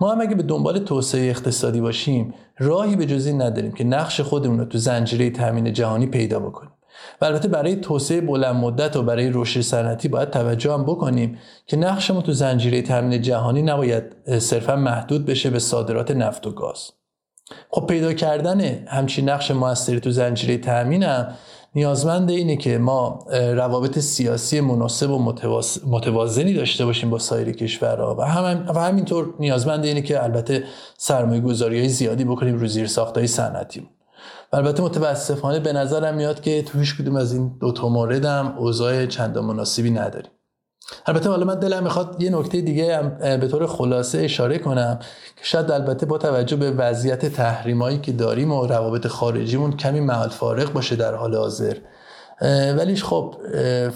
ما 0.00 0.12
هم 0.12 0.20
اگه 0.20 0.34
به 0.34 0.42
دنبال 0.42 0.78
توسعه 0.78 1.30
اقتصادی 1.30 1.80
باشیم 1.80 2.34
راهی 2.58 2.96
به 2.96 3.06
جزی 3.06 3.32
نداریم 3.32 3.72
که 3.72 3.84
نقش 3.84 4.20
خودمون 4.20 4.58
رو 4.58 4.64
تو 4.64 4.78
زنجیره 4.78 5.30
تامین 5.30 5.72
جهانی 5.72 6.06
پیدا 6.06 6.40
بکنیم. 6.40 6.72
و 7.20 7.24
البته 7.24 7.48
برای 7.48 7.76
توسعه 7.76 8.20
بلند 8.20 8.56
مدت 8.56 8.96
و 8.96 9.02
برای 9.02 9.30
رشد 9.34 9.60
صنعتی 9.60 10.08
باید 10.08 10.30
توجه 10.30 10.72
هم 10.72 10.82
بکنیم 10.84 11.38
که 11.66 11.76
نقشمون 11.76 12.22
تو 12.22 12.32
زنجیره 12.32 12.82
تامین 12.82 13.22
جهانی 13.22 13.62
نباید 13.62 14.04
صرفا 14.38 14.76
محدود 14.76 15.26
بشه 15.26 15.50
به 15.50 15.58
صادرات 15.58 16.10
نفت 16.10 16.46
و 16.46 16.50
گاز. 16.50 16.90
خب 17.70 17.86
پیدا 17.86 18.12
کردن 18.12 18.60
همچین 18.86 19.28
نقش 19.28 19.50
موثری 19.50 20.00
تو 20.00 20.10
زنجیره 20.10 20.58
تامین 20.58 21.02
هم 21.02 21.28
نیازمند 21.74 22.30
اینه 22.30 22.56
که 22.56 22.78
ما 22.78 23.26
روابط 23.30 23.98
سیاسی 23.98 24.60
مناسب 24.60 25.10
و 25.10 25.32
متوازنی 25.86 26.54
داشته 26.54 26.84
باشیم 26.84 27.10
با 27.10 27.18
سایر 27.18 27.52
کشورها 27.52 28.16
و, 28.18 28.22
هم 28.22 28.66
و 28.74 28.80
همینطور 28.80 29.34
نیازمند 29.38 29.84
اینه 29.84 30.02
که 30.02 30.24
البته 30.24 30.64
سرمایه 30.98 31.40
گذاری 31.40 31.88
زیادی 31.88 32.24
بکنیم 32.24 32.58
رو 32.58 32.66
زیر 32.66 32.86
ساخت 32.86 33.18
های 33.18 33.26
صنعتی 33.26 33.88
البته 34.54 34.82
متاسفانه 34.82 35.60
به 35.60 35.72
نظرم 35.72 36.14
میاد 36.14 36.40
که 36.40 36.62
تو 36.62 36.78
هیچ 36.78 36.98
کدوم 36.98 37.16
از 37.16 37.32
این 37.32 37.56
دو 37.60 37.72
تا 37.72 37.88
مورد 37.88 38.24
هم 38.24 38.54
اوضاع 38.58 39.06
چندان 39.06 39.44
مناسبی 39.44 39.90
نداریم. 39.90 40.30
البته 41.06 41.30
حالا 41.30 41.44
من 41.44 41.58
دلم 41.58 41.82
می‌خواد 41.82 42.16
یه 42.22 42.30
نکته 42.30 42.60
دیگه 42.60 42.96
هم 42.96 43.38
به 43.38 43.48
طور 43.48 43.66
خلاصه 43.66 44.18
اشاره 44.18 44.58
کنم 44.58 44.98
که 45.36 45.44
شاید 45.44 45.70
البته 45.70 46.06
با 46.06 46.18
توجه 46.18 46.56
به 46.56 46.70
وضعیت 46.70 47.26
تحریمایی 47.26 47.98
که 47.98 48.12
داریم 48.12 48.52
و 48.52 48.66
روابط 48.66 49.06
خارجیمون 49.06 49.76
کمی 49.76 50.00
محل 50.00 50.28
فارق 50.28 50.72
باشه 50.72 50.96
در 50.96 51.14
حال 51.14 51.36
حاضر. 51.36 51.76
ولیش 52.76 53.04
خب 53.04 53.34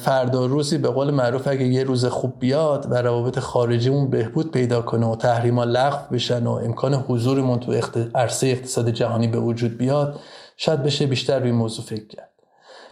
فردا 0.03 0.47
روزی 0.47 0.79
به 0.79 0.89
قول 0.89 1.11
معروف 1.11 1.49
اگه 1.49 1.65
یه 1.65 1.85
روز 1.85 2.05
خوب 2.05 2.33
بیاد 2.39 2.87
و 2.91 2.95
روابط 2.95 3.39
خارجیمون 3.39 4.11
بهبود 4.11 4.51
پیدا 4.51 4.83
کنه 4.83 5.07
و 5.07 5.17
تحریما 5.17 5.65
لغو 5.65 6.15
بشن 6.15 6.47
و 6.47 6.51
امکان 6.51 6.95
حضورمون 6.95 7.61
تو 7.61 7.73
عرصه 8.15 8.47
اقتصاد 8.47 8.91
جهانی 8.91 9.29
به 9.29 9.39
وجود 9.39 9.79
بیاد 9.79 10.21
شاید 10.57 10.83
بشه 10.83 11.07
بیشتر 11.07 11.39
روی 11.39 11.53
موضوع 11.53 11.85
فکر 11.85 12.07
کرد. 12.07 12.31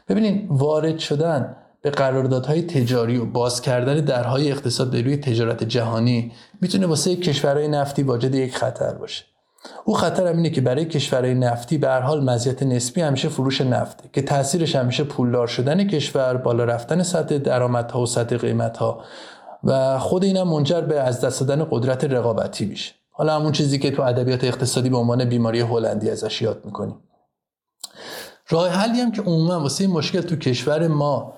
ببینید 0.09 0.47
وارد 0.51 0.99
شدن 0.99 1.57
به 1.83 1.91
قراردادهای 1.91 2.63
تجاری 2.63 3.17
و 3.17 3.25
باز 3.25 3.61
کردن 3.61 3.95
درهای 3.95 4.51
اقتصاد 4.51 4.91
به 4.91 5.03
روی 5.03 5.17
تجارت 5.17 5.65
جهانی 5.65 6.33
می‌تونه 6.61 6.87
واسه 6.87 7.17
کشورهای 7.17 7.69
نفتی 7.69 8.03
واجد 8.03 8.35
یک 8.35 8.57
خطر 8.57 8.95
باشه. 8.95 9.25
او 9.85 9.95
خطر 9.95 10.27
هم 10.27 10.37
اینه 10.37 10.51
که 10.51 10.61
برای 10.61 10.85
کشورهای 10.85 11.35
نفتی 11.35 11.79
به 11.79 11.89
هر 11.89 12.01
حال 12.01 12.25
مزیت 12.25 12.63
نسبی 12.63 13.01
همیشه 13.01 13.29
فروش 13.29 13.61
نفته 13.61 14.09
که 14.13 14.23
تاثیرش 14.23 14.77
همیشه 14.77 15.05
پولدار 15.05 15.47
شدن 15.47 15.89
کشور 15.89 16.37
بالا 16.37 16.65
رفتن 16.65 17.03
سطح 17.03 17.39
درآمدها 17.39 18.01
و 18.01 18.07
سطح 18.07 18.37
قیمتها 18.37 19.05
و 19.65 19.99
خود 19.99 20.25
اینم 20.25 20.49
منجر 20.49 20.81
به 20.81 21.01
از 21.01 21.21
دست 21.21 21.41
دادن 21.41 21.67
قدرت 21.71 22.05
رقابتی 22.05 22.67
میشه. 22.67 22.95
حالا 23.11 23.35
همون 23.35 23.53
چیزی 23.53 23.79
که 23.79 23.91
تو 23.91 24.03
ادبیات 24.03 24.45
اقتصادی 24.45 24.89
به 24.89 24.97
عنوان 24.97 25.25
بیماری 25.25 25.61
هلندی 25.61 26.11
ازش 26.11 26.43
یاد 26.43 26.63
می‌کنیم. 26.65 26.97
راه 28.49 28.69
حلی 28.69 29.01
هم 29.01 29.13
که 29.13 29.23
عموما 29.23 29.61
واسه 29.61 29.85
این 29.85 29.93
مشکل 29.93 30.21
تو 30.21 30.37
کشور 30.37 30.89
ما 30.89 31.35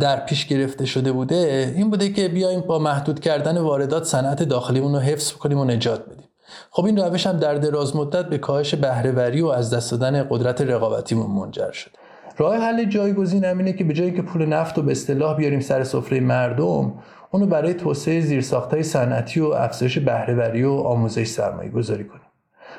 در 0.00 0.20
پیش 0.26 0.46
گرفته 0.46 0.86
شده 0.86 1.12
بوده 1.12 1.72
این 1.76 1.90
بوده 1.90 2.12
که 2.12 2.28
بیایم 2.28 2.60
با 2.60 2.78
محدود 2.78 3.20
کردن 3.20 3.58
واردات 3.58 4.04
صنعت 4.04 4.42
داخلیمون 4.42 4.92
رو 4.92 5.00
حفظ 5.00 5.32
کنیم 5.32 5.58
و 5.58 5.64
نجات 5.64 6.06
بدیم. 6.06 6.28
خب 6.70 6.84
این 6.84 6.98
روش 6.98 7.26
هم 7.26 7.36
در 7.36 7.54
دراز 7.54 7.96
مدت 7.96 8.26
به 8.26 8.38
کاهش 8.38 8.74
بهرهوری 8.74 9.40
و 9.40 9.46
از 9.46 9.74
دست 9.74 9.90
دادن 9.90 10.26
قدرت 10.30 10.60
رقابتیمون 10.60 11.30
منجر 11.30 11.72
شد 11.72 11.90
راه 12.36 12.56
حل 12.56 12.84
جایگزین 12.84 13.44
همینه 13.44 13.72
که 13.72 13.84
به 13.84 13.94
جایی 13.94 14.12
که 14.12 14.22
پول 14.22 14.46
نفت 14.46 14.76
رو 14.76 14.82
به 14.82 14.92
اصطلاح 14.92 15.36
بیاریم 15.36 15.60
سر 15.60 15.84
سفره 15.84 16.20
مردم 16.20 16.94
اونو 17.30 17.46
برای 17.46 17.74
توسعه 17.74 18.20
زیرساختهای 18.20 18.82
صنعتی 18.82 19.40
و 19.40 19.46
افزایش 19.46 19.98
بهرهوری 19.98 20.64
و 20.64 20.72
آموزش 20.72 21.26
سرمایه 21.26 21.70
گذاری 21.70 22.04
کنیم. 22.04 22.25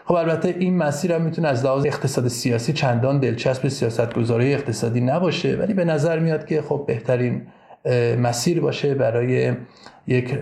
خب 0.07 0.13
البته 0.13 0.55
این 0.59 0.77
مسیر 0.77 1.13
هم 1.13 1.21
می‌تونه 1.21 1.47
از 1.47 1.65
لحاظ 1.65 1.85
اقتصاد 1.85 2.27
سیاسی 2.27 2.73
چندان 2.73 3.19
دلچسب 3.19 3.67
سیاست 3.67 4.13
گذاری 4.13 4.53
اقتصادی 4.53 5.01
نباشه. 5.01 5.55
ولی 5.55 5.73
به 5.73 5.85
نظر 5.85 6.19
میاد 6.19 6.45
که 6.45 6.61
خب 6.61 6.83
بهترین 6.87 7.41
مسیر 8.21 8.61
باشه 8.61 8.95
برای 8.95 9.53
یک 10.07 10.39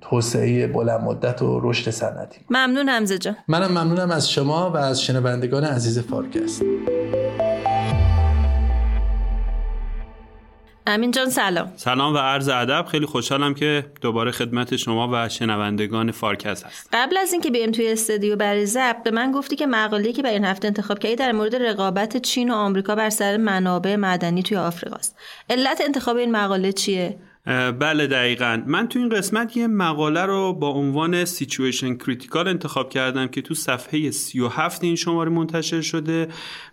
توسعه 0.00 0.66
بلند 0.66 1.00
مدت 1.00 1.42
و 1.42 1.60
رشد 1.62 1.90
صنعتی. 1.90 2.40
ممنون 2.50 2.88
حمزه 2.88 3.18
جان. 3.18 3.36
منم 3.48 3.70
ممنونم 3.70 4.10
از 4.10 4.30
شما 4.30 4.70
و 4.70 4.76
از 4.76 5.02
شنوندگان 5.02 5.64
عزیز 5.64 5.98
فارکست. 5.98 6.62
امین 10.86 11.10
جان 11.10 11.30
سلام. 11.30 11.72
سلام 11.76 12.14
و 12.14 12.18
عرض 12.18 12.48
ادب. 12.48 12.86
خیلی 12.90 13.06
خوشحالم 13.06 13.54
که 13.54 13.86
دوباره 14.00 14.30
خدمت 14.30 14.76
شما 14.76 15.10
و 15.12 15.28
شنوندگان 15.28 16.10
فارکست 16.10 16.64
هستم 16.64 16.88
قبل 16.92 17.16
از 17.16 17.32
اینکه 17.32 17.50
بیایم 17.50 17.70
توی 17.70 17.92
استودیو 17.92 18.36
برای 18.36 18.66
ضبط 18.66 19.02
به 19.02 19.10
من 19.10 19.32
گفتی 19.32 19.56
که 19.56 19.66
مقاله‌ای 19.66 20.12
که 20.12 20.22
برای 20.22 20.34
این 20.34 20.44
هفته 20.44 20.68
انتخاب 20.68 20.98
کردی 20.98 21.16
در 21.16 21.32
مورد 21.32 21.56
رقابت 21.56 22.16
چین 22.16 22.50
و 22.50 22.54
آمریکا 22.54 22.94
بر 22.94 23.10
سر 23.10 23.36
منابع 23.36 23.96
معدنی 23.96 24.42
توی 24.42 24.56
آفریقا 24.56 24.96
است 24.96 25.16
علت 25.50 25.80
انتخاب 25.84 26.16
این 26.16 26.32
مقاله 26.32 26.72
چیه؟ 26.72 27.18
بله 27.46 28.06
دقیقا. 28.06 28.62
من 28.66 28.88
تو 28.88 28.98
این 28.98 29.08
قسمت 29.08 29.56
یه 29.56 29.66
مقاله 29.66 30.22
رو 30.22 30.52
با 30.52 30.68
عنوان 30.68 31.24
situation 31.24 31.94
critical 31.94 32.48
انتخاب 32.48 32.90
کردم 32.90 33.26
که 33.26 33.42
تو 33.42 33.54
صفحه 33.54 34.10
37 34.10 34.84
این 34.84 34.96
شماره 34.96 35.30
منتشر 35.30 35.80
شده 35.80 36.28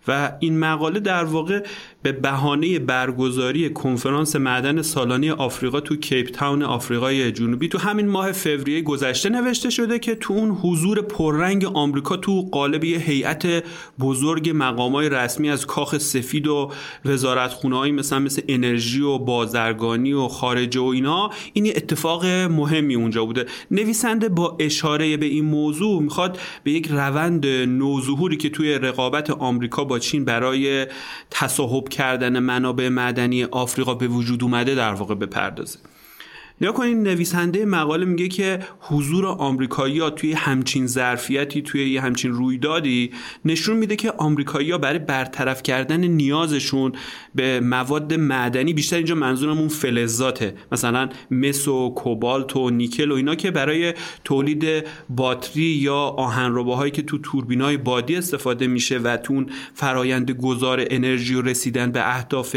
و 0.08 0.32
این 0.40 0.58
مقاله 0.58 1.00
در 1.00 1.24
واقع 1.24 1.66
به 2.02 2.12
بهانه 2.12 2.78
برگزاری 2.78 3.70
کنفرانس 3.70 4.36
معدن 4.36 4.82
سالانه 4.82 5.32
آفریقا 5.32 5.80
تو 5.80 5.96
کیپ 5.96 6.30
تاون 6.30 6.62
آفریقای 6.62 7.32
جنوبی 7.32 7.68
تو 7.68 7.78
همین 7.78 8.08
ماه 8.08 8.32
فوریه 8.32 8.82
گذشته 8.82 9.28
نوشته 9.28 9.70
شده 9.70 9.98
که 9.98 10.14
تو 10.14 10.34
اون 10.34 10.50
حضور 10.50 11.02
پررنگ 11.02 11.64
آمریکا 11.64 12.16
تو 12.16 12.48
قالب 12.52 12.84
یه 12.84 12.98
هیئت 12.98 13.64
بزرگ 14.00 14.52
مقامای 14.54 15.08
رسمی 15.08 15.50
از 15.50 15.66
کاخ 15.66 15.98
سفید 15.98 16.46
و 16.46 16.70
وزارت 17.04 17.64
مثلا 17.64 18.18
مثل 18.18 18.42
انرژی 18.48 19.00
و 19.00 19.18
بازرگانی 19.18 20.12
و 20.12 20.28
خارجه 20.62 20.80
و 20.80 20.84
اینا 20.84 21.30
این 21.52 21.66
یه 21.66 21.72
اتفاق 21.76 22.26
مهمی 22.26 22.94
اونجا 22.94 23.24
بوده. 23.24 23.46
نویسنده 23.70 24.28
با 24.28 24.56
اشاره 24.60 25.16
به 25.16 25.26
این 25.26 25.44
موضوع 25.44 26.02
می‌خواد 26.02 26.38
به 26.64 26.70
یک 26.70 26.88
روند 26.90 27.46
نوظهوری 27.46 28.36
که 28.36 28.50
توی 28.50 28.74
رقابت 28.74 29.30
آمریکا 29.30 29.84
با 29.84 29.98
چین 29.98 30.24
برای 30.24 30.86
تصاحب 31.30 31.88
کردن 31.88 32.38
منابع 32.38 32.88
معدنی 32.88 33.44
آفریقا 33.44 33.94
به 33.94 34.08
وجود 34.08 34.42
اومده 34.42 34.74
در 34.74 34.94
واقع 34.94 35.14
بپردازه. 35.14 35.78
نیا 36.60 36.72
کنین 36.72 37.02
نویسنده 37.02 37.64
مقاله 37.64 38.04
میگه 38.04 38.28
که 38.28 38.58
حضور 38.80 39.26
آمریکایی‌ها 39.26 40.10
توی 40.10 40.32
همچین 40.32 40.86
ظرفیتی 40.86 41.62
توی 41.62 41.90
یه 41.90 42.00
همچین 42.00 42.32
رویدادی 42.32 43.10
نشون 43.44 43.76
میده 43.76 43.96
که 43.96 44.10
آمریکایی‌ها 44.10 44.78
برای 44.78 44.98
برطرف 44.98 45.62
کردن 45.62 46.04
نیازشون 46.04 46.92
به 47.34 47.60
مواد 47.60 48.14
معدنی 48.14 48.72
بیشتر 48.72 48.96
اینجا 48.96 49.14
منظورمون 49.14 49.68
فلزاته. 49.68 50.54
مثلا 50.72 51.08
مس 51.30 51.68
و 51.68 51.90
کوبالت 51.90 52.56
و 52.56 52.70
نیکل 52.70 53.10
و 53.10 53.14
اینا 53.14 53.34
که 53.34 53.50
برای 53.50 53.94
تولید 54.24 54.64
باتری 55.08 55.62
یا 55.62 55.96
آهنرباهایی 55.96 56.90
که 56.90 57.02
تو 57.02 57.18
توربینای 57.18 57.76
بادی 57.76 58.16
استفاده 58.16 58.66
میشه 58.66 58.98
و 58.98 59.16
تو 59.16 59.44
فرایند 59.74 60.30
گذار 60.30 60.84
انرژی 60.90 61.34
و 61.34 61.42
رسیدن 61.42 61.92
به 61.92 62.16
اهداف 62.16 62.56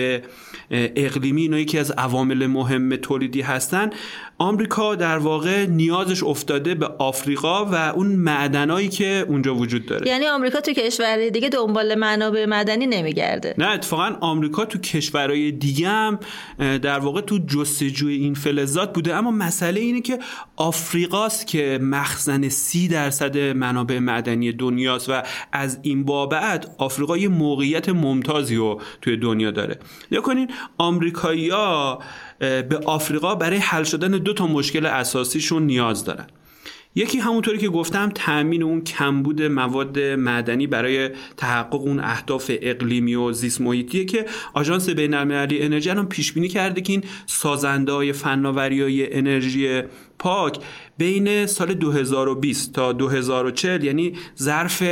اقلیمی 0.71 1.41
اینا 1.41 1.59
یکی 1.59 1.77
از 1.77 1.91
عوامل 1.91 2.47
مهم 2.47 2.95
تولیدی 2.95 3.41
هستن. 3.41 3.89
آمریکا 4.37 4.95
در 4.95 5.17
واقع 5.17 5.65
نیازش 5.65 6.23
افتاده 6.23 6.75
به 6.75 6.87
آفریقا 6.87 7.65
و 7.65 7.75
اون 7.75 8.07
معدنایی 8.07 8.89
که 8.89 9.25
اونجا 9.27 9.55
وجود 9.55 9.85
داره. 9.85 10.07
یعنی 10.07 10.27
آمریکا 10.27 10.61
تو 10.61 10.73
کشورهای 10.73 11.29
دیگه 11.29 11.49
دنبال 11.49 11.95
منابع 11.95 12.45
معدنی 12.45 12.87
نمیگرده. 12.87 13.55
نه 13.57 13.67
اتفاقا 13.67 14.15
آمریکا 14.21 14.65
تو 14.65 14.79
کشورهای 14.79 15.51
دیگه 15.51 15.89
هم 15.89 16.19
در 16.57 16.99
واقع 16.99 17.21
تو 17.21 17.39
جستجوی 17.47 18.15
این 18.15 18.33
فلزات 18.33 18.93
بوده. 18.93 19.15
اما 19.15 19.31
مسئله 19.31 19.79
اینه 19.79 20.01
که 20.01 20.19
آفریقاست 20.55 21.47
که 21.47 21.79
مخزن 21.81 22.49
سی 22.49 22.87
درصد 22.87 23.37
منابع 23.37 23.99
معدنی 23.99 24.51
دنیاست 24.51 25.09
و 25.09 25.21
از 25.51 25.79
این 25.81 26.05
بابت 26.05 26.67
آفریقا 26.77 27.17
یه 27.17 27.27
موقعیت 27.27 27.89
ممتازی 27.89 28.55
رو 28.55 28.81
توی 29.01 29.17
دنیا 29.17 29.51
داره. 29.51 29.79
یا 30.11 30.21
کنین 30.21 30.51
آمریکایی‌ها 30.77 31.99
به 32.69 32.77
آفریقا 32.85 33.35
برای 33.35 33.57
حل 33.57 33.83
شدن 33.83 34.11
دو 34.11 34.33
تا 34.33 34.47
مشکل 34.47 34.85
اساسیشون 34.85 35.63
نیاز 35.63 36.03
دارن. 36.03 36.27
یکی 36.97 37.17
همونطوری 37.17 37.57
که 37.57 37.69
گفتم 37.69 38.09
تأمین 38.09 38.63
اون 38.63 38.81
کمبود 38.81 39.41
مواد 39.41 39.99
معدنی 39.99 40.67
برای 40.67 41.09
تحقق 41.37 41.81
اون 41.81 41.99
اهداف 41.99 42.51
اقلیمی 42.61 43.15
و 43.15 43.31
زیست 43.31 43.61
محیطیه 43.61 44.05
که 44.05 44.25
آژانس 44.53 44.89
بین‌المللی 44.89 45.61
انرژی 45.61 45.89
الان 45.89 46.09
پیش 46.09 46.33
بینی 46.33 46.47
کرده 46.47 46.81
که 46.81 46.93
این 46.93 47.03
سازنده 47.25 47.91
های 47.91 48.13
فناوری 48.13 48.81
های 48.81 49.17
انرژی 49.17 49.81
پاک 50.19 50.59
بین 50.97 51.45
سال 51.45 51.73
2020 51.73 52.73
تا 52.73 52.93
2040 52.93 53.83
یعنی 53.83 54.13
ظرف 54.39 54.83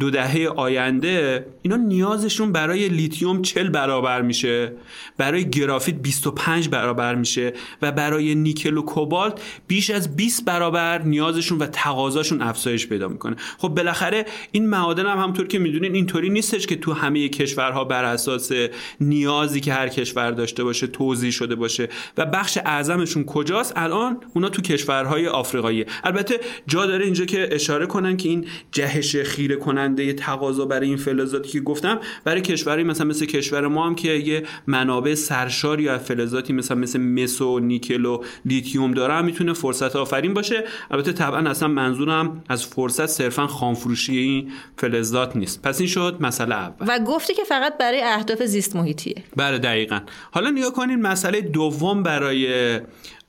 دو 0.00 0.10
دهه 0.10 0.48
آینده 0.56 1.46
اینا 1.62 1.76
نیازشون 1.76 2.52
برای 2.52 2.88
لیتیوم 2.88 3.42
40 3.42 3.68
برابر 3.68 4.22
میشه. 4.22 4.72
برای 5.18 5.50
گرافیت 5.50 5.94
25 5.94 6.68
برابر 6.68 7.14
میشه 7.14 7.52
و 7.82 7.92
برای 7.92 8.34
نیکل 8.34 8.76
و 8.76 8.82
کوبالت 8.82 9.40
بیش 9.66 9.90
از 9.90 10.16
20 10.16 10.44
برابر 10.44 11.02
نیازشون 11.02 11.58
و 11.58 11.66
تقاضاشون 11.66 12.42
افزایش 12.42 12.86
پیدا 12.86 13.08
می‌کنه. 13.08 13.36
خب 13.58 13.68
بالاخره 13.68 14.26
این 14.52 14.68
معادن 14.68 15.06
هم 15.06 15.18
همونطور 15.18 15.46
که 15.46 15.58
می‌دونین 15.58 15.94
اینطوری 15.94 16.30
نیستش 16.30 16.66
که 16.66 16.76
تو 16.76 16.92
همه 16.92 17.28
کشورها 17.28 17.84
بر 17.84 18.04
اساس 18.04 18.52
نیازی 19.00 19.60
که 19.60 19.72
هر 19.72 19.88
کشور 19.88 20.30
داشته 20.30 20.64
باشه 20.64 20.86
توضیح 20.86 21.30
شده 21.30 21.54
باشه. 21.54 21.88
و 22.16 22.26
بخش 22.26 22.58
اعظمشون 22.64 23.24
کجاست؟ 23.24 23.72
الان 23.76 24.20
اونا 24.34 24.48
تو 24.48 24.62
کشورهای 24.66 25.28
آفریقایی. 25.28 25.84
البته 26.04 26.40
جا 26.66 26.86
داره 26.86 27.04
اینجا 27.04 27.24
که 27.24 27.48
اشاره 27.52 27.86
کنن 27.86 28.16
که 28.16 28.28
این 28.28 28.46
جهش 28.72 29.16
خیره 29.16 29.56
کننده 29.56 30.12
تقاضا 30.12 30.64
برای 30.64 30.88
این 30.88 30.96
فلزاتی 30.96 31.48
که 31.48 31.60
گفتم 31.60 32.00
برای 32.24 32.40
کشورهای 32.40 32.84
مثلا 32.84 33.06
مثل 33.06 33.26
کشور 33.26 33.66
ما 33.66 33.86
هم 33.86 33.94
که 33.94 34.08
یه 34.08 34.42
منابع 34.66 35.14
سرشاری 35.14 35.88
از 35.88 36.00
فلزاتی 36.00 36.52
مثلا 36.52 36.76
مثل 36.76 37.00
مس 37.00 37.40
و 37.40 37.58
نیکل 37.58 38.04
و 38.04 38.22
لیتیوم 38.44 38.94
داره 38.94 39.14
هم 39.14 39.24
می‌تونه 39.24 39.52
فرصت 39.52 39.96
آفرین 39.96 40.34
باشه. 40.34 40.64
البته 40.90 41.12
طبعا 41.12 41.50
اصلا 41.50 41.68
منظورم 41.68 42.42
از 42.48 42.66
فرصت 42.66 43.06
صرفا 43.06 43.46
خامفروشی 43.46 44.18
این 44.18 44.52
فلزات 44.76 45.36
نیست. 45.36 45.62
پس 45.62 45.80
این 45.80 45.88
شد 45.88 46.16
مسئله 46.20 46.54
اول. 46.54 46.86
و 46.88 46.98
گفتی 46.98 47.34
که 47.34 47.44
فقط 47.44 47.78
برای 47.78 48.02
اهداف 48.02 48.42
زیست 48.42 48.76
محیطیه. 48.76 49.22
بله 49.36 49.58
دقیقا. 49.58 50.00
حالا 50.30 50.50
نگاه 50.50 50.72
کنین 50.72 51.02
مسئله 51.02 51.40
دوم 51.40 52.02
برای 52.02 52.80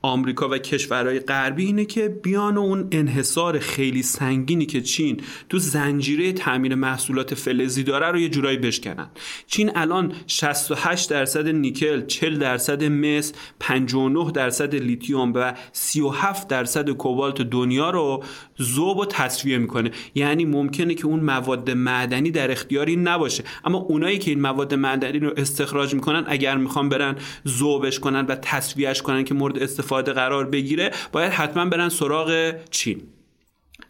آمریکا 0.02 0.48
و 0.48 0.58
کشورهای 0.58 1.20
غربی 1.20 1.64
اینه 1.64 1.84
که 1.84 2.08
بیان 2.08 2.58
اون 2.58 2.88
انحصار 2.92 3.58
خیلی 3.58 4.02
سنگینی 4.02 4.66
که 4.66 4.80
چین 4.80 5.20
تو 5.48 5.58
زنجیره 5.58 6.32
تامین 6.32 6.74
محصولات 6.74 7.34
فلزی 7.34 7.82
داره 7.82 8.06
رو 8.06 8.18
یه 8.18 8.28
جورایی 8.28 8.58
بشکنن. 8.58 9.10
چین 9.46 9.70
الان 9.74 10.12
68 10.26 11.10
درصد 11.10 11.48
نیکل 11.48 12.06
40 12.06 12.38
درصد 12.38 12.84
مس 12.84 13.32
59 13.60 14.32
درصد 14.32 14.74
لیتیوم 14.74 15.32
و 15.34 15.54
37 15.72 16.48
درصد 16.48 16.90
کوبالت 16.90 17.42
دنیا 17.42 17.90
رو 17.90 18.24
ذوب 18.62 18.98
و 18.98 19.04
تصفیه 19.04 19.58
می‌کنه. 19.58 19.90
یعنی 20.14 20.44
ممکنه 20.44 20.94
که 20.94 21.06
اون 21.06 21.20
مواد 21.20 21.70
معدنی 21.70 22.30
در 22.30 22.50
اختیاری 22.50 22.96
نباشه. 22.96 23.44
اما 23.64 23.78
اونایی 23.78 24.18
که 24.18 24.30
این 24.30 24.40
مواد 24.40 24.74
معدنی 24.74 25.18
رو 25.18 25.32
استخراج 25.36 25.94
می‌کنن 25.94 26.24
اگر 26.26 26.56
می‌خوان 26.56 26.88
برن 26.88 27.16
ذوبش 27.48 27.98
کنن 27.98 28.26
و 28.26 28.34
تصفیهش 28.34 29.02
کنن 29.02 29.24
که 29.24 29.34
مورد 29.34 29.58
استفاده 29.58 30.12
قرار 30.12 30.44
بگیره 30.44 30.90
باید 31.12 31.32
حتما 31.32 31.64
برن 31.64 31.88
سراغ 31.88 32.54
چین. 32.70 33.02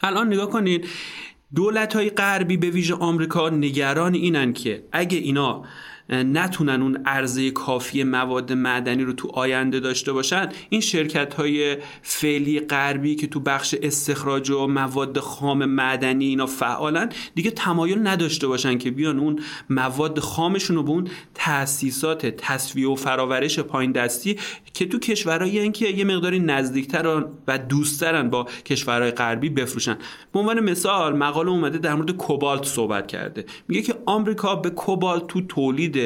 الان 0.00 0.26
نگاه 0.26 0.50
کنید 0.50 0.88
دولت 1.54 1.96
های 1.96 2.10
غربی 2.10 2.56
به 2.56 2.70
ویژه 2.70 2.94
آمریکا 2.94 3.48
نگران 3.50 4.14
اینن 4.14 4.52
که 4.52 4.82
اگه 4.92 5.18
اینا 5.18 5.64
نتونن 6.08 6.82
اون 6.82 6.96
عرضه 7.06 7.50
کافی 7.50 8.04
مواد 8.04 8.52
معدنی 8.52 9.04
رو 9.04 9.12
تو 9.12 9.28
آینده 9.28 9.80
داشته 9.80 10.12
باشن 10.12 10.48
این 10.68 10.80
شرکت 10.80 11.34
های 11.34 11.76
فعلی 12.02 12.60
غربی 12.60 13.14
که 13.14 13.26
تو 13.26 13.40
بخش 13.40 13.74
استخراج 13.82 14.50
و 14.50 14.66
مواد 14.66 15.18
خام 15.18 15.64
معدنی 15.64 16.26
اینا 16.26 16.46
فعالن 16.46 17.08
دیگه 17.34 17.50
تمایل 17.50 18.06
نداشته 18.06 18.46
باشن 18.46 18.78
که 18.78 18.90
بیان 18.90 19.18
اون 19.18 19.38
مواد 19.70 20.18
خامشون 20.18 20.76
رو 20.76 20.82
به 20.82 20.90
اون 20.90 21.08
تاسیسات 21.34 22.26
تصفیه 22.26 22.88
و 22.88 22.94
فراورش 22.94 23.58
پایین 23.58 23.92
دستی 23.92 24.38
که 24.74 24.86
تو 24.86 24.98
کشورهایی 24.98 25.72
که 25.72 25.88
یه 25.88 26.04
مقداری 26.04 26.38
نزدیکتر 26.40 27.24
و 27.46 27.58
دوستترن 27.58 28.30
با 28.30 28.46
کشورهای 28.64 29.10
غربی 29.10 29.48
بفروشن. 29.48 29.96
به 30.32 30.38
عنوان 30.38 30.60
مثال 30.60 31.16
مقاله 31.16 31.50
اومده 31.50 31.78
در 31.78 31.94
مورد 31.94 32.10
کوبالت 32.10 32.64
صحبت 32.64 33.06
کرده. 33.06 33.44
میگه 33.68 33.82
که 33.82 33.94
آمریکا 34.06 34.56
به 34.56 34.70
کوبالت 34.70 35.26
تو 35.26 35.40
تولید 35.40 35.97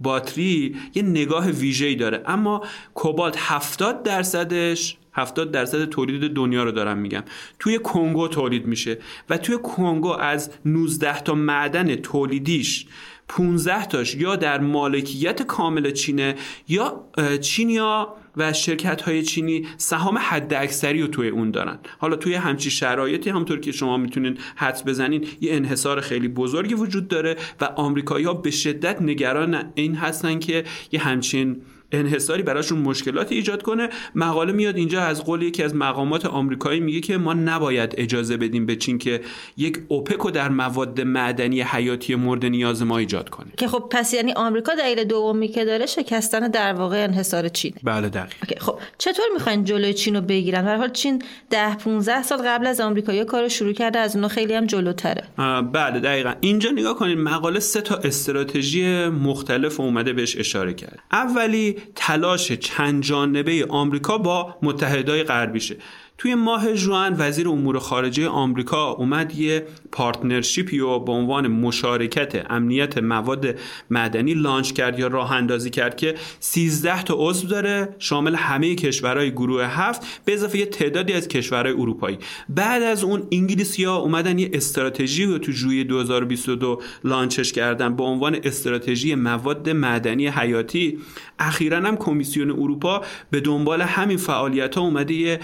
باتری 0.00 0.76
یه 0.94 1.02
نگاه 1.02 1.50
ویژه‌ای 1.50 1.94
داره. 1.94 2.22
اما 2.26 2.64
کوبالت 2.94 3.36
70 3.38 4.02
درصدش 4.02 4.96
70 5.16 5.50
درصد 5.50 5.84
تولید 5.84 6.34
دنیا 6.34 6.64
رو 6.64 6.72
دارم 6.72 6.98
میگم 6.98 7.22
توی 7.58 7.78
کنگو 7.78 8.28
تولید 8.28 8.66
میشه 8.66 8.98
و 9.30 9.38
توی 9.38 9.58
کنگو 9.62 10.08
از 10.08 10.50
19 10.64 11.20
تا 11.20 11.34
معدن 11.34 11.94
تولیدیش 11.94 12.86
15 13.28 13.86
تاش 13.86 14.14
یا 14.14 14.36
در 14.36 14.60
مالکیت 14.60 15.42
کامل 15.42 15.90
چینه 15.90 16.34
یا 16.68 17.04
چینیا 17.40 18.14
و 18.36 18.52
شرکت 18.52 19.02
های 19.02 19.22
چینی 19.22 19.66
سهام 19.76 20.18
حد 20.18 20.54
اکثری 20.54 21.02
رو 21.02 21.08
توی 21.08 21.28
اون 21.28 21.50
دارن. 21.50 21.78
حالا 21.98 22.16
توی 22.16 22.34
همچی 22.34 22.70
شرایطی 22.70 23.30
همطور 23.30 23.60
که 23.60 23.72
شما 23.72 23.96
می‌تونین 23.96 24.38
حدس 24.56 24.82
بزنین 24.86 25.26
یه 25.40 25.54
انحصار 25.54 26.00
خیلی 26.00 26.28
بزرگی 26.28 26.74
وجود 26.74 27.08
داره 27.08 27.36
و 27.60 27.64
آمریکایی 27.64 28.24
ها 28.24 28.34
به 28.34 28.50
شدت 28.50 29.02
نگران 29.02 29.72
این 29.74 29.94
هستن 29.94 30.38
که 30.38 30.64
یه 30.92 31.00
همچین 31.00 31.62
انحصاری 31.92 32.42
براشون 32.42 32.78
مشکلات 32.78 33.32
ایجاد 33.32 33.62
کنه. 33.62 33.88
مقاله 34.14 34.52
میاد 34.52 34.76
اینجا 34.76 35.02
از 35.02 35.24
قول 35.24 35.42
یکی 35.42 35.62
از 35.62 35.74
مقامات 35.74 36.26
آمریکایی 36.26 36.80
میگه 36.80 37.00
که 37.00 37.18
ما 37.18 37.34
نباید 37.34 37.94
اجازه 37.98 38.36
بدیم 38.36 38.66
به 38.66 38.76
چین 38.76 38.98
که 38.98 39.20
یک 39.56 39.78
اوپک 39.88 40.32
در 40.32 40.48
مواد 40.48 41.00
معدنی 41.00 41.62
حیاتی 41.62 42.14
مورد 42.14 42.46
نیاز 42.46 42.82
ما 42.82 42.98
ایجاد 42.98 43.30
کنه. 43.30 43.48
که 43.56 43.68
خب 43.68 43.88
پس 43.90 44.14
یعنی 44.14 44.32
آمریکا 44.32 44.74
دلیل 44.74 45.04
دومی 45.04 45.48
که 45.48 45.64
داره 45.64 45.86
شکستن 45.86 46.48
در 46.48 46.72
واقع 46.72 47.04
انحصار 47.04 47.48
چینه 47.48 47.76
بله 47.82 48.08
دقیق. 48.08 48.58
خب 48.58 48.78
چطور 48.98 49.26
می‌خواین 49.34 49.64
جلوی 49.64 49.94
چین 49.94 50.16
رو 50.16 50.20
بگیرن؟ 50.20 50.64
در 50.64 50.76
حال 50.76 50.92
چین 50.92 51.22
10 51.50 51.74
15 51.74 52.22
سال 52.22 52.38
قبل 52.38 52.66
از 52.66 52.80
آمریکا 52.80 53.24
کار 53.24 53.48
شروع 53.48 53.72
کرده 53.72 53.98
از 53.98 54.14
اونها 54.14 54.28
خیلی 54.28 54.54
هم 54.54 54.66
جلوتره. 54.66 55.24
بله 55.72 56.00
دقیقا. 56.00 56.34
اینجا 56.40 56.70
نگاه 56.70 56.96
کنید 56.96 57.18
مقاله 57.18 57.60
سه 57.60 57.80
تا 57.80 57.96
استراتژی 57.96 59.08
مختلف 59.08 59.80
اومده 59.80 60.12
بهش 60.12 60.36
اشاره 60.36 60.74
کرد. 60.74 60.98
اولی 61.12 61.75
تلاش 61.94 62.52
چند 62.52 63.02
جانبه 63.02 63.66
آمریکا 63.68 64.18
با 64.18 64.56
متحدای 64.62 65.22
غربیشه. 65.22 65.76
توی 66.18 66.34
ماه 66.34 66.74
ژوئن 66.74 67.16
وزیر 67.18 67.48
امور 67.48 67.78
خارجه 67.78 68.28
آمریکا 68.28 68.90
اومد 68.90 69.34
یه 69.34 69.66
partnership 69.92 70.71
ی 70.71 70.78
رو 70.78 71.00
به 71.00 71.12
عنوان 71.12 71.48
مشارکت 71.48 72.46
امنیت 72.50 72.98
مواد 72.98 73.46
معدنی 73.90 74.34
launch 74.34 74.72
کرد 74.72 74.98
یا 74.98 75.06
راه 75.06 75.32
اندازی 75.32 75.70
کرد 75.70 75.96
که 75.96 76.14
13 76.40 77.02
تا 77.02 77.14
عضو 77.18 77.48
داره 77.48 77.94
شامل 77.98 78.34
همه 78.34 78.74
کشورهای 78.74 79.30
گروه 79.30 79.64
هفت 79.64 80.22
به 80.24 80.34
اضافه 80.34 80.58
یه 80.58 80.66
تعدادی 80.66 81.12
از 81.12 81.28
کشورهای 81.28 81.74
اروپایی. 81.74 82.18
بعد 82.48 82.82
از 82.82 83.04
اون 83.04 83.22
انگلیسی 83.32 83.84
ها 83.84 83.96
اومدن 83.96 84.38
یه 84.38 84.50
استراتژی 84.52 85.24
رو 85.24 85.38
تو 85.38 85.52
ژوئیه 85.52 85.84
2022 85.84 86.82
launch 87.04 87.40
ش 87.40 87.52
کردن 87.52 87.96
به 87.96 88.02
عنوان 88.02 88.38
استراتژی 88.44 89.14
مواد 89.14 89.70
معدنی 89.70 90.28
حیاتی. 90.28 90.98
اخیرا 91.38 91.78
هم 91.78 91.96
کمیسیون 91.96 92.50
اروپا 92.50 93.02
به 93.30 93.40
دنبال 93.40 93.82
همین 93.82 94.16
فعالیت 94.16 94.74
ها 94.74 94.80
اومده 94.82 95.14
یه 95.14 95.40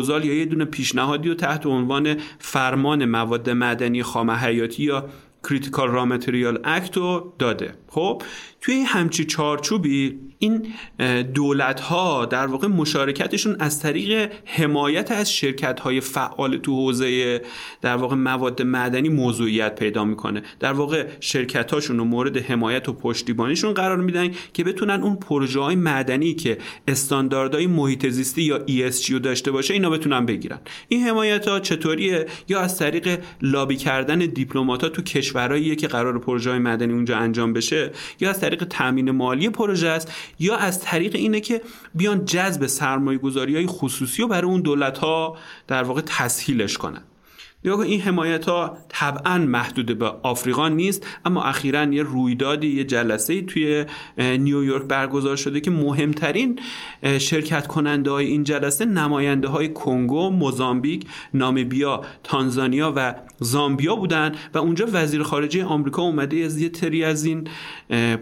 پروپوزال 0.00 0.24
یا 0.24 0.34
یه 0.34 0.44
دونه 0.44 0.64
پیشنهادی 0.64 1.28
رو 1.28 1.34
تحت 1.34 1.66
عنوان 1.66 2.16
فرمان 2.38 3.04
مواد 3.04 3.50
معدنی 3.50 4.02
خام 4.02 4.30
حیاتی 4.30 4.82
یا 4.82 5.08
Critical 5.48 5.88
Raw 5.88 6.04
Material 6.04 6.58
Act 6.64 6.96
رو 6.96 7.32
داده. 7.38 7.74
خب 7.90 8.22
توی 8.60 8.80
همچی 8.80 9.24
چارچوبی 9.24 10.18
این 10.38 10.66
دولت 11.34 11.80
ها 11.80 12.26
در 12.26 12.46
واقع 12.46 12.68
مشارکتشون 12.68 13.56
از 13.58 13.80
طریق 13.80 14.32
حمایت 14.44 15.12
از 15.12 15.32
شرکت 15.32 15.80
های 15.80 16.00
فعال 16.00 16.56
تو 16.56 16.72
حوزه 16.72 17.40
در 17.80 17.96
واقع 17.96 18.16
مواد 18.16 18.62
معدنی 18.62 19.08
موضوعیت 19.08 19.74
پیدا 19.74 20.04
می‌کنه. 20.04 20.42
در 20.60 20.72
واقع 20.72 21.06
شرکت 21.20 21.72
هاشون 21.72 21.98
رو 21.98 22.04
مورد 22.04 22.36
حمایت 22.36 22.88
و 22.88 22.92
پشتیبانیشون 22.92 23.74
قرار 23.74 23.96
میدن 23.96 24.30
که 24.52 24.64
بتونن 24.64 25.02
اون 25.02 25.16
پروژه 25.16 25.60
های 25.60 25.76
معدنی 25.76 26.34
که 26.34 26.58
استانداردهای 26.88 27.66
محیط 27.66 28.08
زیستی 28.08 28.42
یا 28.42 28.58
ESG 28.66 29.10
رو 29.10 29.18
داشته 29.18 29.50
باشه 29.50 29.74
اینا 29.74 29.90
بتونن 29.90 30.26
بگیرن. 30.26 30.58
این 30.88 31.02
حمایت 31.08 31.48
ها 31.48 31.60
چطوریه؟ 31.60 32.26
یا 32.48 32.60
از 32.60 32.78
طریق 32.78 33.20
لابی 33.42 33.76
کردن 33.76 34.18
دیپلمات 34.18 34.82
ها 34.82 34.88
تو 34.88 35.02
کشورهایی 35.02 35.76
که 35.76 35.88
قرار 35.88 36.18
پروژه 36.18 36.50
های 36.50 36.58
معدنی 36.58 36.92
اونجا 36.92 37.16
انجام 37.16 37.52
بشه 37.52 37.79
یا 38.20 38.30
از 38.30 38.40
طریق 38.40 38.64
تامین 38.64 39.10
مالی 39.10 39.50
پروژه 39.50 39.88
است 39.88 40.12
یا 40.38 40.56
از 40.56 40.80
طریق 40.80 41.14
اینه 41.14 41.40
که 41.40 41.62
بیان 41.94 42.24
جذب 42.24 42.66
سرمایه 42.66 43.18
گذاری 43.18 43.66
خصوصی 43.66 44.22
رو 44.22 44.28
برای 44.28 44.50
اون 44.50 44.60
دولت 44.60 44.98
ها 44.98 45.36
در 45.66 45.82
واقع 45.82 46.00
تسهیلش 46.00 46.78
کنن. 46.78 47.02
نگاه 47.64 47.80
این 47.80 48.00
حمایت 48.00 48.48
ها 48.48 48.78
طبعا 48.88 49.38
محدود 49.38 49.98
به 49.98 50.06
آفریقا 50.06 50.68
نیست 50.68 51.06
اما 51.24 51.42
اخیرا 51.42 51.84
یه 51.84 52.02
رویدادی 52.02 52.66
یه 52.66 52.84
جلسه 52.84 53.42
توی 53.42 53.84
نیویورک 54.18 54.82
برگزار 54.82 55.36
شده 55.36 55.60
که 55.60 55.70
مهمترین 55.70 56.58
شرکت 57.18 57.66
کننده 57.66 58.10
های 58.10 58.26
این 58.26 58.44
جلسه 58.44 58.84
نماینده 58.84 59.48
های 59.48 59.72
کنگو، 59.72 60.30
موزامبیک، 60.30 61.06
نامیبیا، 61.34 62.00
تانزانیا 62.24 62.92
و 62.96 63.14
زامبیا 63.40 63.96
بودن 63.96 64.34
و 64.54 64.58
اونجا 64.58 64.86
وزیر 64.92 65.22
خارجه 65.22 65.64
آمریکا 65.64 66.02
اومده 66.02 66.36
از 66.36 66.60
یه 66.60 66.68
تری 66.68 67.04
از 67.04 67.24
این 67.24 67.48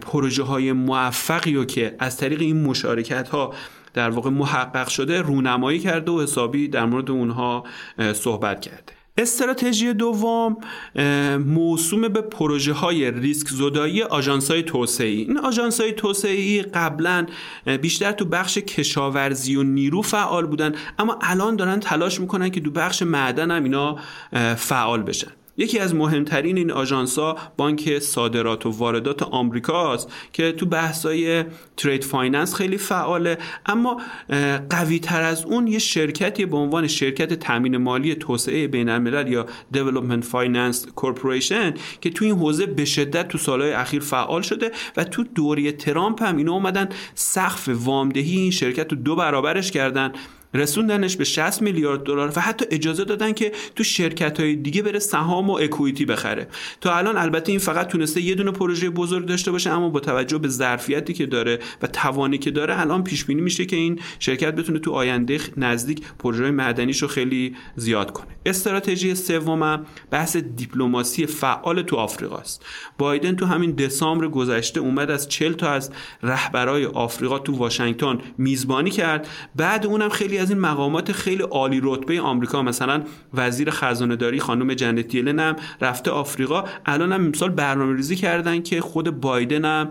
پروژه 0.01 0.43
های 0.43 0.71
موفقی 0.71 1.55
و 1.55 1.65
که 1.65 1.95
از 1.99 2.17
طریق 2.17 2.41
این 2.41 2.63
مشارکت 2.63 3.29
ها 3.29 3.53
در 3.93 4.09
واقع 4.09 4.29
محقق 4.29 4.87
شده 4.87 5.21
رونمایی 5.21 5.79
کرده 5.79 6.11
و 6.11 6.21
حسابی 6.21 6.67
در 6.67 6.85
مورد 6.85 7.11
اونها 7.11 7.63
صحبت 8.13 8.61
کرده. 8.61 8.98
استراتژی 9.19 9.93
دوم 9.93 10.57
موسوم 11.45 12.07
به 12.07 12.21
پروژه 12.21 12.73
های 12.73 13.11
ریسک 13.11 13.47
زدایی 13.47 14.03
آژانس 14.03 14.51
های 14.51 14.63
توسعه 14.63 15.07
این 15.07 15.37
آژانس 15.37 15.81
های 15.81 15.93
توسعه 15.93 16.61
قبلا 16.61 17.25
بیشتر 17.81 18.11
تو 18.11 18.25
بخش 18.25 18.57
کشاورزی 18.57 19.55
و 19.55 19.63
نیرو 19.63 20.01
فعال 20.01 20.45
بودن 20.45 20.75
اما 20.99 21.19
الان 21.21 21.55
دارن 21.55 21.79
تلاش 21.79 22.19
می‌کنن 22.19 22.49
که 22.49 22.61
تو 22.61 22.71
بخش 22.71 23.01
معدن 23.01 23.51
هم 23.51 23.63
اینا 23.63 23.95
فعال 24.55 25.03
بشن. 25.03 25.31
یکی 25.59 25.79
از 25.79 25.95
مهمترین 25.95 26.57
این 26.57 26.71
ها 27.17 27.37
بانک 27.57 27.99
صادرات 27.99 28.65
و 28.65 28.69
واردات 28.69 29.23
آمریکاست 29.23 30.11
که 30.33 30.51
تو 30.51 30.65
بحثای 30.65 31.43
trade 31.77 32.03
finance 32.03 32.55
خیلی 32.55 32.77
فعاله. 32.77 33.37
اما 33.65 34.01
قوی 34.69 34.99
تر 34.99 35.21
از 35.21 35.45
اون 35.45 35.67
یه 35.67 35.79
شرکتی 35.79 36.45
به 36.45 36.57
عنوان 36.57 36.87
شرکت 36.87 37.33
تامین 37.33 37.77
مالی 37.77 38.15
توسعه 38.15 38.67
بین 38.67 38.89
الملل 38.89 39.27
یا 39.27 39.45
Development 39.73 40.23
Finance 40.23 40.77
Corporation 41.01 41.79
که 42.01 42.09
تو 42.09 42.25
این 42.25 42.35
حوزه 42.35 42.65
به 42.65 42.85
شدت 42.85 43.27
تو 43.27 43.37
سالهای 43.37 43.71
اخیر 43.71 44.01
فعال 44.01 44.41
شده 44.41 44.71
و 44.97 45.03
تو 45.03 45.23
دوره 45.23 45.71
ترامپ 45.71 46.23
هم 46.23 46.37
اینا 46.37 46.53
اومدن 46.53 46.89
سقف 47.15 47.69
وامدهی 47.73 48.37
این 48.37 48.51
شرکت 48.51 48.91
رو 48.91 48.97
دو 48.97 49.15
برابرش 49.15 49.71
کردن. 49.71 50.11
رسوندنش 50.53 51.17
به 51.17 51.23
60 51.23 51.61
میلیارد 51.61 52.03
دلار 52.03 52.33
و 52.35 52.41
حتی 52.41 52.65
اجازه 52.71 53.03
دادن 53.05 53.31
که 53.31 53.51
تو 53.75 53.83
شرکت 53.83 54.39
های 54.39 54.55
دیگه 54.55 54.81
بره 54.81 54.99
سهام 54.99 55.49
و 55.49 55.53
اکویتی 55.53 56.05
بخره. 56.05 56.47
تا 56.81 56.95
الان 56.95 57.17
البته 57.17 57.51
این 57.51 57.59
فقط 57.59 57.87
تونسته 57.87 58.21
یه 58.21 58.35
دونه 58.35 58.51
پروژه 58.51 58.89
بزرگ 58.89 59.25
داشته 59.25 59.51
باشه 59.51 59.69
اما 59.69 59.89
با 59.89 59.99
توجه 59.99 60.37
به 60.37 60.47
ظرفیتی 60.47 61.13
که 61.13 61.25
داره 61.25 61.59
و 61.81 61.87
توانی 61.87 62.37
که 62.37 62.51
داره 62.51 62.79
الان 62.79 63.03
پیش 63.03 63.25
بینی 63.25 63.41
میشه 63.41 63.65
که 63.65 63.75
این 63.75 63.99
شرکت 64.19 64.55
بتونه 64.55 64.79
تو 64.79 64.91
آینده 64.91 65.39
نزدیک 65.57 66.01
پروژه 66.19 66.51
معدنیشو 66.51 67.07
خیلی 67.07 67.55
زیاد 67.75 68.11
کنه. 68.11 68.27
استراتژی 68.45 69.15
سوم 69.15 69.85
بحث 70.11 70.37
دیپلماسی 70.37 71.25
فعال 71.25 71.81
تو 71.81 71.95
آفریقاست. 71.95 72.65
بایدن 72.97 73.35
تو 73.35 73.45
همین 73.45 73.71
دسامبر 73.71 74.27
گذشته 74.27 74.79
اومد 74.79 75.11
از 75.11 75.29
40 75.29 75.53
تا 75.53 75.69
از 75.69 75.91
رهبرای 76.23 76.85
آفریقا 76.85 77.39
تو 77.39 77.57
واشنگتن 77.57 78.17
میزبانی 78.37 78.89
کرد. 78.89 79.27
بعد 79.55 79.85
اونم 79.85 80.09
خیلی 80.09 80.38
از 80.39 80.49
این 80.49 80.59
مقامات 80.59 81.11
خیلی 81.11 81.43
عالی 81.43 81.81
رتبه 81.83 82.21
آمریکا 82.21 82.63
مثلا 82.63 83.03
وزیر 83.33 83.69
خزانه 83.69 84.15
داری 84.15 84.39
خانم 84.39 84.73
جنت 84.73 85.15
یلن 85.15 85.39
هم 85.39 85.55
رفته 85.81 86.11
آفریقا. 86.11 86.63
الان 86.85 87.11
هم 87.11 87.25
امسال 87.25 87.49
برنامه 87.49 87.95
ریزی 87.95 88.15
کردن 88.15 88.61
که 88.61 88.81
خود 88.81 89.21
بایدن 89.21 89.65
هم 89.65 89.89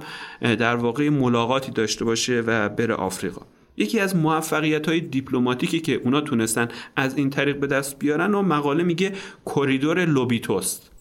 در 0.54 0.76
واقع 0.76 1.08
ملاقاتی 1.08 1.72
داشته 1.72 2.04
باشه 2.04 2.42
و 2.46 2.68
بره 2.68 2.94
آفریقا. 2.94 3.42
یکی 3.76 4.00
از 4.00 4.16
موفقیت 4.16 4.88
های 4.88 5.00
دیپلماتیکی 5.00 5.80
که 5.80 5.94
اونا 5.94 6.20
تونستن 6.20 6.68
از 6.96 7.16
این 7.16 7.30
طریق 7.30 7.60
به 7.60 7.66
دست 7.66 7.98
بیارن 7.98 8.34
و 8.34 8.42
مقاله 8.42 8.84
میگه 8.84 9.12
کریدور 9.46 10.04
لوبیتوست. 10.04 10.97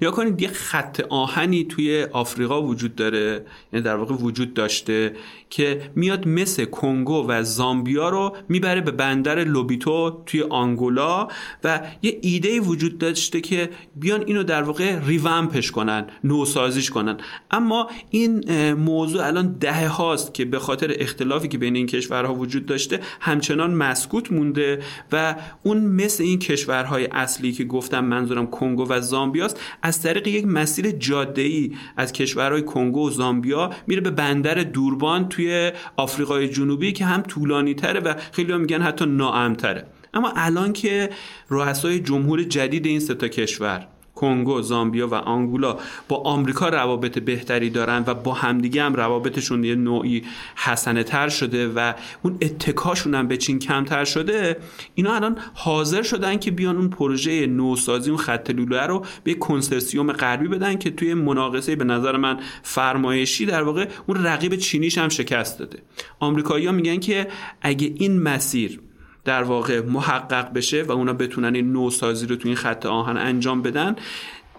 نگاه 0.00 0.10
کنید 0.10 0.42
یه 0.42 0.48
خط 0.48 1.00
آهنی 1.08 1.64
توی 1.64 2.06
آفریقا 2.12 2.62
وجود 2.62 2.94
داره 2.94 3.46
یعنی 3.72 3.84
در 3.84 3.96
واقع 3.96 4.14
وجود 4.14 4.54
داشته 4.54 5.12
که 5.50 5.90
میاد 5.94 6.28
مثل 6.28 6.64
کنگو 6.64 7.26
و 7.28 7.42
زامبیا 7.42 8.08
رو 8.08 8.36
می‌بره 8.48 8.80
به 8.80 8.90
بندر 8.90 9.44
لوبیتو 9.44 10.22
توی 10.26 10.42
آنگولا 10.42 11.28
و 11.64 11.80
یه 12.02 12.18
ایده 12.22 12.60
وجود 12.60 12.98
داشته 12.98 13.40
که 13.40 13.70
بیان 13.96 14.24
اینو 14.26 14.42
در 14.42 14.62
واقع 14.62 14.98
revamp 15.06 15.54
ش 15.54 15.70
کنن 15.70 16.06
نوسازیش 16.24 16.90
کنن. 16.90 17.16
اما 17.50 17.90
این 18.10 18.72
موضوع 18.72 19.26
الان 19.26 19.52
دهه 19.60 19.88
هاست 19.88 20.34
که 20.34 20.44
به 20.44 20.58
خاطر 20.58 20.96
اختلافی 20.98 21.48
که 21.48 21.58
بین 21.58 21.76
این 21.76 21.86
کشورها 21.86 22.34
وجود 22.34 22.66
داشته 22.66 23.00
همچنان 23.20 23.74
مسکوت 23.74 24.32
مونده 24.32 24.82
و 25.12 25.34
اون 25.62 25.78
مثل 25.78 26.22
این 26.22 26.38
کشورهای 26.38 27.06
اصلی 27.06 27.52
که 27.52 27.64
گفتم 27.64 28.04
منظورم 28.04 28.46
کنگو 28.46 28.86
و 28.88 29.00
زامبیاست 29.00 29.55
از 29.82 30.02
طریق 30.02 30.26
یک 30.26 30.46
مسیر 30.46 30.90
جاده 30.90 31.42
ای 31.42 31.72
از 31.96 32.12
کشورهای 32.12 32.62
کنگو 32.62 33.06
و 33.06 33.10
زامبیا 33.10 33.70
میره 33.86 34.00
به 34.00 34.10
بندر 34.10 34.54
دوربان 34.54 35.28
توی 35.28 35.72
آفریقای 35.96 36.48
جنوبی 36.48 36.92
که 36.92 37.04
هم 37.04 37.22
طولانی 37.22 37.74
تره 37.74 38.00
و 38.00 38.14
خیلی 38.32 38.52
هم 38.52 38.60
میگن 38.60 38.82
حتی 38.82 39.06
ناامتره 39.06 39.86
اما 40.14 40.32
الان 40.36 40.72
که 40.72 41.10
رؤسای 41.48 42.00
جمهور 42.00 42.42
جدید 42.42 42.86
این 42.86 43.00
سه 43.00 43.14
تا 43.14 43.28
کشور 43.28 43.86
کنگو، 44.16 44.62
زامبیا 44.62 45.08
و 45.08 45.14
آنگولا 45.14 45.76
با 46.08 46.16
آمریکا 46.16 46.68
روابط 46.68 47.18
بهتری 47.18 47.70
دارن 47.70 48.04
و 48.06 48.14
با 48.14 48.32
همدیگه 48.32 48.82
هم 48.82 48.94
روابطشون 48.94 49.64
یه 49.64 49.74
نوعی 49.74 50.22
حسنه 50.56 51.02
تر 51.02 51.28
شده 51.28 51.68
و 51.68 51.92
اون 52.22 52.38
اتکاشون 52.40 53.14
هم 53.14 53.28
به 53.28 53.36
چین 53.36 53.58
کمتر 53.58 54.04
شده. 54.04 54.56
اینا 54.94 55.14
الان 55.14 55.38
حاضر 55.54 56.02
شدن 56.02 56.38
که 56.38 56.50
بیان 56.50 56.76
اون 56.76 56.88
پروژه 56.88 57.46
نوسازی 57.46 58.10
اون 58.10 58.18
خط 58.18 58.50
لوله 58.50 58.86
رو 58.86 59.04
به 59.24 59.34
کنسرسیوم 59.34 60.12
غربی 60.12 60.48
بدن 60.48 60.78
که 60.78 60.90
توی 60.90 61.14
مناقصه 61.14 61.76
به 61.76 61.84
نظر 61.84 62.16
من 62.16 62.40
فرمایشی 62.62 63.46
در 63.46 63.62
واقع 63.62 63.88
اون 64.06 64.24
رقیب 64.24 64.56
چینیش 64.56 64.98
هم 64.98 65.08
شکست 65.08 65.58
داده. 65.58 65.78
آمریکایی‌ها 66.20 66.72
میگن 66.72 66.98
که 66.98 67.28
اگه 67.62 67.92
این 67.96 68.22
مسیر 68.22 68.80
در 69.26 69.42
واقع 69.42 69.80
محقق 69.80 70.52
بشه 70.52 70.82
و 70.82 70.92
اونا 70.92 71.12
بتونن 71.12 71.54
این 71.54 71.72
نوسازی 71.72 72.26
رو 72.26 72.36
تو 72.36 72.48
این 72.48 72.56
خط 72.56 72.86
آهن 72.86 73.16
انجام 73.16 73.62
بدن 73.62 73.96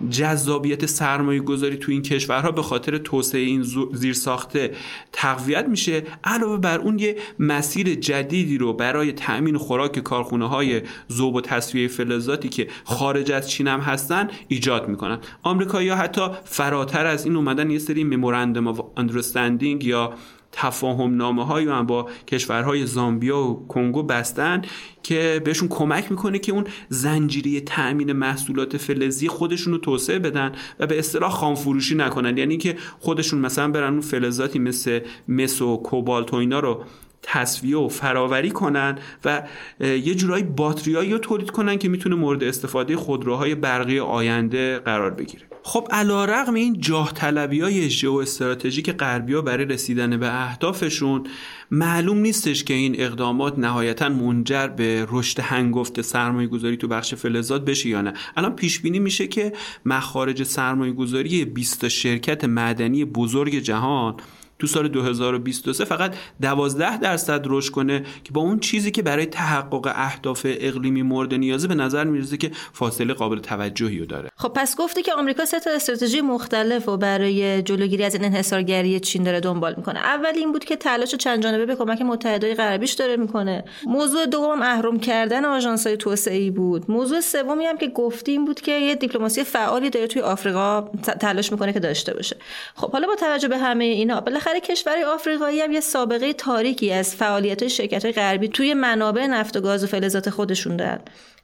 جذابیت 0.09 0.85
سرمایه 0.85 1.39
گذاری 1.39 1.77
تو 1.77 1.91
این 1.91 2.01
کشورها 2.01 2.51
به 2.51 2.61
خاطر 2.61 2.97
توسعه 2.97 3.41
این 3.41 3.65
زیر 3.93 4.13
ساخته 4.13 4.71
تقویت 5.11 5.65
میشه. 5.65 6.03
علاوه 6.23 6.57
بر 6.57 6.79
اون 6.79 6.99
یه 6.99 7.15
مسیر 7.39 7.95
جدیدی 7.95 8.57
رو 8.57 8.73
برای 8.73 9.11
تأمین 9.11 9.57
خوراک 9.57 9.99
کارخونه 9.99 10.49
های 10.49 10.81
زوب 11.07 11.35
و 11.35 11.41
تصفیه 11.41 11.87
فلزاتی 11.87 12.49
که 12.49 12.67
خارج 12.83 13.31
از 13.31 13.49
چین 13.49 13.67
هم 13.67 13.79
هستن 13.79 14.27
ایجاد 14.47 14.87
می‌کنن. 14.87 15.19
آمریکایی‌ها 15.43 15.95
حتی 15.95 16.21
فراتر 16.43 17.05
از 17.05 17.25
این 17.25 17.35
اومدن 17.35 17.71
یه 17.71 17.79
سری 17.79 18.03
ممورندوم 18.03 18.67
اف 18.67 18.81
اندرستندینگ 18.97 19.83
یا 19.83 20.13
تفاهم 20.59 21.15
نامه 21.15 21.45
هایی 21.45 21.67
هم 21.67 21.85
با 21.85 22.09
کشورهای 22.27 22.85
زامبیا 22.85 23.39
و 23.39 23.67
کنگو 23.67 24.03
بستن 24.03 24.61
که 25.03 25.41
بهشون 25.45 25.67
کمک 25.67 26.11
می‌کنه 26.11 26.39
که 26.39 26.51
اون 26.51 26.63
زنجیره 26.89 27.61
تأمین 27.61 28.13
محصولات 28.13 28.77
فلزی 28.77 29.27
خودشون 29.27 29.73
رو 29.73 29.79
توسعه 29.79 30.19
بدن 30.19 30.51
و 30.79 30.87
به 30.87 30.99
اصطلاح 30.99 31.31
خام 31.31 31.55
فروشی 31.55 31.95
نکنن. 31.95 32.37
یعنی 32.37 32.57
که 32.57 32.77
خودشون 32.99 33.39
مثلا 33.39 33.71
برن 33.71 33.91
اون 33.91 34.01
فلزاتی 34.01 34.59
مثل 34.59 34.99
مس 35.27 35.61
و 35.61 35.77
کوبالت 35.77 36.33
و 36.33 36.35
اینا 36.35 36.59
رو 36.59 36.83
تصویه 37.21 37.77
و 37.77 37.87
فراوری 37.87 38.51
کنن 38.51 38.97
و 39.25 39.43
یه 39.79 40.15
جورایی 40.15 40.43
باتریایی 40.43 41.11
رو 41.11 41.17
تولید 41.17 41.49
کنن 41.49 41.77
که 41.77 41.89
می‌تونه 41.89 42.15
مورد 42.15 42.43
استفاده 42.43 42.97
خودروهای 42.97 43.55
برقی 43.55 43.99
آینده 43.99 44.79
قرار 44.79 45.11
بگیره. 45.11 45.47
خب 45.63 45.87
علا 45.91 46.25
رقم 46.25 46.53
این 46.53 46.81
جاه 46.81 47.13
طلبی 47.13 47.61
های 47.61 47.89
ژئو 47.89 48.13
استراتژیک 48.13 48.91
غربی 48.91 49.41
برای 49.41 49.65
رسیدن 49.65 50.17
به 50.17 50.43
اهدافشون 50.43 51.23
معلوم 51.71 52.17
نیستش 52.17 52.63
که 52.63 52.73
این 52.73 52.95
اقدامات 53.01 53.59
نهایتا 53.59 54.09
منجر 54.09 54.67
به 54.67 55.07
رشد 55.09 55.39
هنگفت 55.39 56.01
سرمایه 56.01 56.47
گذاری 56.47 56.77
تو 56.77 56.87
بخش 56.87 57.13
فلزات 57.13 57.65
بشه 57.65 57.89
یا 57.89 58.01
نه. 58.01 58.13
الان 58.37 58.55
پیش 58.55 58.79
بینی 58.79 58.99
میشه 58.99 59.27
که 59.27 59.53
مخارج 59.85 60.43
سرمایه 60.43 60.93
گذاری 60.93 61.45
20 61.45 61.87
شرکت 61.87 62.43
معدنی 62.43 63.05
بزرگ 63.05 63.55
جهان 63.55 64.15
تو 64.59 64.67
سال 64.67 64.87
2023 64.87 65.85
فقط 65.85 66.15
12 66.41 66.97
درصد 66.97 67.41
رشد 67.45 67.71
کنه 67.71 68.03
که 68.23 68.31
با 68.31 68.41
اون 68.41 68.59
چیزی 68.59 68.91
که 68.91 69.01
برای 69.01 69.25
تحقق 69.25 69.91
اهداف 69.95 70.45
اقلیمی 70.49 71.01
مورد 71.01 71.33
نیازه 71.33 71.67
به 71.67 71.75
نظر 71.75 72.03
می‌رسه 72.03 72.37
که 72.37 72.51
فاصله 72.73 73.13
قابل 73.13 73.39
توجهی 73.39 73.99
رو 73.99 74.05
داره. 74.05 74.29
خب 74.35 74.49
پس 74.49 74.75
گفتی 74.77 75.01
که 75.01 75.13
آمریکا 75.13 75.45
سه 75.45 75.59
تا 75.59 75.71
استراتژی 75.71 76.21
مختلف 76.21 76.89
و 76.89 76.97
برای 76.97 77.61
جلوگیری 77.61 78.03
از 78.03 78.15
این 78.15 78.25
انحصارگری 78.25 78.99
چین 78.99 79.23
داره 79.23 79.39
دنبال 79.39 79.73
می‌کنه. 79.77 79.99
اول 79.99 80.31
این 80.35 80.51
بود 80.51 80.65
که 80.65 80.75
تلاش 80.75 81.15
چند 81.15 81.43
جانبه 81.43 81.65
به 81.65 81.75
کمک 81.75 82.01
متحدای 82.01 82.55
غربیش 82.55 82.93
داره 82.93 83.17
می‌کنه. 83.17 83.63
موضوع 83.85 84.25
دوم 84.25 84.61
اهرم 84.61 84.99
کردن 84.99 85.45
آژانس‌های 85.45 85.97
توسعه‌ای 85.97 86.51
بود. 86.51 86.91
موضوع 86.91 87.21
سومی 87.21 87.65
هم 87.65 87.77
که 87.77 87.87
گفتیم 87.87 88.45
بود 88.45 88.61
که 88.61 88.71
یه 88.71 88.95
دیپلماسی 88.95 89.43
فعالی 89.43 89.89
داره 89.89 90.07
توی 90.07 90.21
آفریقا 90.21 90.81
تلاش 91.19 91.51
می‌کنه 91.51 91.73
که 91.73 91.79
داشته 91.79 92.13
باشه. 92.13 92.37
خب 92.75 92.91
حالا 92.91 93.07
با 93.07 93.15
توجه 93.15 93.47
به 93.47 93.57
همه 93.57 93.85
اینا 93.85 94.21
کشورهای 94.55 95.03
آفریقایی 95.03 95.61
هم 95.61 95.71
یه 95.71 95.79
سابقه 95.79 96.33
تاریکی 96.33 96.91
از 96.91 97.15
فعالیت 97.15 97.67
شرکت 97.67 98.05
غربی 98.05 98.47
توی 98.47 98.73
منابع 98.73 99.27
نفت 99.27 99.57
و 99.57 99.61
گاز 99.61 99.83
و 99.83 99.87
فلزات 99.87 100.29
خودشون 100.29 100.77
دارن. 100.77 100.99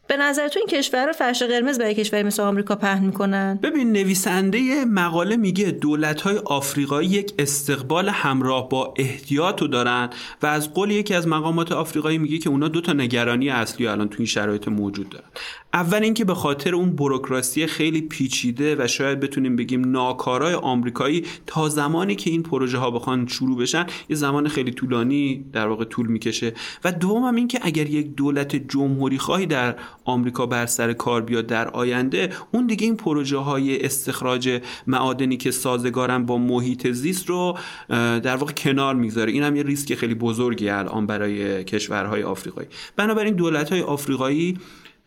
به 0.07 0.17
نظر 0.17 0.47
تو 0.47 0.59
این 0.59 0.67
کشور 0.67 1.05
رو 1.05 1.13
فرش 1.13 1.43
قرمز 1.43 1.79
برای 1.79 1.95
کشوری 1.95 2.23
مثل 2.23 2.43
آمریکا 2.43 2.75
پهن 2.75 3.05
می‌کنن؟ 3.05 3.59
ببین 3.63 3.91
نویسنده 3.91 4.85
مقاله 4.85 5.37
میگه 5.37 5.71
دولت 5.71 6.21
های 6.21 6.37
آفریقایی 6.37 7.09
یک 7.09 7.33
استقبال 7.39 8.09
همراه 8.09 8.69
با 8.69 8.93
احتیاط 8.97 9.61
رو 9.61 9.67
دارن 9.67 10.09
و 10.41 10.45
از 10.45 10.73
قول 10.73 10.91
یکی 10.91 11.13
از 11.13 11.27
مقامات 11.27 11.71
آفریقایی 11.71 12.17
میگه 12.17 12.37
که 12.37 12.49
اونا 12.49 12.67
دو 12.67 12.81
تا 12.81 12.93
نگرانی 12.93 13.49
اصلی 13.49 13.87
الان 13.87 14.09
تو 14.09 14.15
این 14.17 14.25
شرایط 14.25 14.67
موجود 14.67 15.09
دارن. 15.09 15.25
اول 15.73 16.03
اینکه 16.03 16.25
به 16.25 16.33
خاطر 16.33 16.75
اون 16.75 16.95
بروکراسی 16.95 17.67
خیلی 17.67 18.01
پیچیده 18.01 18.75
و 18.79 18.87
شاید 18.87 19.19
بتونیم 19.19 19.55
بگیم 19.55 19.91
ناکارای 19.91 20.53
آمریکایی 20.53 21.25
تا 21.47 21.69
زمانی 21.69 22.15
که 22.15 22.29
این 22.29 22.43
پروژه 22.43 22.77
ها 22.77 22.91
بخوان 22.91 23.27
شروع 23.27 23.57
بشن 23.57 23.85
یه 24.09 24.15
زمان 24.15 24.47
خیلی 24.47 24.71
طولانی 24.71 25.45
در 25.53 25.67
واقع 25.67 25.85
طول 25.85 26.07
می‌کشه. 26.07 26.53
و 26.83 26.91
دوم 26.91 27.23
هم 27.23 27.35
اینکه 27.35 27.59
اگر 27.61 27.89
یک 27.89 28.15
دولت 28.15 28.55
جمهوری 28.55 29.17
خواهی 29.17 29.45
در 29.45 29.75
آمریکا 30.05 30.45
بر 30.45 30.65
سر 30.65 30.93
کار 30.93 31.21
بیاد 31.21 31.47
در 31.47 31.67
آینده 31.67 32.29
اون 32.51 32.67
دیگه 32.67 32.85
این 32.85 32.97
پروژه 32.97 33.37
های 33.37 33.85
استخراج 33.85 34.61
معادنی 34.87 35.37
که 35.37 35.51
سازگارن 35.51 36.25
با 36.25 36.37
محیط 36.37 36.87
زیست 36.91 37.29
رو 37.29 37.57
در 37.89 38.35
واقع 38.35 38.53
کنار 38.53 38.95
می‌گذاره 38.95 39.31
این 39.31 39.43
هم 39.43 39.55
یه 39.55 39.63
ریسک 39.63 39.95
خیلی 39.95 40.15
بزرگی 40.15 40.69
الان 40.69 41.05
برای 41.05 41.63
کشورهای 41.63 42.23
آفریقایی. 42.23 42.67
بنابراین 42.95 43.33
دولت 43.35 43.69
های 43.69 43.81
آفریقایی 43.81 44.57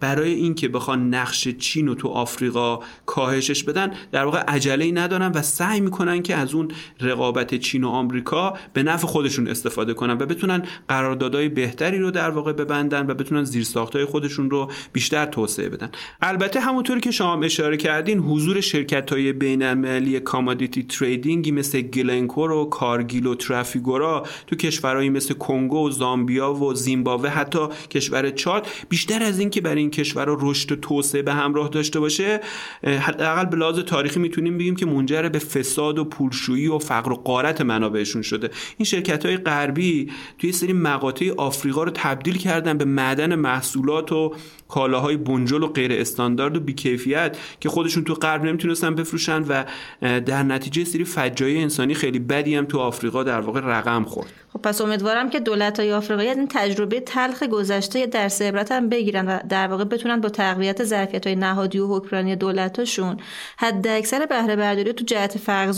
برای 0.01 0.35
اینکه 0.35 0.69
بخوان 0.69 1.15
نقش 1.15 1.49
چین 1.49 1.87
رو 1.87 1.95
تو 1.95 2.09
آفریقا 2.09 2.79
کاهشش 3.07 3.65
بدن 3.65 3.93
در 4.13 4.25
واقع 4.25 4.39
عجله 4.39 4.93
ندارن 4.93 5.33
و 5.33 5.43
سعی 5.43 5.81
می‌کنن 5.81 6.23
که 6.23 6.35
از 6.35 6.55
اون 6.55 6.69
رقابت 7.01 7.55
چین 7.55 7.85
و 7.85 7.89
آمریکا 7.89 8.55
به 8.73 8.83
نفع 8.83 9.07
خودشون 9.07 9.49
استفاده 9.49 9.95
کنن 9.95 10.13
و 10.13 10.27
بتونن 10.27 10.63
قراردادهای 10.89 11.49
بهتری 11.49 11.99
رو 11.99 12.11
در 12.11 12.31
واقع 12.31 12.53
ببندن 12.53 13.07
و 13.07 13.15
بتونن 13.15 13.45
زیرساختهای 13.45 14.05
خودشون 14.05 14.51
رو 14.51 14.71
بیشتر 14.93 15.27
توسعه 15.27 15.69
بدن. 15.69 15.91
البته 16.21 16.61
همونطوری 16.61 17.01
که 17.01 17.11
شما 17.11 17.43
اشاره 17.43 17.77
کردین 17.77 18.19
حضور 18.19 18.61
شرکت 18.61 19.13
های 19.13 19.33
بین 19.33 19.63
المللی 19.63 20.21
commodity 20.21 20.83
trading 20.83 21.42
ی 21.42 21.51
مثل 21.51 21.81
گلنکور 21.81 22.51
و 22.51 22.65
کارگیل 22.65 23.27
و 23.27 23.35
ترافیگورا 23.35 24.27
تو 24.47 24.57
کشورهایی 24.57 25.11
مثل 25.11 25.35
کنگو 25.35 25.87
و 25.87 25.91
زامبیا 25.91 26.55
و 26.55 26.75
زیمبابوه 26.75 27.29
حتی 27.29 27.69
کشور 27.91 28.31
چاد 28.31 28.67
بیشتر 28.89 29.23
از 29.23 29.39
اینکه 29.39 29.61
برای 29.61 29.86
این 29.87 29.91
کشورها 29.91 30.37
رشد 30.41 30.73
و 30.73 30.77
توسعه 30.77 31.23
به 31.23 31.33
همراه 31.33 31.69
داشته 31.69 32.01
باشه 32.01 32.41
حداقل 32.85 33.45
به 33.45 33.57
لحاظ 33.57 33.79
تاریخی 33.79 34.21
می‌تونیم 34.21 34.59
بگیم 34.59 34.77
که 34.77 34.87
منجر 34.87 35.29
به 35.29 35.39
فساد 35.39 35.99
و 35.99 36.05
پولشویی 36.05 36.69
و 36.69 36.79
فقر 36.79 37.13
و 37.13 37.15
قارت 37.15 37.61
منابعشون 37.61 38.23
شده. 38.23 38.51
این 38.79 38.87
شرکت 38.87 39.27
های 39.27 39.37
غربی 39.37 40.11
توی 40.39 40.53
سری 40.53 40.73
مقاطع 40.73 41.31
آفریقا 41.37 41.83
رو 41.85 41.91
تبدیل 41.95 42.37
کردن 42.37 42.79
به 42.79 42.85
معدن 42.85 43.35
محصولات 43.35 44.13
و 44.13 44.35
کالاهای 44.69 45.17
بنجل 45.17 45.63
و 45.63 45.67
غیر 45.67 45.93
استاندارد 45.93 46.57
و 46.57 46.61
بیکیفیت 46.61 47.39
که 47.61 47.69
خودشون 47.69 48.05
تو 48.05 48.15
غرب 48.15 48.45
نمی‌تونستن 48.45 48.95
بفروشن 48.95 49.43
و 49.43 49.65
در 50.01 50.43
نتیجه 50.43 50.85
سری 50.85 51.05
فجایع 51.05 51.63
انسانی 51.63 51.95
خیلی 51.95 52.19
بدی 52.19 52.55
هم 52.55 52.65
تو 52.65 52.79
آفریقا 52.79 53.23
در 53.23 53.41
واقع 53.41 53.61
رقم 53.61 54.05
خورد. 54.05 54.33
خب 54.57 54.63
پس 54.63 54.81
امیدوارم 54.81 55.31
که 55.31 55.41
دولت 55.41 55.81
های 55.81 55.93
آفریقایی 55.93 56.29
این 56.29 56.49
تجربه 56.51 57.01
تلخ 57.01 57.43
گذشته 57.43 58.07
درس 58.07 58.43
عبرت 58.43 58.73
هم 58.73 58.89
بگیرن 58.89 59.29
و 59.29 59.39
در 59.49 59.67
واقع 59.67 59.85
بتونن 59.85 60.21
با 60.21 60.29
تقویت 60.29 60.85
ظرفیت 60.85 61.27
های 61.27 61.37
نهادی 61.37 61.79
و 61.79 61.87
حکمرانی 61.87 62.37
دولتاشون 62.37 63.17
حد 63.57 63.89
اکثر 63.89 64.27
بهره 64.27 64.57
برداری 64.57 64.93
تو 64.93 65.05
جهت 65.05 65.39
فرق 65.39 65.71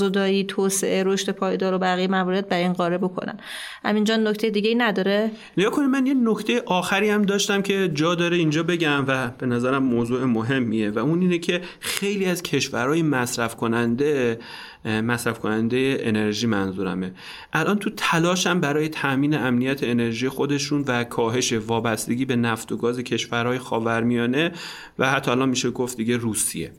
توسعه 0.49 1.03
رشد 1.05 1.33
پایدار 1.33 1.74
و 1.74 1.79
بقیه 1.79 2.09
موارد 2.09 2.49
بر 2.49 2.57
این 2.57 2.72
قاره 2.72 2.99
بکنن. 2.99 3.39
همینجا 3.85 4.16
نکته 4.16 4.51
دیگه 4.51 4.68
ای 4.68 4.74
نداره؟ 4.74 5.31
نیا 5.57 5.70
کنید 5.70 5.89
من 5.89 6.07
یه 6.07 6.14
نکته 6.14 6.62
آخری 6.66 7.11
هم 7.11 7.22
داشتم 7.22 7.62
که 7.62 7.91
جا 7.95 8.14
داره 8.14 8.37
اینجا 8.37 8.62
بگم 8.62 9.05
و 9.09 9.29
به 9.39 9.47
نظرم 9.47 9.83
موضوع 9.83 10.24
مهمیه 10.24 10.91
و 10.91 10.99
اون 10.99 11.20
اینه 11.20 11.39
که 11.39 11.61
خیلی 11.81 12.24
از 12.24 12.43
کشورهای 12.43 13.03
مصرف 13.03 13.57
کننده 13.57 14.39
مصرف 14.85 15.39
کننده 15.39 15.99
انرژی 16.01 16.47
منظورمه. 16.47 17.12
الان 17.53 17.79
تو 17.79 17.91
تلاشم 17.97 18.61
برای 18.61 18.89
تامین 18.89 19.35
امنیت 19.35 19.83
انرژی 19.83 20.29
خودشون 20.29 20.85
و 20.87 21.05
کاهش 21.05 21.53
وابستگی 21.53 22.24
به 22.24 22.37
نفت 22.37 22.72
و 22.72 22.76
گاز 22.76 22.99
کشورهای 22.99 23.59
خاورمیانه 23.59 24.53
و 24.99 25.11
حتی 25.11 25.31
الان 25.31 25.49
میشه 25.49 25.70
گفت 25.70 25.97
دیگه 25.97 26.16
روسیه. 26.16 26.72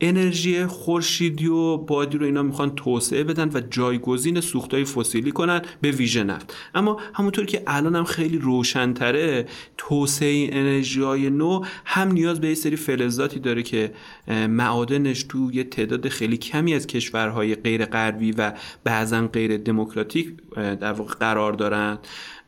انرژی 0.00 0.66
خورشیدی 0.66 1.46
و 1.46 1.76
بادی 1.76 2.18
رو 2.18 2.26
اینا 2.26 2.42
می‌خوان 2.42 2.74
توسعه 2.74 3.24
بدن 3.24 3.50
و 3.54 3.60
جایگزین 3.60 4.40
سوختهای 4.40 4.84
فسیلی 4.84 5.32
کنن 5.32 5.62
به 5.80 5.90
ویژه 5.90 6.24
نفت. 6.24 6.56
اما 6.74 7.00
همونطور 7.14 7.46
که 7.46 7.62
الان 7.66 7.96
هم 7.96 8.04
خیلی 8.04 8.38
روشنتره 8.38 9.46
توسعه 9.78 10.48
انرژی 10.52 11.00
های 11.00 11.30
نو 11.30 11.64
هم 11.84 12.12
نیاز 12.12 12.40
به 12.40 12.48
یه 12.48 12.54
سری 12.54 12.76
فلزاتی 12.76 13.40
داره 13.40 13.62
که 13.62 13.92
معادنش 14.28 15.22
تو 15.22 15.50
یه 15.52 15.64
تعداد 15.64 16.08
خیلی 16.08 16.36
کمی 16.36 16.74
از 16.74 16.86
کشورهای 16.86 17.54
غیر 17.54 17.84
غربی 17.84 18.32
و 18.32 18.52
بعضا 18.84 19.26
غیر 19.26 19.56
دموکراتیک 19.56 20.32
در 20.56 20.92
واقع 20.92 21.14
قرار 21.14 21.52
دارن. 21.52 21.98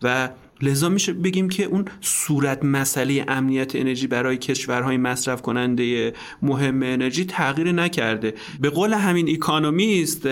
و 0.02 0.30
لذا 0.62 0.88
میشه 0.88 1.12
بگیم 1.12 1.48
که 1.48 1.64
اون 1.64 1.84
صورت 2.00 2.64
مسئله 2.64 3.24
امنیت 3.28 3.76
انرژی 3.76 4.06
برای 4.06 4.36
کشورهای 4.36 4.96
مصرف 4.96 5.42
کننده 5.42 6.12
مهم 6.42 6.82
انرژی 6.82 7.24
تغییر 7.24 7.72
نکرده. 7.72 8.34
به 8.60 8.70
قول 8.70 8.92
همین 8.92 9.28
اکونومیست 9.30 10.26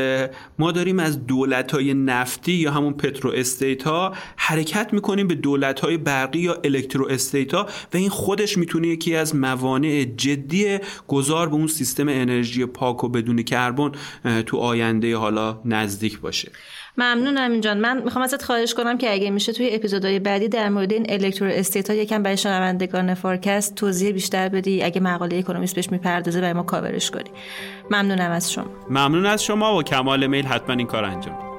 ما 0.58 0.72
داریم 0.72 0.98
از 0.98 1.26
دولت 1.26 1.72
های 1.72 1.94
نفتی 1.94 2.52
یا 2.52 2.70
همون 2.70 2.92
petrostate 2.92 3.82
ها 3.82 4.14
حرکت 4.36 4.92
می‌کنیم 4.92 5.28
به 5.28 5.34
دولت 5.34 5.80
های 5.80 5.96
برقی 5.96 6.38
یا 6.38 6.60
electrostate 6.64 7.54
ها 7.54 7.66
و 7.94 7.96
این 7.96 8.08
خودش 8.08 8.58
می‌تونه 8.58 8.88
یکی 8.88 9.16
از 9.16 9.36
موانع 9.36 10.04
جدی 10.16 10.78
گذار 11.08 11.48
به 11.48 11.54
اون 11.54 11.66
سیستم 11.66 12.08
انرژی 12.08 12.66
پاک 12.66 13.04
و 13.04 13.08
بدون 13.08 13.42
کربن 13.42 13.92
تو 14.46 14.56
آینده 14.56 15.16
حالا 15.16 15.60
نزدیک 15.64 16.20
باشه. 16.20 16.52
ممنونم 16.98 17.50
اینجان 17.50 17.78
من 17.78 18.02
می‌خوام 18.02 18.24
ازت 18.24 18.42
خواهش 18.42 18.74
کنم 18.74 18.98
که 18.98 19.12
اگه 19.12 19.30
میشه 19.30 19.52
توی 19.52 19.74
اپیزودهای 19.74 20.18
بعدی 20.18 20.48
در 20.48 20.68
مورد 20.68 20.92
این 20.92 21.06
electrostate 21.08 21.90
ها 21.90 21.96
یکم 21.96 22.22
برای 22.22 22.36
شنوندگان 22.36 23.14
فارکست 23.14 23.74
توضیح 23.74 24.12
بیشتر 24.12 24.48
بدی 24.48 24.82
اگه 24.82 25.00
مقاله 25.00 25.36
اکونومیست 25.36 25.74
بهش 25.74 25.90
می‌پردازه 25.90 26.40
برای 26.40 26.52
ما 26.52 26.62
کاورش 26.62 27.10
کنی. 27.10 27.30
ممنونم 27.90 28.30
از 28.30 28.52
شما. 28.52 28.66
ممنون 28.90 29.26
از 29.26 29.44
شما 29.44 29.76
با 29.76 29.82
کمال 29.82 30.26
میل. 30.26 30.46
حتما 30.46 30.74
این 30.74 30.86
کار 30.86 31.04
انجام. 31.04 31.49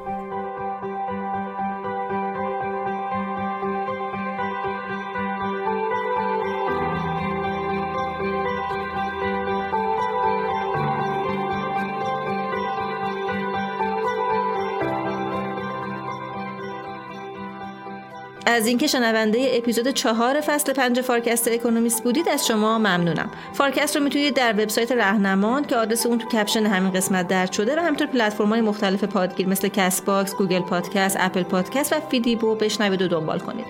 از 18.51 18.67
اینکه 18.67 18.87
شنونده 18.87 19.51
اپیزود 19.53 19.87
چهار 19.87 20.41
فصل 20.41 20.73
پنج 20.73 21.01
فارکست 21.01 21.47
اکونومیست 21.47 22.03
بودید 22.03 22.29
از 22.29 22.47
شما 22.47 22.77
ممنونم. 22.77 23.31
فارکست 23.53 23.97
رو 23.97 24.03
می‌تونید 24.03 24.33
در 24.33 24.53
وبسایت 24.53 24.91
رهنمان 24.91 25.65
که 25.65 25.75
آدرس 25.75 26.05
اون 26.05 26.17
تو 26.17 26.27
caption 26.27 26.65
همین 26.65 26.91
قسمت 26.91 27.27
درج 27.27 27.51
شده 27.51 27.75
و 27.75 27.79
همینطور 27.79 28.07
پلتفرم‌های 28.07 28.61
مختلف 28.61 29.03
پادگیر 29.03 29.47
مثل 29.47 29.67
کست 29.67 30.05
باکس، 30.05 30.35
گوگل 30.35 30.59
پادکست، 30.59 31.17
اپل 31.19 31.43
پادکست 31.43 31.93
و 31.93 31.95
فیدیبو 32.09 32.55
بشنوید 32.55 33.01
و 33.01 33.07
دنبال 33.07 33.39
کنید. 33.39 33.65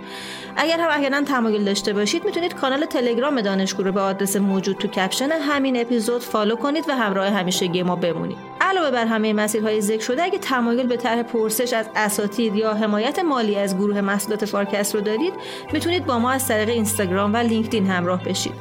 اگر 0.58 0.80
هم 0.80 0.90
احیانا 0.90 1.22
تمایل 1.22 1.64
داشته 1.64 1.94
باشید 1.94 2.26
می‌تونید 2.26 2.54
کانال 2.54 2.86
تلگرام 2.86 3.42
دانشگو 3.42 3.84
رو 3.84 3.92
به 3.92 4.02
آدرس 4.02 4.36
موجود 4.36 4.78
تو 4.78 4.88
caption 4.88 5.30
همین 5.32 5.82
اپیزود 5.82 6.22
follow 6.22 6.56
کنید 6.56 6.86
و 6.90 6.96
همراه 6.96 7.28
همیشگی 7.28 7.84
ما 7.84 7.96
بمونید. 7.96 8.38
علاوه 8.72 8.92
بر 8.92 9.06
همه 9.06 9.34
مسیرهای 9.34 9.82
ذکر 9.82 10.02
شده 10.02 10.24
اگه 10.24 10.40
تمایل 10.40 10.88
به 10.88 10.98
طرح 10.98 11.24
پرسش 11.24 11.74
از 11.74 11.86
اساتید 11.96 12.56
یا 12.56 12.74
حمایت 12.74 13.20
مالی 13.20 13.56
از 13.56 13.78
گروه 13.78 14.02
محصولات 14.02 14.46
فارکست 14.46 14.96
رو 14.96 15.02
دارید 15.02 15.34
می‌تونید 15.74 16.06
با 16.06 16.20
ما 16.20 16.32
از 16.32 16.48
طریق 16.48 16.70
اینستاگرام 16.70 17.34
و 17.34 17.38
لینکدین 17.38 17.88
همراه 17.88 18.24
بشید. 18.24 18.54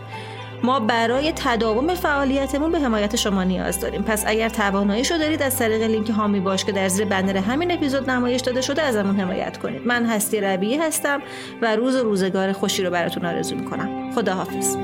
ما 0.62 0.80
برای 0.80 1.32
تداوم 1.36 1.94
فعالیتمون 1.94 2.72
به 2.72 2.78
حمایت 2.78 3.16
شما 3.16 3.44
نیاز 3.44 3.80
داریم. 3.80 4.02
پس 4.02 4.24
اگر 4.26 4.48
تواناییشو 4.48 5.18
دارید 5.18 5.42
از 5.42 5.58
طریق 5.58 5.82
لینک 5.82 6.10
هامی 6.10 6.40
باش 6.40 6.64
که 6.64 6.72
در 6.72 6.88
زیر 6.88 7.04
بنر 7.04 7.36
همین 7.36 7.72
اپیزود 7.72 8.10
نمایش 8.10 8.40
داده 8.40 8.60
شده 8.60 8.82
ازمون 8.82 9.20
حمایت 9.20 9.58
کنید. 9.58 9.86
من 9.86 10.06
هستی 10.06 10.40
ربیعی 10.40 10.76
هستم 10.76 11.22
و 11.62 11.76
روز 11.76 11.96
و 11.96 12.02
روزگار 12.02 12.52
خوشی 12.52 12.82
رو 12.82 12.90
براتون 12.90 13.26
آرزو 13.26 13.56
می‌کنم. 13.56 14.12
خداحافظ. 14.14 14.76